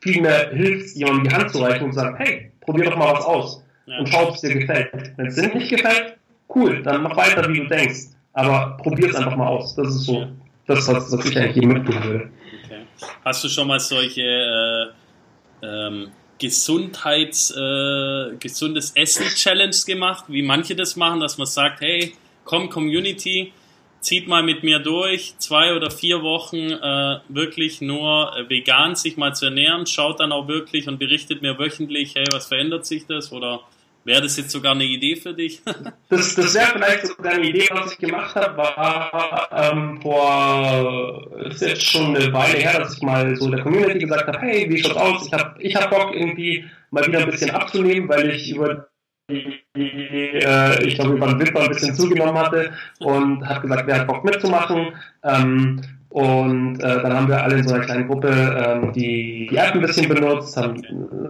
vielmehr 0.00 0.50
hilft 0.50 0.86
es, 0.86 0.94
jemandem 0.94 1.28
die 1.28 1.34
Hand 1.34 1.50
zu 1.50 1.58
reichen 1.58 1.84
und 1.84 1.92
zu 1.92 2.00
sagen, 2.00 2.16
hey, 2.18 2.52
probier 2.60 2.84
doch 2.84 2.96
mal 2.96 3.12
was 3.12 3.24
aus 3.24 3.64
und 3.98 4.08
schau, 4.08 4.28
ob 4.28 4.34
es 4.34 4.40
dir 4.40 4.54
gefällt. 4.54 4.90
Wenn 5.16 5.26
es 5.26 5.34
dir 5.34 5.48
nicht 5.48 5.70
gefällt, 5.70 6.16
cool, 6.54 6.82
dann 6.82 7.02
mach 7.02 7.16
weiter, 7.16 7.48
wie 7.48 7.60
du 7.60 7.66
denkst. 7.66 8.08
Aber 8.32 8.76
probier 8.82 9.10
es 9.10 9.16
einfach 9.16 9.36
mal 9.36 9.48
aus. 9.48 9.74
Das 9.74 9.88
ist 9.88 10.04
so 10.04 10.26
das, 10.66 10.86
was, 10.88 11.12
was 11.12 11.26
ich 11.26 11.36
eigentlich 11.36 11.56
jedem 11.56 11.72
mitgeben 11.72 12.04
würde. 12.04 12.30
Okay. 12.64 12.82
Hast 13.24 13.44
du 13.44 13.48
schon 13.48 13.66
mal 13.66 13.80
solche 13.80 14.22
äh, 14.22 15.66
ähm, 15.66 16.08
Gesundheits, 16.38 17.50
äh, 17.50 18.36
gesundes 18.38 18.92
Essen 18.92 19.26
Challenge 19.26 19.76
gemacht, 19.86 20.24
wie 20.28 20.42
manche 20.42 20.74
das 20.74 20.96
machen, 20.96 21.20
dass 21.20 21.36
man 21.36 21.46
sagt, 21.46 21.82
hey, 21.82 22.14
komm 22.44 22.70
Community, 22.70 23.52
zieht 24.00 24.26
mal 24.26 24.42
mit 24.42 24.62
mir 24.62 24.78
durch, 24.78 25.34
zwei 25.36 25.74
oder 25.74 25.90
vier 25.90 26.22
Wochen 26.22 26.56
äh, 26.56 27.18
wirklich 27.28 27.82
nur 27.82 28.32
vegan 28.48 28.94
sich 28.96 29.18
mal 29.18 29.34
zu 29.34 29.46
ernähren, 29.46 29.86
schaut 29.86 30.20
dann 30.20 30.32
auch 30.32 30.48
wirklich 30.48 30.88
und 30.88 30.98
berichtet 30.98 31.42
mir 31.42 31.58
wöchentlich, 31.58 32.14
hey, 32.14 32.24
was 32.32 32.46
verändert 32.46 32.86
sich 32.86 33.06
das 33.06 33.32
oder 33.32 33.60
Wäre 34.04 34.22
das 34.22 34.36
jetzt 34.38 34.50
sogar 34.50 34.72
eine 34.72 34.84
Idee 34.84 35.16
für 35.16 35.34
dich? 35.34 35.62
das 36.08 36.34
das 36.34 36.54
wäre 36.54 36.72
vielleicht 36.72 37.06
sogar 37.06 37.34
eine 37.34 37.46
Idee, 37.46 37.68
was 37.70 37.92
ich 37.92 37.98
gemacht 37.98 38.34
habe, 38.34 38.56
war 38.56 39.48
ähm, 39.52 40.00
vor, 40.00 41.28
ist 41.46 41.60
jetzt 41.60 41.84
schon 41.84 42.16
eine 42.16 42.32
Weile 42.32 42.58
her, 42.58 42.78
dass 42.78 42.96
ich 42.96 43.02
mal 43.02 43.36
so 43.36 43.50
der 43.50 43.62
Community 43.62 43.98
gesagt 43.98 44.26
habe, 44.26 44.38
hey, 44.40 44.66
wie 44.70 44.78
schaut's 44.78 44.96
aus? 44.96 45.26
Ich 45.26 45.32
habe 45.32 45.62
ich 45.62 45.76
hab 45.76 45.90
Bock 45.90 46.14
irgendwie 46.14 46.64
mal 46.90 47.06
wieder 47.06 47.20
ein 47.20 47.30
bisschen 47.30 47.50
abzunehmen, 47.50 48.08
weil 48.08 48.30
ich 48.30 48.50
über 48.54 48.88
die, 49.30 49.62
äh, 49.76 50.82
ich 50.82 50.94
glaube, 50.94 51.16
über 51.16 51.26
den 51.28 51.38
Winter 51.38 51.60
ein 51.60 51.68
bisschen 51.68 51.94
zugenommen 51.94 52.38
hatte 52.38 52.72
und 53.00 53.46
habe 53.46 53.60
gesagt, 53.60 53.86
wer 53.86 54.00
hat 54.00 54.06
Bock 54.06 54.24
mitzumachen. 54.24 54.94
Ähm, 55.22 55.82
und 56.08 56.80
äh, 56.80 57.02
dann 57.02 57.14
haben 57.14 57.28
wir 57.28 57.42
alle 57.42 57.58
in 57.58 57.68
so 57.68 57.74
einer 57.74 57.84
kleinen 57.84 58.08
Gruppe 58.08 58.28
ähm, 58.28 58.92
die, 58.92 59.46
die 59.48 59.56
App 59.56 59.74
ein 59.74 59.80
bisschen 59.80 60.08
benutzt, 60.08 60.56
haben, 60.56 60.82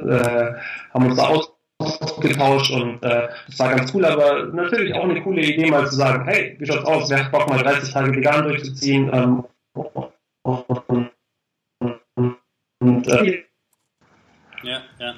äh, 0.08 0.54
haben 0.94 1.06
uns 1.06 1.16
da 1.16 1.26
aus 1.26 1.52
ausgetauscht 1.80 2.70
und 2.72 3.02
äh, 3.02 3.28
das 3.46 3.58
war 3.58 3.74
ganz 3.74 3.94
cool, 3.94 4.04
aber 4.04 4.46
natürlich 4.46 4.94
auch 4.94 5.04
eine 5.04 5.22
coole 5.22 5.42
Idee, 5.42 5.70
mal 5.70 5.86
zu 5.86 5.96
sagen, 5.96 6.24
hey, 6.26 6.56
wie 6.58 6.66
schaut's 6.66 6.84
aus, 6.84 7.10
wer 7.10 7.24
hat 7.24 7.32
Bock 7.32 7.48
mal 7.48 7.62
30 7.62 7.92
Tage 7.92 8.14
vegan 8.14 8.44
durchzuziehen 8.44 9.10
ähm, 9.12 9.44
und, 10.42 11.10
und 12.80 13.08
äh, 13.08 13.44
ja, 14.62 14.82
ja. 14.98 15.14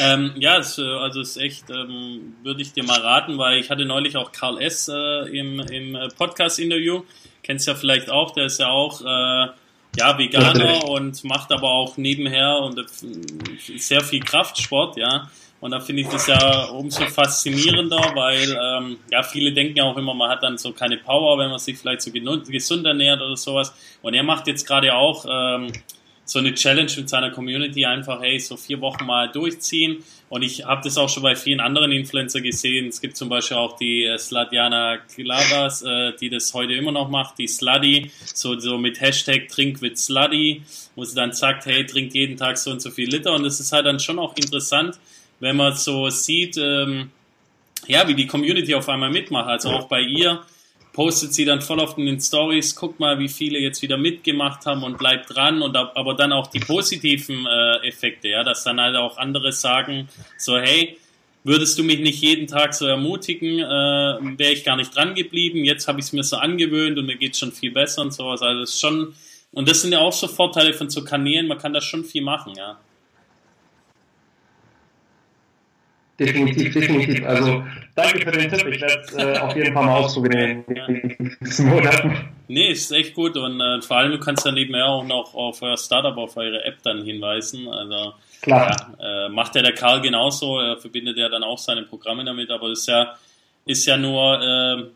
Ähm, 0.00 0.32
ja, 0.36 0.58
es, 0.58 0.78
äh, 0.78 0.82
also 0.82 1.20
es 1.20 1.36
ist 1.36 1.42
echt, 1.42 1.70
ähm, 1.70 2.34
würde 2.42 2.60
ich 2.60 2.72
dir 2.72 2.82
mal 2.82 3.00
raten, 3.00 3.38
weil 3.38 3.58
ich 3.58 3.70
hatte 3.70 3.84
neulich 3.84 4.16
auch 4.16 4.32
Karl 4.32 4.60
S. 4.60 4.88
Äh, 4.88 5.28
im, 5.28 5.60
im 5.60 5.94
äh, 5.94 6.08
Podcast-Interview. 6.08 7.04
Kennst 7.42 7.68
ja 7.68 7.74
vielleicht 7.76 8.10
auch, 8.10 8.32
der 8.32 8.46
ist 8.46 8.58
ja 8.58 8.68
auch 8.68 9.00
äh, 9.00 9.48
ja, 9.96 10.18
Veganer 10.18 10.84
und 10.88 11.22
macht 11.24 11.52
aber 11.52 11.68
auch 11.68 11.96
nebenher 11.96 12.58
und 12.58 12.78
äh, 12.78 13.78
sehr 13.78 14.00
viel 14.00 14.20
Kraftsport, 14.20 14.96
ja. 14.96 15.30
Und 15.60 15.72
da 15.72 15.80
finde 15.80 16.02
ich 16.02 16.08
das 16.08 16.26
ja 16.26 16.64
umso 16.70 17.04
faszinierender, 17.04 18.12
weil 18.14 18.58
ähm, 18.60 18.98
ja 19.10 19.22
viele 19.22 19.52
denken 19.52 19.76
ja 19.76 19.84
auch 19.84 19.96
immer, 19.96 20.14
man 20.14 20.30
hat 20.30 20.42
dann 20.42 20.56
so 20.56 20.72
keine 20.72 20.96
Power, 20.96 21.38
wenn 21.38 21.50
man 21.50 21.58
sich 21.58 21.76
vielleicht 21.76 22.00
so 22.00 22.10
gesund 22.10 22.86
ernährt 22.86 23.20
oder 23.20 23.36
sowas. 23.36 23.74
Und 24.00 24.14
er 24.14 24.22
macht 24.22 24.46
jetzt 24.46 24.66
gerade 24.66 24.94
auch 24.94 25.26
ähm, 25.28 25.70
so 26.30 26.38
eine 26.38 26.54
Challenge 26.54 26.90
mit 26.96 27.08
seiner 27.08 27.30
Community, 27.30 27.84
einfach 27.84 28.22
hey 28.22 28.38
so 28.38 28.56
vier 28.56 28.80
Wochen 28.80 29.04
mal 29.04 29.28
durchziehen. 29.28 30.04
Und 30.28 30.42
ich 30.42 30.64
habe 30.64 30.80
das 30.82 30.96
auch 30.96 31.08
schon 31.08 31.24
bei 31.24 31.34
vielen 31.34 31.60
anderen 31.60 31.90
Influencer 31.90 32.40
gesehen. 32.40 32.86
Es 32.86 33.00
gibt 33.00 33.16
zum 33.16 33.28
Beispiel 33.28 33.56
auch 33.56 33.76
die 33.76 34.04
äh, 34.04 34.16
Sladjana 34.16 34.98
Klavas, 35.12 35.82
äh, 35.82 36.12
die 36.20 36.30
das 36.30 36.54
heute 36.54 36.72
immer 36.74 36.92
noch 36.92 37.10
macht, 37.10 37.38
die 37.38 37.48
Sluddy, 37.48 38.12
so, 38.24 38.58
so 38.58 38.78
mit 38.78 39.00
Hashtag 39.00 39.48
Trink 39.48 39.82
with 39.82 39.98
Sluddy, 40.04 40.62
wo 40.94 41.04
sie 41.04 41.16
dann 41.16 41.32
sagt, 41.32 41.66
hey, 41.66 41.84
trinkt 41.84 42.14
jeden 42.14 42.36
Tag 42.36 42.58
so 42.58 42.70
und 42.70 42.80
so 42.80 42.90
viel 42.90 43.10
Liter. 43.10 43.34
Und 43.34 43.42
das 43.42 43.58
ist 43.58 43.72
halt 43.72 43.86
dann 43.86 43.98
schon 43.98 44.20
auch 44.20 44.36
interessant, 44.36 44.98
wenn 45.40 45.56
man 45.56 45.74
so 45.74 46.08
sieht, 46.10 46.56
ähm, 46.58 47.10
ja, 47.86 48.06
wie 48.06 48.14
die 48.14 48.26
Community 48.26 48.74
auf 48.74 48.88
einmal 48.88 49.10
mitmacht. 49.10 49.48
Also 49.48 49.70
auch 49.70 49.88
bei 49.88 50.00
ihr 50.00 50.42
postet 50.92 51.32
sie 51.34 51.44
dann 51.44 51.62
voll 51.62 51.78
oft 51.78 51.98
in 51.98 52.06
den 52.06 52.20
Stories, 52.20 52.74
guck 52.74 52.98
mal, 53.00 53.18
wie 53.18 53.28
viele 53.28 53.58
jetzt 53.58 53.80
wieder 53.82 53.96
mitgemacht 53.96 54.66
haben 54.66 54.82
und 54.82 54.98
bleibt 54.98 55.34
dran 55.34 55.62
und 55.62 55.76
aber 55.76 56.14
dann 56.14 56.32
auch 56.32 56.48
die 56.48 56.60
positiven 56.60 57.46
äh, 57.46 57.88
Effekte, 57.88 58.28
ja, 58.28 58.44
dass 58.44 58.64
dann 58.64 58.80
halt 58.80 58.96
auch 58.96 59.16
andere 59.16 59.52
sagen, 59.52 60.08
so 60.36 60.58
hey, 60.58 60.98
würdest 61.44 61.78
du 61.78 61.84
mich 61.84 62.00
nicht 62.00 62.20
jeden 62.20 62.46
Tag 62.46 62.74
so 62.74 62.86
ermutigen, 62.86 63.60
äh, 63.60 64.38
wäre 64.38 64.52
ich 64.52 64.64
gar 64.64 64.76
nicht 64.76 64.94
dran 64.94 65.14
geblieben. 65.14 65.64
Jetzt 65.64 65.88
habe 65.88 66.00
ich 66.00 66.06
es 66.06 66.12
mir 66.12 66.24
so 66.24 66.36
angewöhnt 66.36 66.98
und 66.98 67.06
mir 67.06 67.16
geht 67.16 67.36
schon 67.36 67.52
viel 67.52 67.70
besser 67.70 68.02
und 68.02 68.12
sowas. 68.12 68.42
Also 68.42 68.60
das 68.60 68.70
ist 68.70 68.80
schon, 68.80 69.14
und 69.52 69.68
das 69.68 69.82
sind 69.82 69.92
ja 69.92 70.00
auch 70.00 70.12
so 70.12 70.28
Vorteile 70.28 70.74
von 70.74 70.90
so 70.90 71.04
Kanälen, 71.04 71.46
man 71.46 71.58
kann 71.58 71.72
da 71.72 71.80
schon 71.80 72.04
viel 72.04 72.22
machen, 72.22 72.54
ja. 72.56 72.78
Definitiv, 76.20 76.74
definitiv. 76.74 77.26
Also 77.26 77.64
danke 77.94 78.20
für 78.20 78.32
den 78.32 78.50
Tipp. 78.50 78.66
Ich 78.66 78.80
werde 78.80 79.02
es 79.06 79.14
äh, 79.14 79.38
auf 79.38 79.56
jeden 79.56 79.72
Fall 79.72 79.84
mal 79.84 79.96
ausprobieren 79.96 80.64
in 80.68 80.74
den 80.74 81.36
nächsten 81.40 81.66
Monaten. 81.66 82.28
Nee, 82.48 82.70
ist 82.70 82.90
echt 82.92 83.14
gut 83.14 83.36
und 83.36 83.60
äh, 83.60 83.80
vor 83.80 83.96
allem 83.98 84.12
du 84.12 84.18
kannst 84.18 84.44
dann 84.44 84.54
nebenher 84.54 84.86
auch 84.86 85.04
noch 85.04 85.34
auf 85.34 85.62
euer 85.62 85.76
Startup, 85.76 86.16
auf 86.16 86.36
eure 86.36 86.64
App 86.64 86.82
dann 86.82 87.04
hinweisen. 87.04 87.68
Also 87.68 88.14
Klar. 88.42 88.94
Ja, 88.98 89.26
äh, 89.26 89.28
macht 89.28 89.54
ja 89.54 89.62
der 89.62 89.74
Karl 89.74 90.00
genauso, 90.00 90.60
er 90.60 90.76
verbindet 90.76 91.16
ja 91.16 91.28
dann 91.28 91.42
auch 91.42 91.58
seine 91.58 91.82
Programme 91.82 92.24
damit, 92.24 92.50
aber 92.50 92.70
das 92.70 92.80
ist 92.80 92.88
ja, 92.88 93.14
ist 93.66 93.86
ja 93.86 93.96
nur 93.96 94.40
äh, 94.40 94.70
ähm, 94.72 94.90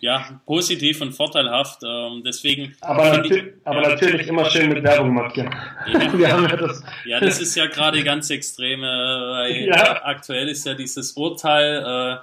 ja, 0.00 0.40
positiv 0.44 1.00
und 1.00 1.12
vorteilhaft. 1.12 1.80
Ähm, 1.84 2.22
deswegen. 2.24 2.74
Aber, 2.80 3.16
natür 3.16 3.36
ich, 3.36 3.52
aber 3.64 3.82
ja, 3.82 3.88
natürlich 3.90 4.26
immer 4.26 4.48
schön 4.50 4.68
mit 4.68 4.82
Werbung 4.82 5.14
markieren. 5.14 5.54
Ja, 5.92 6.14
ja, 6.18 6.56
das. 6.56 6.82
ja, 7.04 7.20
das 7.20 7.40
ist 7.40 7.54
ja 7.56 7.66
gerade 7.66 8.02
ganz 8.04 8.30
extrem. 8.30 8.82
Äh, 8.82 9.66
ja. 9.68 10.04
Aktuell 10.04 10.48
ist 10.48 10.66
ja 10.66 10.74
dieses 10.74 11.12
Urteil, 11.12 11.84
äh, 11.84 12.16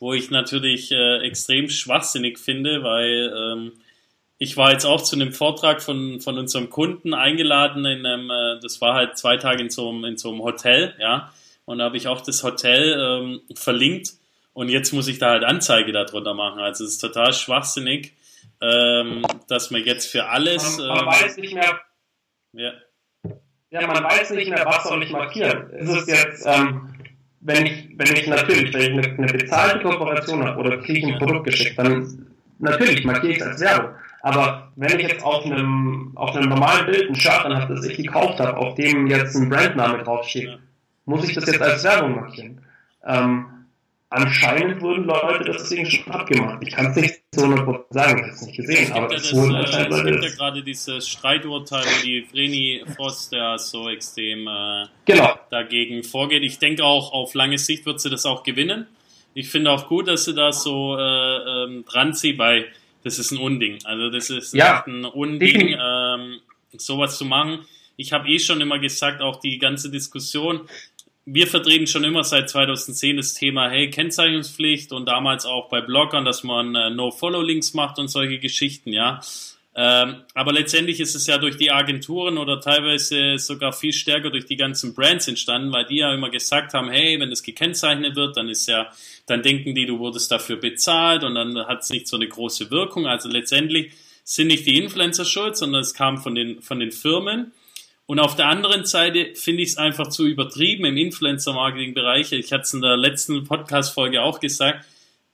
wo 0.00 0.14
ich 0.14 0.30
natürlich 0.30 0.90
äh, 0.92 1.18
extrem 1.18 1.68
schwachsinnig 1.68 2.38
finde, 2.38 2.82
weil 2.82 3.32
ähm, 3.36 3.72
ich 4.38 4.56
war 4.56 4.72
jetzt 4.72 4.86
auch 4.86 5.02
zu 5.02 5.16
einem 5.16 5.32
Vortrag 5.32 5.82
von, 5.82 6.20
von 6.20 6.38
unserem 6.38 6.70
Kunden 6.70 7.14
eingeladen 7.14 7.84
in 7.84 8.06
einem, 8.06 8.30
äh, 8.30 8.58
das 8.60 8.80
war 8.80 8.94
halt 8.94 9.18
zwei 9.18 9.36
Tage 9.36 9.62
in 9.62 9.70
so 9.70 9.90
einem, 9.90 10.04
in 10.04 10.16
so 10.16 10.30
einem 10.30 10.42
Hotel, 10.42 10.94
ja. 10.98 11.32
Und 11.66 11.78
da 11.78 11.84
habe 11.84 11.96
ich 11.96 12.08
auch 12.08 12.20
das 12.20 12.42
Hotel 12.42 12.98
ähm, 12.98 13.40
verlinkt 13.54 14.14
und 14.52 14.68
jetzt 14.68 14.92
muss 14.92 15.08
ich 15.08 15.18
da 15.18 15.30
halt 15.30 15.44
Anzeige 15.44 15.92
darunter 15.92 16.34
machen. 16.34 16.60
Also 16.60 16.84
es 16.84 16.92
ist 16.92 16.98
total 16.98 17.32
schwachsinnig, 17.32 18.12
ähm, 18.60 19.22
dass 19.48 19.70
man 19.70 19.82
jetzt 19.84 20.10
für 20.10 20.26
alles. 20.26 20.78
Man, 20.78 20.88
man 20.88 20.98
ähm, 20.98 21.06
weiß 21.06 21.36
nicht 21.36 21.54
mehr. 21.54 21.80
Ja. 22.52 22.72
Ja, 23.70 23.86
man 23.86 24.02
weiß 24.02 24.30
nicht 24.30 24.50
mehr, 24.50 24.66
was 24.66 24.82
soll 24.84 25.02
ich 25.04 25.10
markieren. 25.10 25.70
Ist 25.70 25.88
es 25.88 26.06
jetzt, 26.08 26.44
ähm, 26.44 26.92
wenn 27.40 27.66
ich, 27.66 27.88
wenn 27.96 28.16
ich 28.16 28.26
natürlich, 28.26 28.74
wenn 28.74 28.98
ich 28.98 29.06
eine, 29.06 29.16
eine 29.16 29.32
bezahlte 29.32 29.78
Kooperation 29.80 30.44
habe 30.44 30.58
oder 30.58 30.78
kriege 30.78 30.98
ich 30.98 31.14
ein 31.14 31.18
Produkt 31.18 31.44
geschickt, 31.44 31.78
dann 31.78 32.26
natürlich 32.58 33.04
markiere 33.04 33.32
ich 33.32 33.40
es 33.40 33.46
als 33.46 33.60
Werbung. 33.60 33.94
Aber 34.22 34.72
wenn 34.76 34.98
ich 34.98 35.08
jetzt 35.08 35.24
auf 35.24 35.44
einem, 35.46 36.12
auf 36.16 36.34
einem 36.34 36.48
normalen 36.48 36.86
Bild 36.86 37.08
ein 37.08 37.14
Shirt 37.14 37.44
dann 37.44 37.56
habe, 37.56 37.74
das 37.74 37.86
ich 37.86 37.96
gekauft 37.96 38.40
habe, 38.40 38.56
auf 38.56 38.74
dem 38.74 39.06
jetzt 39.06 39.36
ein 39.36 39.48
Brandname 39.48 40.02
draufsteht, 40.02 40.58
muss 41.06 41.26
ich 41.26 41.34
das 41.34 41.46
jetzt 41.46 41.62
als 41.62 41.84
Werbung 41.84 42.16
markieren. 42.16 42.60
Ähm, 43.06 43.46
anscheinend 44.10 44.82
wurden 44.82 45.04
Leute 45.04 45.44
deswegen 45.44 45.90
schon 45.90 46.12
abgemacht. 46.12 46.62
Ich 46.62 46.74
kann 46.74 46.86
es 46.86 46.96
nicht 46.96 47.22
zu 47.32 47.44
100% 47.46 47.84
sagen, 47.90 48.18
ich 48.18 48.22
habe 48.22 48.32
es 48.32 48.42
nicht 48.42 48.56
gesehen, 48.56 48.92
aber 48.92 49.14
es, 49.14 49.34
wurden 49.34 49.54
äh, 49.54 49.58
anscheinend 49.58 49.90
Leute. 49.90 50.08
Es 50.10 50.20
gibt 50.20 50.24
ja 50.24 50.36
gerade 50.36 50.62
dieses 50.62 51.08
Streiturteil, 51.08 51.84
die 52.04 52.26
Vreni 52.30 52.84
Frost 52.96 53.32
ja 53.32 53.56
so 53.56 53.88
extrem 53.88 54.46
äh, 54.46 54.86
genau. 55.06 55.34
dagegen 55.50 56.02
vorgeht. 56.02 56.42
Ich 56.42 56.58
denke 56.58 56.84
auch, 56.84 57.12
auf 57.12 57.34
lange 57.34 57.58
Sicht 57.58 57.86
wird 57.86 58.00
sie 58.00 58.10
das 58.10 58.26
auch 58.26 58.42
gewinnen, 58.42 58.86
ich 59.34 59.48
finde 59.48 59.70
auch 59.70 59.88
gut, 59.88 60.08
dass 60.08 60.24
sie 60.24 60.34
da 60.34 60.52
so 60.52 60.96
äh, 60.98 61.64
ähm, 61.64 61.84
dran 61.84 62.14
zieht, 62.14 62.38
weil 62.38 62.66
das 63.04 63.18
ist 63.18 63.30
ein 63.30 63.38
Unding. 63.38 63.78
Also 63.84 64.10
das 64.10 64.30
ist 64.30 64.54
Ja. 64.54 64.84
ein 64.86 65.04
Unding, 65.04 65.76
ähm, 65.80 66.40
sowas 66.76 67.16
zu 67.16 67.24
machen. 67.24 67.60
Ich 67.96 68.12
habe 68.12 68.28
eh 68.28 68.38
schon 68.38 68.60
immer 68.60 68.78
gesagt, 68.78 69.22
auch 69.22 69.40
die 69.40 69.58
ganze 69.58 69.90
Diskussion, 69.90 70.62
wir 71.32 71.46
vertreten 71.46 71.86
schon 71.86 72.04
immer 72.04 72.24
seit 72.24 72.50
2010 72.50 73.16
das 73.16 73.34
Thema, 73.34 73.68
hey, 73.70 73.90
Kennzeichnungspflicht 73.90 74.92
und 74.92 75.06
damals 75.06 75.46
auch 75.46 75.68
bei 75.68 75.80
Bloggern, 75.80 76.24
dass 76.24 76.42
man 76.42 76.74
äh, 76.74 76.90
No-Follow-Links 76.90 77.74
macht 77.74 77.98
und 77.98 78.08
solche 78.08 78.38
Geschichten, 78.38 78.92
ja. 78.92 79.20
Ähm, 79.72 80.16
aber 80.34 80.52
letztendlich 80.52 80.98
ist 80.98 81.14
es 81.14 81.28
ja 81.28 81.38
durch 81.38 81.56
die 81.56 81.70
Agenturen 81.70 82.38
oder 82.38 82.60
teilweise 82.60 83.38
sogar 83.38 83.72
viel 83.72 83.92
stärker 83.92 84.30
durch 84.30 84.46
die 84.46 84.56
ganzen 84.56 84.94
Brands 84.94 85.28
entstanden, 85.28 85.72
weil 85.72 85.86
die 85.86 85.98
ja 85.98 86.12
immer 86.12 86.28
gesagt 86.28 86.74
haben, 86.74 86.90
hey, 86.90 87.20
wenn 87.20 87.30
es 87.30 87.44
gekennzeichnet 87.44 88.16
wird, 88.16 88.36
dann 88.36 88.48
ist 88.48 88.66
ja, 88.66 88.90
dann 89.26 89.42
denken 89.42 89.76
die, 89.76 89.86
du 89.86 90.00
wurdest 90.00 90.32
dafür 90.32 90.56
bezahlt 90.56 91.22
und 91.22 91.36
dann 91.36 91.56
hat 91.68 91.82
es 91.82 91.90
nicht 91.90 92.08
so 92.08 92.16
eine 92.16 92.26
große 92.26 92.72
Wirkung. 92.72 93.06
Also 93.06 93.28
letztendlich 93.28 93.92
sind 94.24 94.48
nicht 94.48 94.66
die 94.66 94.76
Influencer 94.76 95.24
schuld, 95.24 95.56
sondern 95.56 95.82
es 95.82 95.94
kam 95.94 96.18
von 96.18 96.34
den, 96.34 96.60
von 96.62 96.80
den 96.80 96.90
Firmen. 96.90 97.52
Und 98.10 98.18
auf 98.18 98.34
der 98.34 98.48
anderen 98.48 98.86
Seite 98.86 99.36
finde 99.36 99.62
ich 99.62 99.68
es 99.68 99.76
einfach 99.78 100.08
zu 100.08 100.26
übertrieben 100.26 100.84
im 100.84 100.96
Influencer-Marketing-Bereich. 100.96 102.32
Ich 102.32 102.52
hatte 102.52 102.62
es 102.62 102.74
in 102.74 102.80
der 102.80 102.96
letzten 102.96 103.44
Podcast-Folge 103.44 104.20
auch 104.20 104.40
gesagt. 104.40 104.84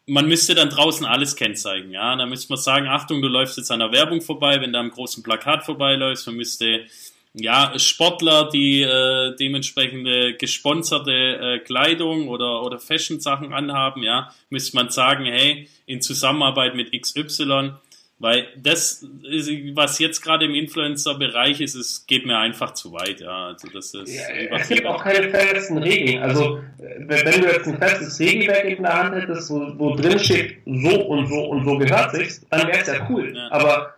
Man 0.05 0.29
müsste 0.29 0.55
dann 0.55 0.69
draußen 0.69 1.07
alles 1.07 1.37
kennzeichnen, 1.37 1.93
ja. 1.93 2.15
Dann 2.15 2.29
müsste 2.29 2.53
man 2.53 2.59
sagen, 2.59 2.87
Achtung, 2.87 3.23
du 3.23 3.29
läufst 3.29 3.57
jetzt 3.57 3.71
an 3.71 3.79
der 3.79 3.93
Werbung 3.93 4.21
vorbei, 4.21 4.61
wenn 4.61 4.75
du 4.75 4.79
am 4.79 4.91
großen 4.91 5.23
Plakat 5.23 5.65
vorbeiläufst. 5.65 6.27
Man 6.27 6.37
müsste, 6.37 6.85
ja, 7.33 7.73
Sportler, 7.79 8.51
die 8.51 8.83
äh, 8.83 9.35
dementsprechende 9.37 10.35
gesponserte 10.35 11.13
äh, 11.13 11.59
Kleidung 11.61 12.29
oder, 12.29 12.63
oder 12.63 12.79
Fashion-Sachen 12.79 13.55
anhaben, 13.55 14.03
ja, 14.03 14.35
müsste 14.51 14.77
man 14.77 14.91
sagen, 14.91 15.25
hey, 15.25 15.67
in 15.87 16.03
Zusammenarbeit 16.03 16.75
mit 16.75 16.93
XY, 16.93 17.71
weil 18.19 18.47
das, 18.57 19.05
ist, 19.31 19.51
was 19.75 19.99
jetzt 19.99 20.23
gerade 20.23 20.47
im 20.47 20.55
Influencer-Bereich 20.55 21.61
ist, 21.61 21.75
es 21.75 22.07
geht 22.07 22.25
mir 22.25 22.39
einfach 22.39 22.73
zu 22.73 22.93
weit, 22.93 23.21
ja. 23.21 23.49
Also 23.49 23.69
das 23.69 23.93
ist 23.93 24.15
Ja, 24.15 24.23
es 24.35 24.47
übertrieben. 24.47 24.75
gibt 24.77 24.87
auch 24.87 25.03
keine 25.05 25.29
festen 25.29 25.79
Regeln. 25.79 26.23
Also, 26.23 26.59
äh, 26.79 27.01
wenn 27.07 27.43
du 27.43 27.47
jetzt 27.49 27.67
ein 27.67 27.77
festes 27.79 28.19
Regelwerk 28.19 28.65
in 28.65 28.83
der 28.83 28.95
Hand 29.03 29.15
hättest, 29.15 29.51
wo, 29.51 29.73
wo 29.79 29.95
drin 29.97 30.19
steht, 30.19 30.59
so 30.65 31.03
und 31.07 31.27
so 31.27 31.45
und 31.47 31.65
so 31.65 31.77
gehört 31.79 32.13
sich, 32.13 32.41
dann 32.51 32.67
wäre 32.69 32.79
es 32.81 32.87
ja 32.87 33.07
cool. 33.11 33.35
Ja. 33.37 33.49
Aber 33.51 33.95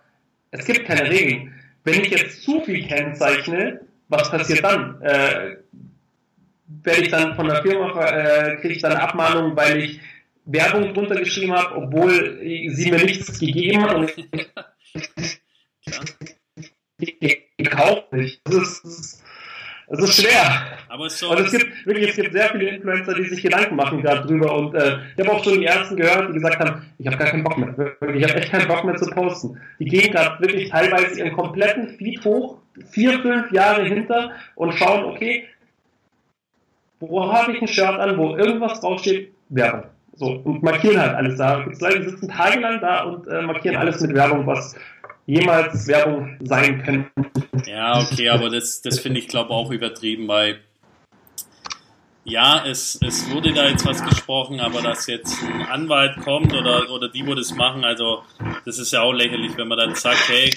es 0.50 0.64
gibt 0.64 0.84
keine 0.86 1.08
Regeln. 1.08 1.54
Wenn 1.84 2.00
ich 2.00 2.10
jetzt 2.10 2.42
zu 2.42 2.60
viel 2.62 2.86
kennzeichne, 2.86 3.80
was 4.08 4.30
passiert 4.30 4.64
dann? 4.64 5.00
Äh, 5.00 5.56
werde 6.82 7.02
ich 7.02 7.08
dann 7.10 7.34
von 7.36 7.46
der 7.46 7.62
Firma, 7.62 8.04
äh, 8.04 8.56
kriege 8.56 8.74
ich 8.74 8.82
dann 8.82 8.92
Abmahnung, 8.92 9.56
weil 9.56 9.80
ich 9.80 10.00
Werbung 10.50 10.94
drunter 10.94 11.16
geschrieben 11.16 11.52
habe, 11.52 11.76
obwohl 11.76 12.38
sie 12.40 12.90
mir 12.90 13.04
nichts 13.04 13.38
gegeben 13.38 13.82
hat 13.82 13.94
und 13.94 14.12
gekauft 17.58 18.12
nicht. 18.12 18.40
Das 18.44 18.80
ist, 18.80 19.22
das 19.88 20.00
ist 20.00 20.22
schwer. 20.22 20.78
Aber 20.88 21.06
es 21.06 21.18
soll, 21.18 21.36
Und 21.36 21.44
es 21.44 21.52
gibt 21.52 21.86
wirklich, 21.86 22.10
es 22.10 22.16
gibt 22.16 22.32
sehr 22.32 22.48
viele 22.50 22.70
Influencer, 22.70 23.14
die 23.14 23.24
sich 23.24 23.42
Gedanken 23.42 23.76
machen 23.76 24.02
gerade 24.02 24.26
drüber. 24.26 24.54
Und 24.54 24.74
äh, 24.74 24.98
ich 25.16 25.26
habe 25.26 25.36
auch 25.36 25.44
schon 25.44 25.60
die 25.60 25.66
ersten 25.66 25.96
gehört, 25.96 26.30
die 26.30 26.34
gesagt 26.34 26.58
haben, 26.58 26.86
ich 26.98 27.06
habe 27.06 27.16
gar 27.16 27.28
keinen 27.28 27.44
Bock 27.44 27.58
mehr. 27.58 27.74
Ich 28.14 28.24
habe 28.24 28.34
echt 28.34 28.50
keinen 28.50 28.68
Bock 28.68 28.84
mehr 28.84 28.96
zu 28.96 29.10
posten. 29.10 29.60
Die 29.78 29.84
gehen 29.84 30.10
gerade 30.12 30.40
wirklich 30.40 30.70
teilweise 30.70 31.18
ihren 31.18 31.32
kompletten 31.32 31.90
Feed 31.90 32.24
hoch, 32.24 32.58
vier, 32.90 33.20
fünf 33.20 33.52
Jahre 33.52 33.84
hinter 33.84 34.32
und 34.54 34.72
schauen, 34.72 35.04
okay, 35.04 35.46
wo 37.00 37.32
habe 37.32 37.52
ich 37.52 37.60
ein 37.60 37.68
Shirt 37.68 37.86
an, 37.86 38.16
wo 38.16 38.36
irgendwas 38.36 38.80
draufsteht, 38.80 39.32
Werbung. 39.50 39.84
So, 40.18 40.32
und 40.32 40.64
markieren 40.64 41.00
halt 41.00 41.14
alles 41.14 41.38
da. 41.38 41.62
Gibt's 41.62 41.80
Leute, 41.80 42.00
die 42.00 42.10
sitzen 42.10 42.28
tagelang 42.28 42.80
da 42.80 43.04
und 43.04 43.28
äh, 43.28 43.40
markieren 43.40 43.76
alles 43.76 44.00
mit 44.00 44.14
Werbung, 44.14 44.46
was 44.46 44.74
jemals 45.26 45.86
Werbung 45.86 46.36
sein 46.40 46.82
könnte. 46.82 47.10
Ja, 47.66 48.00
okay, 48.00 48.28
aber 48.28 48.50
das, 48.50 48.82
das 48.82 48.98
finde 48.98 49.20
ich, 49.20 49.28
glaube 49.28 49.50
auch 49.50 49.70
übertrieben, 49.70 50.26
weil 50.26 50.58
ja, 52.24 52.64
es, 52.66 52.98
es 53.00 53.30
wurde 53.30 53.52
da 53.54 53.68
jetzt 53.68 53.86
was 53.86 54.02
gesprochen, 54.02 54.60
aber 54.60 54.82
dass 54.82 55.06
jetzt 55.06 55.42
ein 55.42 55.62
Anwalt 55.62 56.16
kommt 56.24 56.52
oder, 56.52 56.90
oder 56.90 57.08
die, 57.08 57.26
wo 57.26 57.34
das 57.34 57.54
machen, 57.54 57.84
also 57.84 58.22
das 58.66 58.78
ist 58.78 58.92
ja 58.92 59.02
auch 59.02 59.12
lächerlich, 59.12 59.56
wenn 59.56 59.68
man 59.68 59.78
dann 59.78 59.94
sagt, 59.94 60.28
hey, 60.28 60.50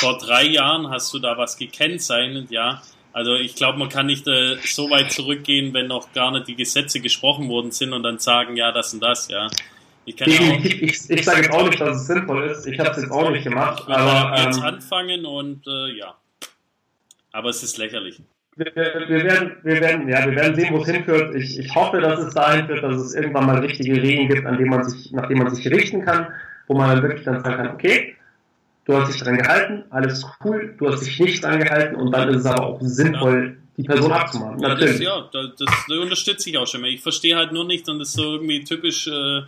vor 0.00 0.18
drei 0.18 0.44
Jahren 0.44 0.88
hast 0.88 1.12
du 1.14 1.18
da 1.18 1.36
was 1.36 1.56
gekennzeichnet, 1.58 2.50
ja. 2.50 2.82
Also 3.12 3.34
ich 3.34 3.54
glaube, 3.54 3.78
man 3.78 3.88
kann 3.88 4.06
nicht 4.06 4.26
äh, 4.26 4.56
so 4.64 4.90
weit 4.90 5.12
zurückgehen, 5.12 5.74
wenn 5.74 5.86
noch 5.86 6.12
gar 6.12 6.30
nicht 6.30 6.48
die 6.48 6.56
Gesetze 6.56 7.00
gesprochen 7.00 7.48
worden 7.48 7.70
sind 7.70 7.92
und 7.92 8.02
dann 8.02 8.18
sagen, 8.18 8.56
ja, 8.56 8.72
das 8.72 8.94
und 8.94 9.02
das, 9.02 9.28
ja. 9.28 9.48
Ich 10.04 10.16
kann 10.16 10.30
ja 10.30 10.36
auch 10.36 10.40
Definitiv, 10.40 10.82
ich, 10.82 11.10
ich 11.10 11.24
sage 11.24 11.42
jetzt 11.42 11.52
auch 11.52 11.68
nicht, 11.68 11.80
dass 11.80 12.00
es 12.00 12.06
sinnvoll 12.06 12.44
ist. 12.44 12.66
Ich 12.66 12.78
habe 12.78 12.90
es 12.90 12.96
jetzt 12.96 13.10
auch 13.10 13.30
nicht 13.30 13.44
gemacht, 13.44 13.84
aber 13.86 14.42
jetzt 14.42 14.58
ähm, 14.58 14.64
anfangen 14.64 15.26
und 15.26 15.66
äh, 15.66 15.96
ja. 15.96 16.16
Aber 17.32 17.50
es 17.50 17.62
ist 17.62 17.78
lächerlich. 17.78 18.20
wir, 18.56 18.66
wir, 18.74 19.08
wir, 19.08 19.24
werden, 19.24 19.56
wir, 19.62 19.80
werden, 19.80 20.08
ja, 20.08 20.26
wir 20.26 20.34
werden 20.34 20.54
sehen, 20.54 20.74
wo 20.74 20.82
es 20.82 20.88
hinführt. 20.88 21.34
Ich, 21.34 21.58
ich 21.58 21.74
hoffe, 21.74 22.00
dass 22.00 22.18
es 22.18 22.34
dahin 22.34 22.66
führt, 22.66 22.82
dass 22.82 22.96
es 22.96 23.14
irgendwann 23.14 23.46
mal 23.46 23.58
richtige 23.58 24.02
Regeln 24.02 24.28
gibt, 24.28 24.46
an 24.46 24.56
denen 24.56 24.70
man 24.70 24.88
sich, 24.88 25.12
nach 25.12 25.28
denen 25.28 25.42
man 25.42 25.54
sich 25.54 25.66
richten 25.70 26.04
kann, 26.04 26.28
wo 26.66 26.74
man 26.74 26.88
dann 26.90 27.02
wirklich 27.02 27.24
dann 27.24 27.42
sagen 27.42 27.56
kann, 27.56 27.74
okay, 27.74 28.16
du 28.84 28.96
hast 28.96 29.12
dich 29.12 29.22
dran 29.22 29.36
gehalten, 29.36 29.84
alles 29.90 30.24
cool, 30.44 30.74
du 30.78 30.90
hast 30.90 31.06
dich 31.06 31.18
nicht 31.20 31.44
dran 31.44 31.60
gehalten 31.60 31.96
und 31.96 32.12
dann 32.12 32.28
ist 32.28 32.40
es 32.40 32.46
aber 32.46 32.66
auch 32.66 32.78
sinnvoll, 32.80 33.56
die 33.76 33.84
Person 33.84 34.12
abzumachen. 34.12 34.60
Ja, 34.60 34.70
das, 34.70 34.80
Natürlich. 34.80 35.00
ja, 35.00 35.28
das, 35.32 35.46
das, 35.58 35.98
unterstütze 35.98 36.50
ich 36.50 36.58
auch 36.58 36.66
schon. 36.66 36.84
Ich 36.84 37.00
verstehe 37.00 37.36
halt 37.36 37.52
nur 37.52 37.64
nicht, 37.64 37.88
und 37.88 37.98
das 37.98 38.08
ist 38.08 38.14
so 38.14 38.34
irgendwie 38.34 38.64
typisch 38.64 39.06
äh, 39.06 39.42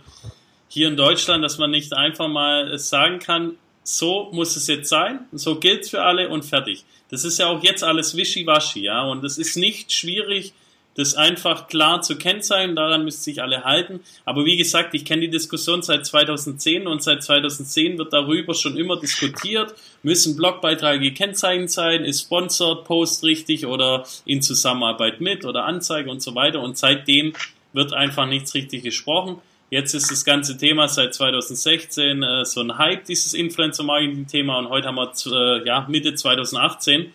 hier 0.67 0.87
in 0.87 0.97
Deutschland, 0.97 1.43
dass 1.43 1.57
man 1.57 1.71
nicht 1.71 1.93
einfach 1.93 2.27
mal 2.27 2.69
es 2.71 2.89
sagen 2.89 3.19
kann, 3.19 3.51
so 3.83 4.29
muss 4.31 4.55
es 4.55 4.67
jetzt 4.67 4.89
sein, 4.89 5.19
so 5.31 5.59
gilt 5.59 5.87
für 5.87 6.01
alle 6.01 6.29
und 6.29 6.43
fertig. 6.43 6.85
Das 7.11 7.23
ist 7.23 7.37
ja 7.37 7.47
auch 7.47 7.63
jetzt 7.63 7.83
alles 7.83 8.17
wischiwaschi, 8.17 8.81
ja, 8.81 9.03
und 9.03 9.23
es 9.23 9.37
ist 9.37 9.57
nicht 9.57 9.93
schwierig, 9.93 10.53
das 10.95 11.13
einfach 11.13 11.67
klar 11.67 12.01
zu 12.01 12.17
kennzeichnen, 12.17 12.75
daran 12.75 13.03
müssen 13.03 13.21
sich 13.21 13.41
alle 13.41 13.63
halten. 13.63 13.99
Aber 14.23 14.45
wie 14.45 14.57
gesagt, 14.57 14.93
ich 14.93 15.05
kenne 15.05 15.21
die 15.21 15.29
Diskussion 15.29 15.81
seit 15.81 16.05
2010 16.05 16.87
und 16.87 17.03
seit 17.03 17.21
2010 17.21 17.97
wird 17.97 18.13
darüber 18.13 18.53
schon 18.53 18.77
immer 18.77 18.97
diskutiert. 18.99 19.75
Müssen 20.03 20.35
Blogbeiträge 20.37 21.09
gekennzeichnet 21.09 21.69
sein? 21.69 22.05
Ist 22.05 22.21
Sponsored 22.21 22.85
Post 22.85 23.23
richtig 23.23 23.65
oder 23.65 24.05
in 24.25 24.41
Zusammenarbeit 24.41 25.19
mit 25.19 25.45
oder 25.45 25.65
Anzeige 25.65 26.09
und 26.09 26.21
so 26.21 26.33
weiter? 26.33 26.61
Und 26.61 26.77
seitdem 26.77 27.33
wird 27.73 27.93
einfach 27.93 28.25
nichts 28.25 28.53
richtig 28.53 28.83
gesprochen. 28.83 29.41
Jetzt 29.69 29.93
ist 29.93 30.11
das 30.11 30.23
ganze 30.23 30.57
Thema 30.57 30.87
seit 30.87 31.13
2016 31.13 32.23
äh, 32.23 32.45
so 32.45 32.61
ein 32.61 32.77
Hype, 32.77 33.05
dieses 33.05 33.33
Influencer-Marketing-Thema 33.33 34.59
und 34.59 34.69
heute 34.69 34.87
haben 34.87 34.95
wir 34.95 35.11
äh, 35.33 35.67
ja, 35.67 35.85
Mitte 35.89 36.13
2018 36.13 37.11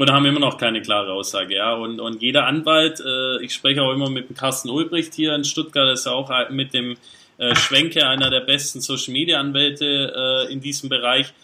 oder 0.00 0.14
haben 0.14 0.24
immer 0.24 0.40
noch 0.40 0.56
keine 0.56 0.80
klare 0.80 1.12
Aussage, 1.12 1.56
ja. 1.56 1.74
Und, 1.74 2.00
und 2.00 2.22
jeder 2.22 2.46
Anwalt, 2.46 3.00
äh, 3.00 3.44
ich 3.44 3.52
spreche 3.52 3.82
auch 3.82 3.92
immer 3.92 4.08
mit 4.08 4.30
dem 4.30 4.34
Carsten 4.34 4.70
Ulbricht 4.70 5.12
hier 5.12 5.34
in 5.34 5.44
Stuttgart, 5.44 5.86
das 5.86 6.00
ist 6.00 6.06
ja 6.06 6.12
auch 6.12 6.30
mit 6.48 6.72
dem 6.72 6.96
äh, 7.36 7.54
Schwenke 7.54 8.06
einer 8.06 8.30
der 8.30 8.40
besten 8.40 8.80
Social 8.80 9.12
Media 9.12 9.38
Anwälte 9.38 10.46
äh, 10.48 10.52
in 10.52 10.62
diesem 10.62 10.88
Bereich. 10.88 11.34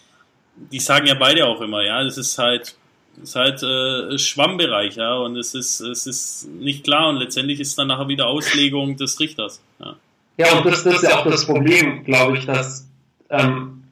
Die 0.72 0.78
sagen 0.78 1.07
ja 1.07 1.12
beide 1.12 1.44
auch 1.44 1.61
immer, 1.61 1.84
ja, 1.84 2.02
das 2.02 2.16
ist 2.16 2.38
halt, 2.38 2.76
das 3.16 3.28
ist 3.28 3.36
halt 3.36 3.62
äh, 3.62 4.16
Schwammbereich, 4.16 4.96
ja, 4.96 5.16
und 5.16 5.36
es 5.36 5.54
ist, 5.54 5.80
es 5.80 6.07
ist 6.07 6.48
nicht 6.48 6.82
klar 6.82 7.11
und 7.11 7.16
letztendlich 7.16 7.61
ist 7.61 7.78
dann 7.78 7.88
nachher 7.88 8.09
wieder 8.09 8.26
Auslegung 8.26 8.96
des 8.96 9.20
Richters. 9.20 9.62
Ja, 9.78 9.96
Ja, 10.38 10.52
und 10.57 10.64
das, 10.64 10.82
das 10.82 10.94
ist 10.94 11.02
ja 11.02 11.18
auch 11.18 11.26
das 11.26 11.44
Problem, 11.44 12.04
glaube 12.04 12.38
ich, 12.38 12.46
dass 12.46 12.88
ähm, 13.28 13.84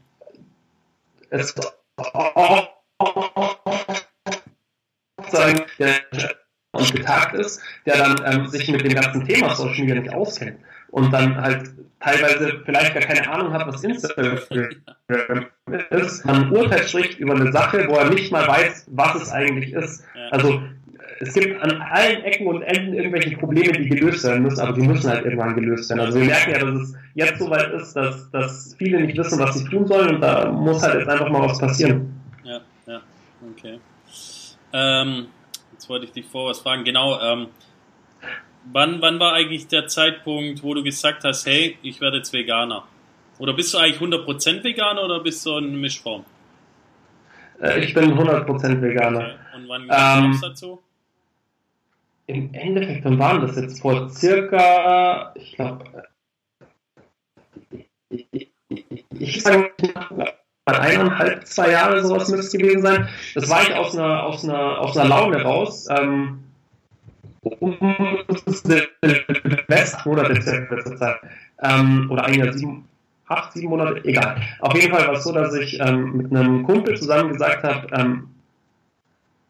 es 1.28 1.54
auch 1.98 2.74
sein, 5.34 5.60
der 5.78 5.94
und 6.74 6.92
getagt 6.92 7.34
ist, 7.34 7.60
der 7.86 7.96
dann 7.96 8.20
ähm, 8.24 8.48
sich 8.48 8.70
mit 8.70 8.84
dem 8.84 8.94
ganzen 8.94 9.24
Thema 9.24 9.54
Social 9.54 9.84
Media 9.84 9.94
nicht 9.94 10.12
auskennt 10.12 10.58
und 10.90 11.12
dann 11.12 11.40
halt 11.40 11.70
teilweise 12.00 12.60
vielleicht 12.64 12.94
gar 12.94 13.02
keine 13.02 13.28
Ahnung 13.30 13.52
hat, 13.52 13.66
was 13.66 13.82
Instagram 13.82 14.38
ist, 15.90 16.24
man 16.24 16.44
ein 16.44 16.50
Urteil 16.50 16.86
spricht 16.86 17.18
über 17.18 17.34
eine 17.34 17.50
Sache, 17.52 17.86
wo 17.88 17.94
er 17.94 18.10
nicht 18.10 18.30
mal 18.30 18.46
weiß, 18.46 18.86
was 18.90 19.14
es 19.22 19.30
eigentlich 19.32 19.72
ist. 19.72 20.04
Also 20.30 20.62
es 21.20 21.32
gibt 21.32 21.62
an 21.62 21.80
allen 21.80 22.22
Ecken 22.24 22.46
und 22.46 22.62
Enden 22.62 22.94
irgendwelche 22.94 23.36
Probleme, 23.36 23.72
die 23.72 23.88
gelöst 23.88 24.24
werden 24.24 24.42
müssen, 24.42 24.60
aber 24.60 24.72
die 24.72 24.86
müssen 24.86 25.08
halt 25.08 25.24
irgendwann 25.24 25.54
gelöst 25.54 25.88
werden. 25.90 26.00
Also 26.00 26.18
wir 26.18 26.26
merken 26.26 26.50
ja, 26.50 26.58
dass 26.58 26.80
es 26.80 26.94
jetzt 27.14 27.38
so 27.38 27.48
weit 27.50 27.72
ist, 27.72 27.94
dass, 27.94 28.30
dass 28.30 28.74
viele 28.76 29.00
nicht 29.00 29.16
wissen, 29.16 29.38
was 29.38 29.54
sie 29.58 29.64
tun 29.64 29.86
sollen 29.86 30.16
und 30.16 30.20
da 30.20 30.50
muss 30.50 30.82
halt 30.82 30.98
jetzt 30.98 31.08
einfach 31.08 31.30
mal 31.30 31.48
was 31.48 31.58
passieren. 31.58 32.20
ja, 32.42 32.60
ja, 32.86 33.00
okay. 33.50 33.78
Ähm, 34.74 35.28
jetzt 35.72 35.88
wollte 35.88 36.04
ich 36.06 36.12
dich 36.12 36.26
vor 36.26 36.50
was 36.50 36.58
fragen. 36.58 36.82
Genau, 36.84 37.20
ähm, 37.20 37.46
wann, 38.72 39.00
wann 39.00 39.20
war 39.20 39.32
eigentlich 39.34 39.68
der 39.68 39.86
Zeitpunkt, 39.86 40.64
wo 40.64 40.74
du 40.74 40.82
gesagt 40.82 41.22
hast, 41.22 41.46
hey, 41.46 41.78
ich 41.82 42.00
werde 42.00 42.16
jetzt 42.18 42.32
Veganer? 42.32 42.84
Oder 43.38 43.52
bist 43.52 43.72
du 43.72 43.78
eigentlich 43.78 44.00
100% 44.00 44.64
Veganer 44.64 45.04
oder 45.04 45.20
bist 45.20 45.46
du 45.46 45.54
eine 45.54 45.68
Mischform? 45.68 46.24
Äh, 47.60 47.84
Ich 47.84 47.94
bin 47.94 48.12
100% 48.18 48.82
Veganer. 48.82 49.18
Okay. 49.20 49.36
Und 49.56 49.68
wann 49.68 49.88
kam 49.88 50.30
es 50.32 50.40
dazu? 50.40 50.82
Im 52.26 52.52
Endeffekt, 52.52 53.04
wann 53.04 53.18
waren 53.18 53.42
das 53.42 53.56
jetzt? 53.56 53.80
Vor 53.80 54.08
circa, 54.08 55.32
ich 55.36 55.52
glaube, 55.52 55.84
ich, 58.08 58.50
ich 59.18 59.42
sage 59.42 59.70
eineinhalb, 60.66 61.46
zwei 61.46 61.72
Jahre 61.72 62.02
sowas 62.02 62.28
müsste 62.28 62.56
es 62.56 62.62
gewesen 62.62 62.82
sein. 62.82 63.08
Das 63.34 63.48
war 63.50 63.62
ich 63.62 63.74
aus 63.74 63.96
einer, 63.96 64.22
aus 64.22 64.44
einer, 64.44 64.78
aus 64.80 64.96
einer 64.96 65.08
Laune 65.08 65.42
raus. 65.42 65.86
Ähm, 65.90 66.40
um 67.60 67.76
West 69.68 70.06
Monate 70.06 70.32
letzte 70.32 70.96
Zeit. 70.96 71.16
Ähm, 71.62 72.08
oder 72.10 72.24
ein 72.24 72.34
Jahr, 72.34 72.52
sieben, 72.52 72.88
acht, 73.26 73.52
sieben 73.52 73.68
Monate, 73.68 74.02
egal. 74.04 74.40
Auf 74.60 74.74
jeden 74.74 74.92
Fall 74.92 75.06
war 75.06 75.14
es 75.14 75.24
so, 75.24 75.32
dass 75.32 75.54
ich 75.54 75.78
ähm, 75.80 76.16
mit 76.16 76.34
einem 76.34 76.62
Kumpel 76.62 76.96
zusammen 76.96 77.32
gesagt 77.32 77.62
habe, 77.62 77.86
ähm, 77.92 78.28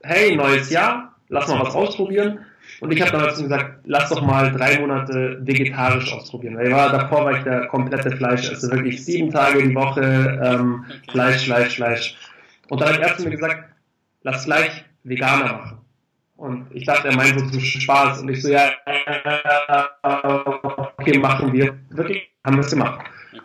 hey, 0.03 0.35
neues 0.35 0.71
Jahr, 0.71 1.15
lass 1.29 1.49
mal 1.49 1.61
was 1.61 1.75
ausprobieren. 1.75 2.41
Und 2.81 2.93
ich 2.93 3.01
habe 3.01 3.13
dann 3.13 3.23
dazu 3.23 3.43
gesagt, 3.45 3.81
lass 3.85 4.09
doch 4.09 4.23
mal 4.23 4.53
drei 4.53 4.79
Monate 4.81 5.39
vegetarisch 5.43 6.13
ausprobieren. 6.13 6.57
Weil 6.57 6.73
war, 6.73 6.91
davor 6.91 7.25
war 7.25 7.37
ich 7.39 7.45
der 7.45 7.67
komplette 7.67 8.17
Fleischesser, 8.17 8.71
wirklich 8.73 9.05
sieben 9.05 9.31
Tage 9.31 9.63
die 9.63 9.75
Woche 9.75 10.41
ähm. 10.43 10.85
Fleisch, 11.11 11.45
Fleisch, 11.45 11.77
Fleisch. 11.77 12.17
Und 12.69 12.81
dann 12.81 12.95
hat 12.95 13.01
er 13.01 13.17
zu 13.17 13.25
mir 13.25 13.31
gesagt, 13.31 13.65
lass 14.23 14.45
gleich 14.45 14.85
Veganer 15.05 15.53
machen. 15.53 15.79
Und 16.37 16.67
ich 16.73 16.85
dachte, 16.85 17.09
er 17.09 17.17
meint 17.17 17.39
so 17.39 17.47
zum 17.47 17.61
Spaß. 17.61 18.21
Und 18.21 18.29
ich 18.29 18.43
so, 18.43 18.49
ja, 18.49 18.73
okay, 20.99 21.19
machen 21.19 21.53
wir. 21.53 21.79
Wirklich, 21.91 22.31
haben 22.45 22.57
wir 22.57 22.65
es 22.65 22.71
gemacht. 22.71 23.01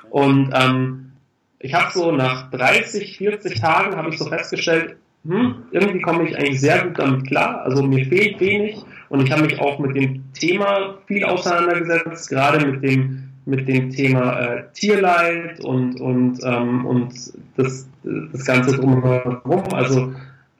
Und 0.09 0.51
ähm, 0.53 1.11
ich 1.59 1.73
habe 1.73 1.91
so 1.91 2.11
nach 2.11 2.49
30, 2.51 3.17
40 3.17 3.59
Tagen 3.59 3.95
habe 3.95 4.09
ich 4.09 4.17
so 4.17 4.25
festgestellt, 4.27 4.97
hm, 5.25 5.55
irgendwie 5.71 6.01
komme 6.01 6.27
ich 6.27 6.37
eigentlich 6.37 6.61
sehr 6.61 6.85
gut 6.85 6.97
damit 6.97 7.27
klar. 7.27 7.61
Also 7.63 7.83
mir 7.83 8.05
fehlt 8.05 8.39
wenig 8.39 8.83
und 9.09 9.21
ich 9.21 9.31
habe 9.31 9.43
mich 9.43 9.59
auch 9.59 9.79
mit 9.79 9.95
dem 9.95 10.23
Thema 10.33 10.97
viel 11.07 11.23
auseinandergesetzt, 11.23 12.29
gerade 12.29 12.65
mit 12.65 12.83
dem 12.83 13.23
mit 13.45 13.67
dem 13.67 13.89
Thema 13.89 14.39
äh, 14.39 14.63
Tierleid 14.73 15.59
und 15.61 15.99
und 15.99 16.39
ähm, 16.43 16.85
und 16.85 17.13
das 17.57 17.87
das 18.03 18.45
ganze 18.45 18.77
drumherum. 18.77 19.73
Also 19.73 20.13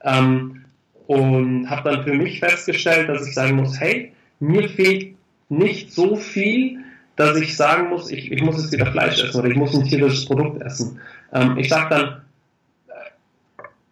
ähm, 0.04 0.66
und 1.08 1.70
habe 1.70 1.90
dann 1.90 2.04
für 2.04 2.14
mich 2.14 2.40
festgestellt, 2.40 3.10
dass 3.10 3.28
ich 3.28 3.34
sagen 3.34 3.56
muss, 3.56 3.80
hey, 3.80 4.12
mir 4.40 4.70
fehlt 4.70 5.16
nicht 5.50 5.92
so 5.92 6.16
viel, 6.16 6.80
dass 7.16 7.36
ich 7.38 7.58
sagen 7.58 7.90
muss, 7.90 8.12
ich, 8.12 8.32
ich 8.32 8.42
muss 8.44 8.62
jetzt 8.62 8.72
wieder 8.72 8.92
Fleisch 8.92 9.24
essen 9.24 9.40
oder 9.40 9.50
ich 9.50 9.58
muss 9.58 9.76
ein 9.76 9.84
tierisches 9.84 10.26
Produkt 10.26 10.62
essen. 10.62 11.00
Ähm, 11.34 11.58
ich 11.58 11.68
sage 11.68 11.90
dann, 11.90 12.22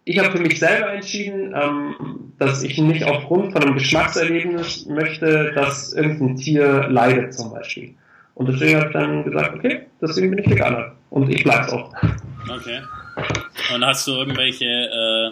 ich 0.07 0.17
habe 0.19 0.31
für 0.31 0.41
mich 0.41 0.57
selber 0.57 0.93
entschieden, 0.93 1.53
ähm, 1.53 2.33
dass 2.39 2.63
ich 2.63 2.77
nicht 2.77 3.03
aufgrund 3.03 3.51
von 3.51 3.61
einem 3.61 3.73
Geschmackserlebnis 3.73 4.85
möchte, 4.85 5.51
dass 5.53 5.91
irgendein 5.91 6.37
Tier 6.37 6.87
leidet 6.87 7.33
zum 7.33 7.51
Beispiel. 7.51 7.93
Und 8.33 8.47
deswegen 8.47 8.77
habe 8.77 8.87
ich 8.87 8.93
dann 8.93 9.23
gesagt, 9.25 9.55
okay, 9.55 9.87
deswegen 10.01 10.29
bin 10.29 10.39
ich 10.39 10.49
Veganer. 10.49 10.95
Und 11.09 11.29
ich 11.29 11.43
bleibe 11.43 11.73
auch. 11.73 11.93
Okay. 12.49 12.79
Und 13.73 13.85
hast 13.85 14.07
du 14.07 14.13
irgendwelche 14.13 14.65
äh, 14.65 15.31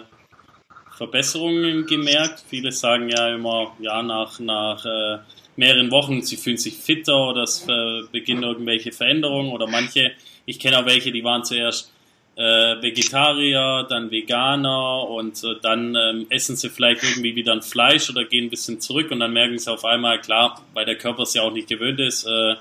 Verbesserungen 0.94 1.86
gemerkt? 1.86 2.44
Viele 2.46 2.70
sagen 2.70 3.08
ja 3.08 3.34
immer, 3.34 3.72
ja, 3.78 4.02
nach, 4.02 4.38
nach 4.40 4.84
äh, 4.84 5.18
mehreren 5.56 5.90
Wochen, 5.90 6.20
sie 6.20 6.36
fühlen 6.36 6.58
sich 6.58 6.76
fitter 6.76 7.30
oder 7.30 7.44
es 7.44 7.66
äh, 7.66 8.02
beginnen 8.12 8.42
irgendwelche 8.42 8.92
Veränderungen 8.92 9.52
oder 9.52 9.66
manche, 9.66 10.12
ich 10.44 10.58
kenne 10.60 10.78
auch 10.78 10.86
welche, 10.86 11.12
die 11.12 11.24
waren 11.24 11.44
zuerst 11.44 11.95
äh, 12.36 12.82
Vegetarier, 12.82 13.86
dann 13.88 14.10
Veganer 14.10 15.08
und 15.08 15.42
äh, 15.42 15.56
dann 15.62 15.96
ähm, 15.96 16.26
essen 16.28 16.54
sie 16.56 16.68
vielleicht 16.68 17.02
irgendwie 17.02 17.34
wieder 17.34 17.52
ein 17.52 17.62
Fleisch 17.62 18.10
oder 18.10 18.24
gehen 18.24 18.44
ein 18.44 18.50
bisschen 18.50 18.78
zurück 18.80 19.10
und 19.10 19.20
dann 19.20 19.32
merken 19.32 19.58
sie 19.58 19.72
auf 19.72 19.84
einmal, 19.84 20.20
klar, 20.20 20.60
weil 20.74 20.84
der 20.84 20.96
Körper 20.96 21.22
es 21.22 21.32
ja 21.32 21.42
auch 21.42 21.52
nicht 21.52 21.68
gewöhnt 21.68 21.98
ist, 21.98 22.26
äh, 22.26 22.56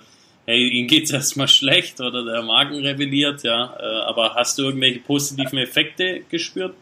hey, 0.45 0.69
ihnen 0.69 0.87
geht's 0.87 1.11
erstmal 1.13 1.49
schlecht 1.49 1.99
oder 1.99 2.23
der 2.23 2.41
Magen 2.43 2.75
rebelliert, 2.75 3.43
ja. 3.43 3.75
Äh, 3.77 4.03
aber 4.07 4.35
hast 4.35 4.57
du 4.57 4.63
irgendwelche 4.63 4.99
positiven 4.99 5.57
Effekte 5.59 6.21
gespürt? 6.29 6.73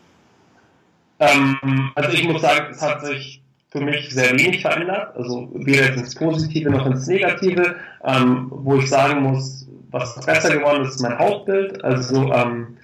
Ähm, 1.20 1.91
also 1.96 2.12
ich 2.12 2.24
muss 2.26 2.41
sagen, 2.41 2.68
es 2.72 2.82
hat 2.82 3.06
sich 3.06 3.41
für 3.72 3.82
mich 3.82 4.12
sehr 4.12 4.38
wenig 4.38 4.62
verändert, 4.62 5.16
also 5.16 5.50
weder 5.56 5.91
ins 5.96 6.14
Positive 6.14 6.70
noch 6.70 6.86
ins 6.86 7.08
Negative, 7.08 7.76
ähm, 8.04 8.48
wo 8.52 8.78
ich 8.78 8.88
sagen 8.88 9.24
muss, 9.24 9.68
was 9.89 10.24
besser 10.26 10.58
geworden 10.58 10.84
ist, 10.84 10.96
ist 10.96 11.02
mein 11.02 11.18
Hautbild. 11.18 11.84
Also 11.84 12.32
ähm, 12.32 12.78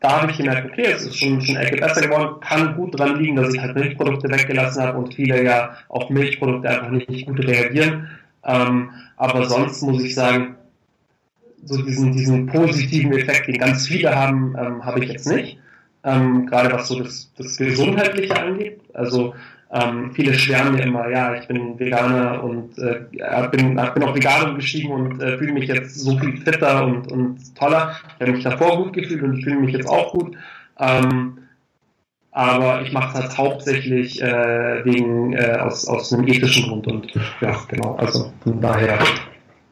da 0.00 0.22
habe 0.22 0.30
ich 0.30 0.38
gemerkt, 0.38 0.70
okay, 0.70 0.92
es 0.94 1.04
ist 1.04 1.18
schon, 1.18 1.40
schon 1.40 1.56
Ecke 1.56 1.76
besser 1.76 2.02
geworden, 2.02 2.40
kann 2.40 2.76
gut 2.76 2.98
dran 2.98 3.16
liegen, 3.16 3.36
dass 3.36 3.52
ich 3.52 3.60
halt 3.60 3.74
Milchprodukte 3.74 4.30
weggelassen 4.30 4.82
habe 4.82 4.98
und 4.98 5.14
viele 5.14 5.42
ja 5.42 5.76
auf 5.88 6.08
Milchprodukte 6.08 6.68
einfach 6.68 6.90
nicht 6.90 7.26
gut 7.26 7.44
reagieren. 7.44 8.08
Ähm, 8.44 8.90
aber 9.16 9.44
sonst 9.46 9.82
muss 9.82 10.02
ich 10.02 10.14
sagen, 10.14 10.54
so 11.64 11.82
diesen, 11.82 12.12
diesen 12.12 12.46
positiven 12.46 13.12
Effekt, 13.12 13.48
den 13.48 13.58
ganz 13.58 13.88
viele 13.88 14.14
haben, 14.14 14.54
ähm, 14.58 14.84
habe 14.84 15.02
ich 15.04 15.10
jetzt 15.10 15.26
nicht. 15.26 15.58
Ähm, 16.04 16.46
gerade 16.46 16.72
was 16.72 16.86
so 16.88 17.02
das, 17.02 17.32
das 17.36 17.56
Gesundheitliche 17.56 18.40
angeht. 18.40 18.80
Also 18.94 19.34
ähm, 19.70 20.12
viele 20.14 20.32
schwärmen 20.32 20.74
mir 20.74 20.84
immer, 20.84 21.08
ja, 21.10 21.34
ich 21.34 21.46
bin 21.46 21.78
Veganer 21.78 22.42
und 22.42 22.78
äh, 22.78 23.04
bin, 23.50 23.74
bin 23.74 24.02
auch 24.02 24.14
Veganer 24.14 24.54
gestiegen 24.54 24.90
und 24.90 25.20
äh, 25.20 25.36
fühle 25.36 25.52
mich 25.52 25.68
jetzt 25.68 25.94
so 25.94 26.18
viel 26.18 26.38
fitter 26.38 26.86
und, 26.86 27.12
und 27.12 27.54
toller. 27.54 27.96
Ich 28.14 28.20
habe 28.20 28.32
mich 28.32 28.44
davor 28.44 28.82
gut 28.82 28.94
gefühlt 28.94 29.22
und 29.22 29.38
ich 29.38 29.44
fühle 29.44 29.60
mich 29.60 29.74
jetzt 29.74 29.88
auch 29.88 30.12
gut. 30.12 30.36
Ähm, 30.78 31.38
aber 32.30 32.82
ich 32.82 32.92
mache 32.92 33.08
es 33.08 33.22
halt 33.22 33.36
hauptsächlich 33.36 34.22
äh, 34.22 34.84
wegen 34.84 35.34
äh, 35.34 35.58
aus, 35.60 35.86
aus 35.86 36.12
einem 36.12 36.26
ethischen 36.28 36.68
Grund 36.68 36.86
und 36.86 37.12
ja, 37.40 37.58
genau, 37.68 37.96
also 37.96 38.32
von 38.42 38.60
daher, 38.60 38.98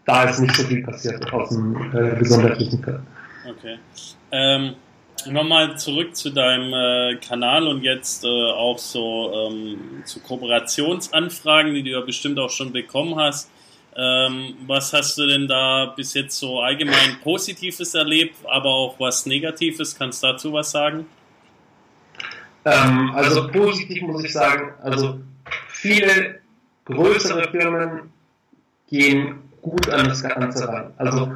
da 0.05 0.25
ist 0.25 0.41
nicht 0.41 0.57
so 0.57 0.65
viel 0.65 0.83
passiert 0.83 1.33
aus 1.33 1.51
dem 1.51 1.75
äh, 1.95 2.17
gesundheitlichen 2.17 2.83
Fall. 2.83 3.01
Okay. 3.49 3.79
Ähm 4.33 4.75
Nochmal 5.29 5.77
zurück 5.79 6.15
zu 6.15 6.31
deinem 6.31 6.73
äh, 6.73 7.17
Kanal 7.17 7.67
und 7.67 7.83
jetzt 7.83 8.25
äh, 8.25 8.29
auch 8.29 8.79
so 8.79 9.49
ähm, 9.51 10.03
zu 10.05 10.21
Kooperationsanfragen, 10.21 11.75
die 11.75 11.83
du 11.83 11.91
ja 11.91 12.01
bestimmt 12.01 12.39
auch 12.39 12.51
schon 12.51 12.73
bekommen 12.73 13.17
hast. 13.17 13.51
Ähm, 13.97 14.55
was 14.67 14.93
hast 14.93 15.17
du 15.17 15.27
denn 15.27 15.49
da 15.49 15.87
bis 15.97 16.13
jetzt 16.15 16.39
so 16.39 16.61
allgemein 16.61 17.19
Positives 17.23 17.95
erlebt, 17.95 18.37
aber 18.45 18.69
auch 18.69 19.01
was 19.01 19.25
Negatives? 19.27 19.97
Kannst 19.97 20.23
du 20.23 20.29
dazu 20.29 20.53
was 20.53 20.71
sagen? 20.71 21.07
Ähm, 22.67 23.13
also 23.15 23.49
positiv 23.49 24.03
muss 24.03 24.25
ich 24.25 24.33
sagen, 24.33 24.75
also 24.83 25.21
viele 25.69 26.41
größere 26.85 27.49
Firmen 27.51 28.11
gehen 28.89 29.39
gut 29.63 29.89
an 29.89 30.09
das 30.09 30.23
Ganze 30.23 30.69
ran. 30.69 30.93
Also 30.99 31.33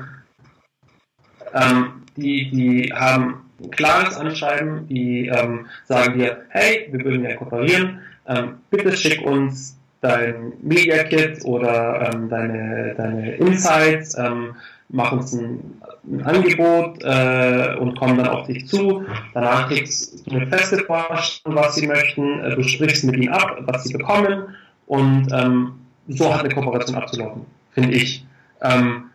ähm, 1.54 2.02
die, 2.16 2.50
die 2.50 2.92
haben 2.92 3.49
klares 3.70 4.16
Anschreiben, 4.16 4.86
die 4.88 5.26
ähm, 5.26 5.66
sagen 5.86 6.18
dir, 6.18 6.44
hey, 6.48 6.88
wir 6.90 7.04
würden 7.04 7.24
ja 7.24 7.36
kooperieren, 7.36 8.00
ähm, 8.26 8.54
bitte 8.70 8.96
schick 8.96 9.22
uns 9.22 9.76
dein 10.00 10.52
Media 10.62 11.04
Kit 11.04 11.44
oder 11.44 12.10
ähm, 12.12 12.28
deine, 12.28 12.94
deine 12.96 13.32
Insights, 13.36 14.16
ähm, 14.18 14.54
mach 14.88 15.12
uns 15.12 15.32
ein, 15.32 15.80
ein 16.10 16.22
Angebot 16.24 17.02
äh, 17.02 17.76
und 17.78 17.98
kommen 17.98 18.16
dann 18.16 18.28
auf 18.28 18.46
dich 18.46 18.66
zu. 18.66 19.04
Danach 19.34 19.68
kriegst 19.68 20.26
du 20.26 20.36
eine 20.36 20.46
feste 20.46 20.78
Vorstellung, 20.78 21.58
was 21.58 21.74
sie 21.74 21.86
möchten, 21.86 22.40
äh, 22.40 22.56
du 22.56 22.62
sprichst 22.62 23.04
mit 23.04 23.16
ihnen 23.16 23.32
ab, 23.32 23.58
was 23.66 23.84
sie 23.84 23.92
bekommen 23.92 24.54
und 24.86 25.28
ähm, 25.32 25.72
so 26.08 26.32
hat 26.32 26.44
eine 26.44 26.54
Kooperation 26.54 26.96
abzulaufen, 26.96 27.46
finde 27.72 27.92
ich. 27.92 28.24
Ähm, 28.62 29.09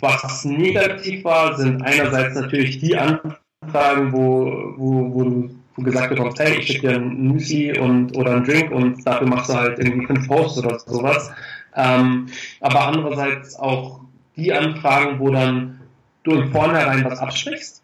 was 0.00 0.44
negativ 0.44 1.24
war, 1.24 1.56
sind 1.56 1.82
einerseits 1.82 2.34
natürlich 2.34 2.78
die 2.78 2.96
Anfragen, 2.96 4.12
wo, 4.12 4.74
wo, 4.76 5.14
wo 5.14 5.24
du 5.24 5.50
wo 5.76 5.82
gesagt 5.82 6.08
bekommst, 6.08 6.38
hey, 6.38 6.58
ich 6.58 6.66
schicke 6.66 6.88
dir 6.88 6.96
ein 6.96 7.32
Müsli 7.32 7.78
und, 7.78 8.16
oder 8.16 8.32
einen 8.32 8.44
Drink 8.44 8.70
und 8.70 9.06
dafür 9.06 9.26
machst 9.26 9.50
du 9.50 9.54
halt 9.54 9.78
irgendwie 9.78 10.06
fünf 10.06 10.26
Posts 10.26 10.58
oder 10.64 10.78
sowas. 10.78 11.30
Ähm, 11.74 12.28
aber 12.60 12.86
andererseits 12.86 13.56
auch 13.56 14.00
die 14.36 14.52
Anfragen, 14.52 15.18
wo 15.18 15.30
dann 15.30 15.80
du 16.22 16.32
im 16.32 16.50
Vornherein 16.50 17.04
was 17.04 17.18
absprichst 17.18 17.82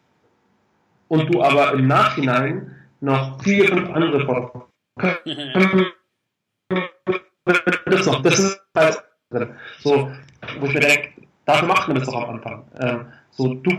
und 1.09 1.33
du 1.33 1.43
aber 1.43 1.75
im 1.75 1.87
Nachhinein 1.87 2.75
noch 3.01 3.43
vier, 3.43 3.69
fünf 3.69 3.91
andere 3.91 4.25
Produkte 4.25 4.63
das 7.87 8.07
noch, 8.07 8.23
das 8.23 8.39
ist 8.39 8.61
halt 8.77 9.03
so, 9.81 10.11
wo 10.61 10.67
ich 10.67 10.75
mir 10.75 10.81
denke, 10.81 11.22
Dafür 11.53 11.69
macht 11.69 11.89
man 11.89 11.99
das 11.99 12.07
doch 12.07 12.23
am 12.23 12.31
Anfang. 12.31 12.63
Ähm, 12.81 13.01
so, 13.31 13.55
du, 13.55 13.71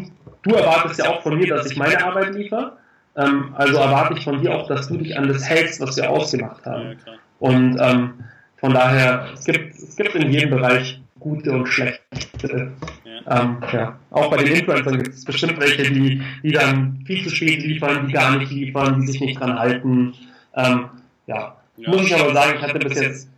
du 0.44 0.56
erwartest 0.56 1.00
ja 1.00 1.10
auch 1.10 1.24
von 1.24 1.38
mir, 1.38 1.48
dass 1.48 1.72
ich 1.72 1.78
meine 1.78 2.04
Arbeit 2.04 2.36
liefere. 2.36 2.78
Ähm, 3.16 3.54
also 3.56 3.78
erwarte 3.78 4.14
ich 4.18 4.24
von 4.24 4.42
dir 4.42 4.54
auch, 4.54 4.68
dass 4.68 4.88
du 4.88 4.98
dich 4.98 5.18
an 5.18 5.28
das 5.28 5.44
hältst, 5.48 5.82
was 5.82 5.98
wir 5.98 6.10
ausgemacht 6.10 6.66
haben. 6.66 6.98
Ja, 7.06 7.14
und 7.40 7.78
ähm, 7.80 8.14
von 8.58 8.74
daher, 8.74 9.28
es 9.34 9.46
gibt, 9.46 9.76
es 9.76 9.96
gibt 9.96 10.14
in 10.16 10.32
jedem 10.32 10.52
Bereich 10.52 11.02
gute 11.20 11.52
und 11.52 11.68
schlechte. 11.68 12.72
Ja. 13.04 13.42
Ähm, 13.42 13.58
ja. 13.72 13.98
Auch 14.12 14.30
bei 14.30 14.38
den 14.38 14.56
Influencern 14.56 15.02
gibt 15.02 15.16
es 15.16 15.26
bestimmt 15.26 15.60
welche, 15.60 15.92
die, 15.92 16.22
die 16.44 16.52
dann 16.52 17.04
viel 17.08 17.24
zu 17.24 17.36
spät 17.36 17.64
liefern, 17.64 18.08
die 18.08 18.14
gar 18.14 18.38
nicht 18.38 18.52
liefern, 18.52 19.02
die 19.02 19.08
sich 19.08 19.20
nicht 19.20 19.40
dran 19.40 19.58
halten. 19.58 20.14
Ähm, 20.56 20.90
ja. 21.26 21.56
ja. 21.78 21.90
Muss 21.90 22.04
ich 22.04 22.16
aber 22.16 22.34
sagen, 22.34 22.54
ich 22.58 22.62
hatte 22.62 22.80
bis 22.80 23.00
jetzt 23.00 23.30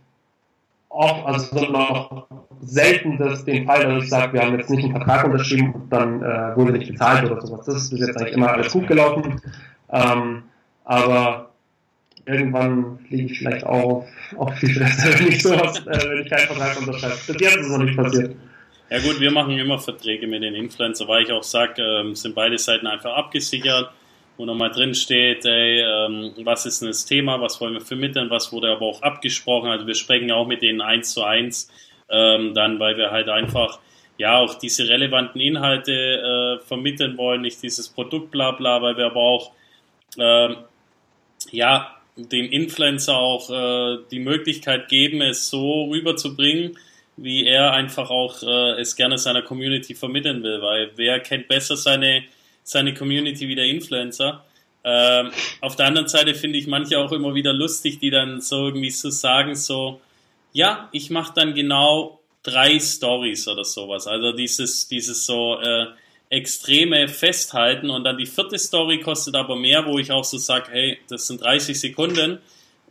auch, 0.88 1.26
also 1.26 1.70
noch 1.70 2.26
selten 2.62 3.18
das, 3.18 3.44
den 3.44 3.66
Fall, 3.66 3.84
dass 3.84 4.04
ich 4.04 4.10
sage, 4.10 4.32
wir 4.34 4.42
haben 4.42 4.58
jetzt 4.58 4.70
nicht 4.70 4.84
einen 4.84 4.96
Vertrag 4.96 5.24
unterschrieben 5.24 5.72
und 5.72 5.92
dann 5.92 6.22
äh, 6.22 6.56
wurde 6.56 6.72
nicht 6.72 6.88
bezahlt 6.88 7.30
oder 7.30 7.40
sowas. 7.40 7.66
Das 7.66 7.74
ist 7.76 7.90
bis 7.90 8.00
jetzt 8.00 8.16
eigentlich 8.16 8.34
immer 8.34 8.50
alles 8.52 8.72
gut 8.72 8.86
gelaufen. 8.86 9.40
Ähm, 9.90 10.42
aber 10.84 11.50
irgendwann 12.26 12.98
fliege 13.06 13.32
ich 13.32 13.38
vielleicht 13.38 13.64
auch 13.64 14.06
auf 14.36 14.58
die 14.60 14.72
Fresse, 14.72 15.18
wenn 15.18 15.28
ich 15.28 15.42
sowas, 15.42 15.78
äh, 15.86 16.10
wenn 16.10 16.22
ich 16.22 16.30
keinen 16.30 16.46
Vertrag 16.46 16.78
unterschreibe. 16.78 17.14
Bis 17.26 17.40
jetzt 17.40 17.56
ist 17.56 17.66
es 17.66 17.68
noch 17.68 17.84
nicht 17.84 17.96
passiert. 17.96 18.36
Ja 18.88 19.00
gut, 19.00 19.18
wir 19.18 19.32
machen 19.32 19.58
immer 19.58 19.80
Verträge 19.80 20.28
mit 20.28 20.42
den 20.42 20.54
Influencer, 20.54 21.08
weil 21.08 21.24
ich 21.24 21.32
auch 21.32 21.42
sage, 21.42 21.82
ähm, 21.82 22.14
sind 22.14 22.36
beide 22.36 22.56
Seiten 22.56 22.86
einfach 22.86 23.14
abgesichert, 23.14 23.90
wo 24.36 24.44
nochmal 24.44 24.70
drin 24.70 24.94
steht, 24.94 25.44
ey, 25.44 25.80
ähm, 25.80 26.32
was 26.44 26.66
ist 26.66 26.82
denn 26.82 26.88
das 26.88 27.04
Thema, 27.04 27.40
was 27.40 27.60
wollen 27.60 27.74
wir 27.74 27.80
vermitteln, 27.80 28.30
was 28.30 28.52
wurde 28.52 28.70
aber 28.70 28.86
auch 28.86 29.02
abgesprochen. 29.02 29.70
Also 29.70 29.88
wir 29.88 29.96
sprechen 29.96 30.30
auch 30.30 30.46
mit 30.46 30.62
denen 30.62 30.80
eins 30.80 31.12
zu 31.12 31.24
eins, 31.24 31.68
ähm, 32.08 32.54
dann, 32.54 32.78
weil 32.78 32.96
wir 32.96 33.10
halt 33.10 33.28
einfach 33.28 33.78
ja 34.18 34.38
auch 34.38 34.54
diese 34.54 34.88
relevanten 34.88 35.40
Inhalte 35.40 35.92
äh, 35.92 36.66
vermitteln 36.66 37.18
wollen, 37.18 37.42
nicht 37.42 37.62
dieses 37.62 37.88
Produkt 37.88 38.30
bla 38.30 38.52
bla, 38.52 38.80
weil 38.82 38.96
wir 38.96 39.06
aber 39.06 39.20
auch 39.20 39.52
ähm, 40.18 40.56
ja 41.50 41.96
dem 42.16 42.50
Influencer 42.50 43.16
auch 43.16 43.50
äh, 43.50 43.98
die 44.10 44.20
Möglichkeit 44.20 44.88
geben, 44.88 45.20
es 45.20 45.50
so 45.50 45.84
rüberzubringen, 45.84 46.78
wie 47.16 47.46
er 47.46 47.72
einfach 47.72 48.10
auch 48.10 48.42
äh, 48.42 48.80
es 48.80 48.96
gerne 48.96 49.18
seiner 49.18 49.42
Community 49.42 49.94
vermitteln 49.94 50.42
will, 50.42 50.62
weil 50.62 50.90
wer 50.96 51.20
kennt 51.20 51.48
besser 51.48 51.76
seine, 51.76 52.24
seine 52.62 52.94
Community 52.94 53.48
wie 53.48 53.54
der 53.54 53.66
Influencer? 53.66 54.44
Ähm, 54.84 55.30
auf 55.60 55.76
der 55.76 55.86
anderen 55.86 56.08
Seite 56.08 56.34
finde 56.34 56.58
ich 56.58 56.66
manche 56.66 56.98
auch 56.98 57.12
immer 57.12 57.34
wieder 57.34 57.52
lustig, 57.52 57.98
die 57.98 58.10
dann 58.10 58.40
so 58.40 58.66
irgendwie 58.66 58.90
so 58.90 59.10
sagen, 59.10 59.54
so, 59.54 60.00
ja, 60.56 60.88
ich 60.90 61.10
mache 61.10 61.34
dann 61.34 61.54
genau 61.54 62.20
drei 62.42 62.80
Stories 62.80 63.46
oder 63.46 63.62
sowas. 63.62 64.06
Also 64.06 64.32
dieses, 64.32 64.88
dieses 64.88 65.26
so 65.26 65.60
äh, 65.60 65.88
extreme 66.30 67.08
Festhalten 67.08 67.90
und 67.90 68.04
dann 68.04 68.16
die 68.16 68.24
vierte 68.24 68.58
Story 68.58 69.00
kostet 69.00 69.34
aber 69.34 69.54
mehr, 69.54 69.84
wo 69.84 69.98
ich 69.98 70.10
auch 70.10 70.24
so 70.24 70.38
sage, 70.38 70.70
hey, 70.70 70.98
das 71.10 71.26
sind 71.26 71.42
30 71.42 71.78
Sekunden 71.78 72.38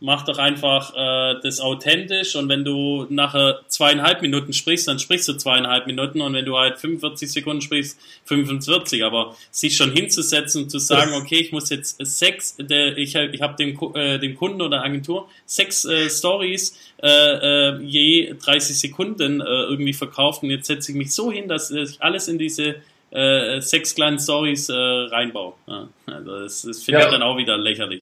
mach 0.00 0.24
doch 0.24 0.38
einfach 0.38 0.94
äh, 0.94 1.40
das 1.42 1.60
authentisch 1.60 2.36
und 2.36 2.48
wenn 2.48 2.64
du 2.64 3.06
nachher 3.08 3.60
zweieinhalb 3.68 4.20
Minuten 4.20 4.52
sprichst, 4.52 4.88
dann 4.88 4.98
sprichst 4.98 5.28
du 5.28 5.34
zweieinhalb 5.34 5.86
Minuten 5.86 6.20
und 6.20 6.34
wenn 6.34 6.44
du 6.44 6.56
halt 6.56 6.78
45 6.78 7.32
Sekunden 7.32 7.62
sprichst, 7.62 7.98
45. 8.24 9.04
Aber 9.04 9.36
sich 9.50 9.76
schon 9.76 9.92
hinzusetzen 9.92 10.64
und 10.64 10.70
zu 10.70 10.78
sagen, 10.78 11.14
okay, 11.20 11.36
ich 11.36 11.52
muss 11.52 11.70
jetzt 11.70 11.96
sechs, 12.04 12.56
der, 12.58 12.98
ich, 12.98 13.14
ich 13.14 13.42
habe 13.42 13.56
dem, 13.56 13.78
äh, 13.94 14.18
dem 14.18 14.34
Kunden 14.34 14.60
oder 14.60 14.82
Agentur 14.84 15.28
sechs 15.46 15.84
äh, 15.84 16.10
Stories 16.10 16.78
äh, 17.02 17.08
äh, 17.08 17.82
je 17.82 18.34
30 18.34 18.78
Sekunden 18.78 19.40
äh, 19.40 19.44
irgendwie 19.44 19.94
verkauft 19.94 20.42
und 20.42 20.50
jetzt 20.50 20.66
setze 20.66 20.92
ich 20.92 20.98
mich 20.98 21.12
so 21.12 21.32
hin, 21.32 21.48
dass 21.48 21.70
ich 21.70 22.02
alles 22.02 22.28
in 22.28 22.38
diese 22.38 22.76
äh, 23.10 23.60
sechs 23.60 23.94
kleinen 23.94 24.18
Stories 24.18 24.68
äh, 24.68 24.74
reinbaue. 24.74 25.54
Ja, 25.66 25.88
also 26.06 26.40
das, 26.40 26.62
das 26.62 26.82
finde 26.82 27.00
ja. 27.00 27.06
ich 27.06 27.12
dann 27.12 27.22
auch 27.22 27.38
wieder 27.38 27.56
lächerlich. 27.56 27.94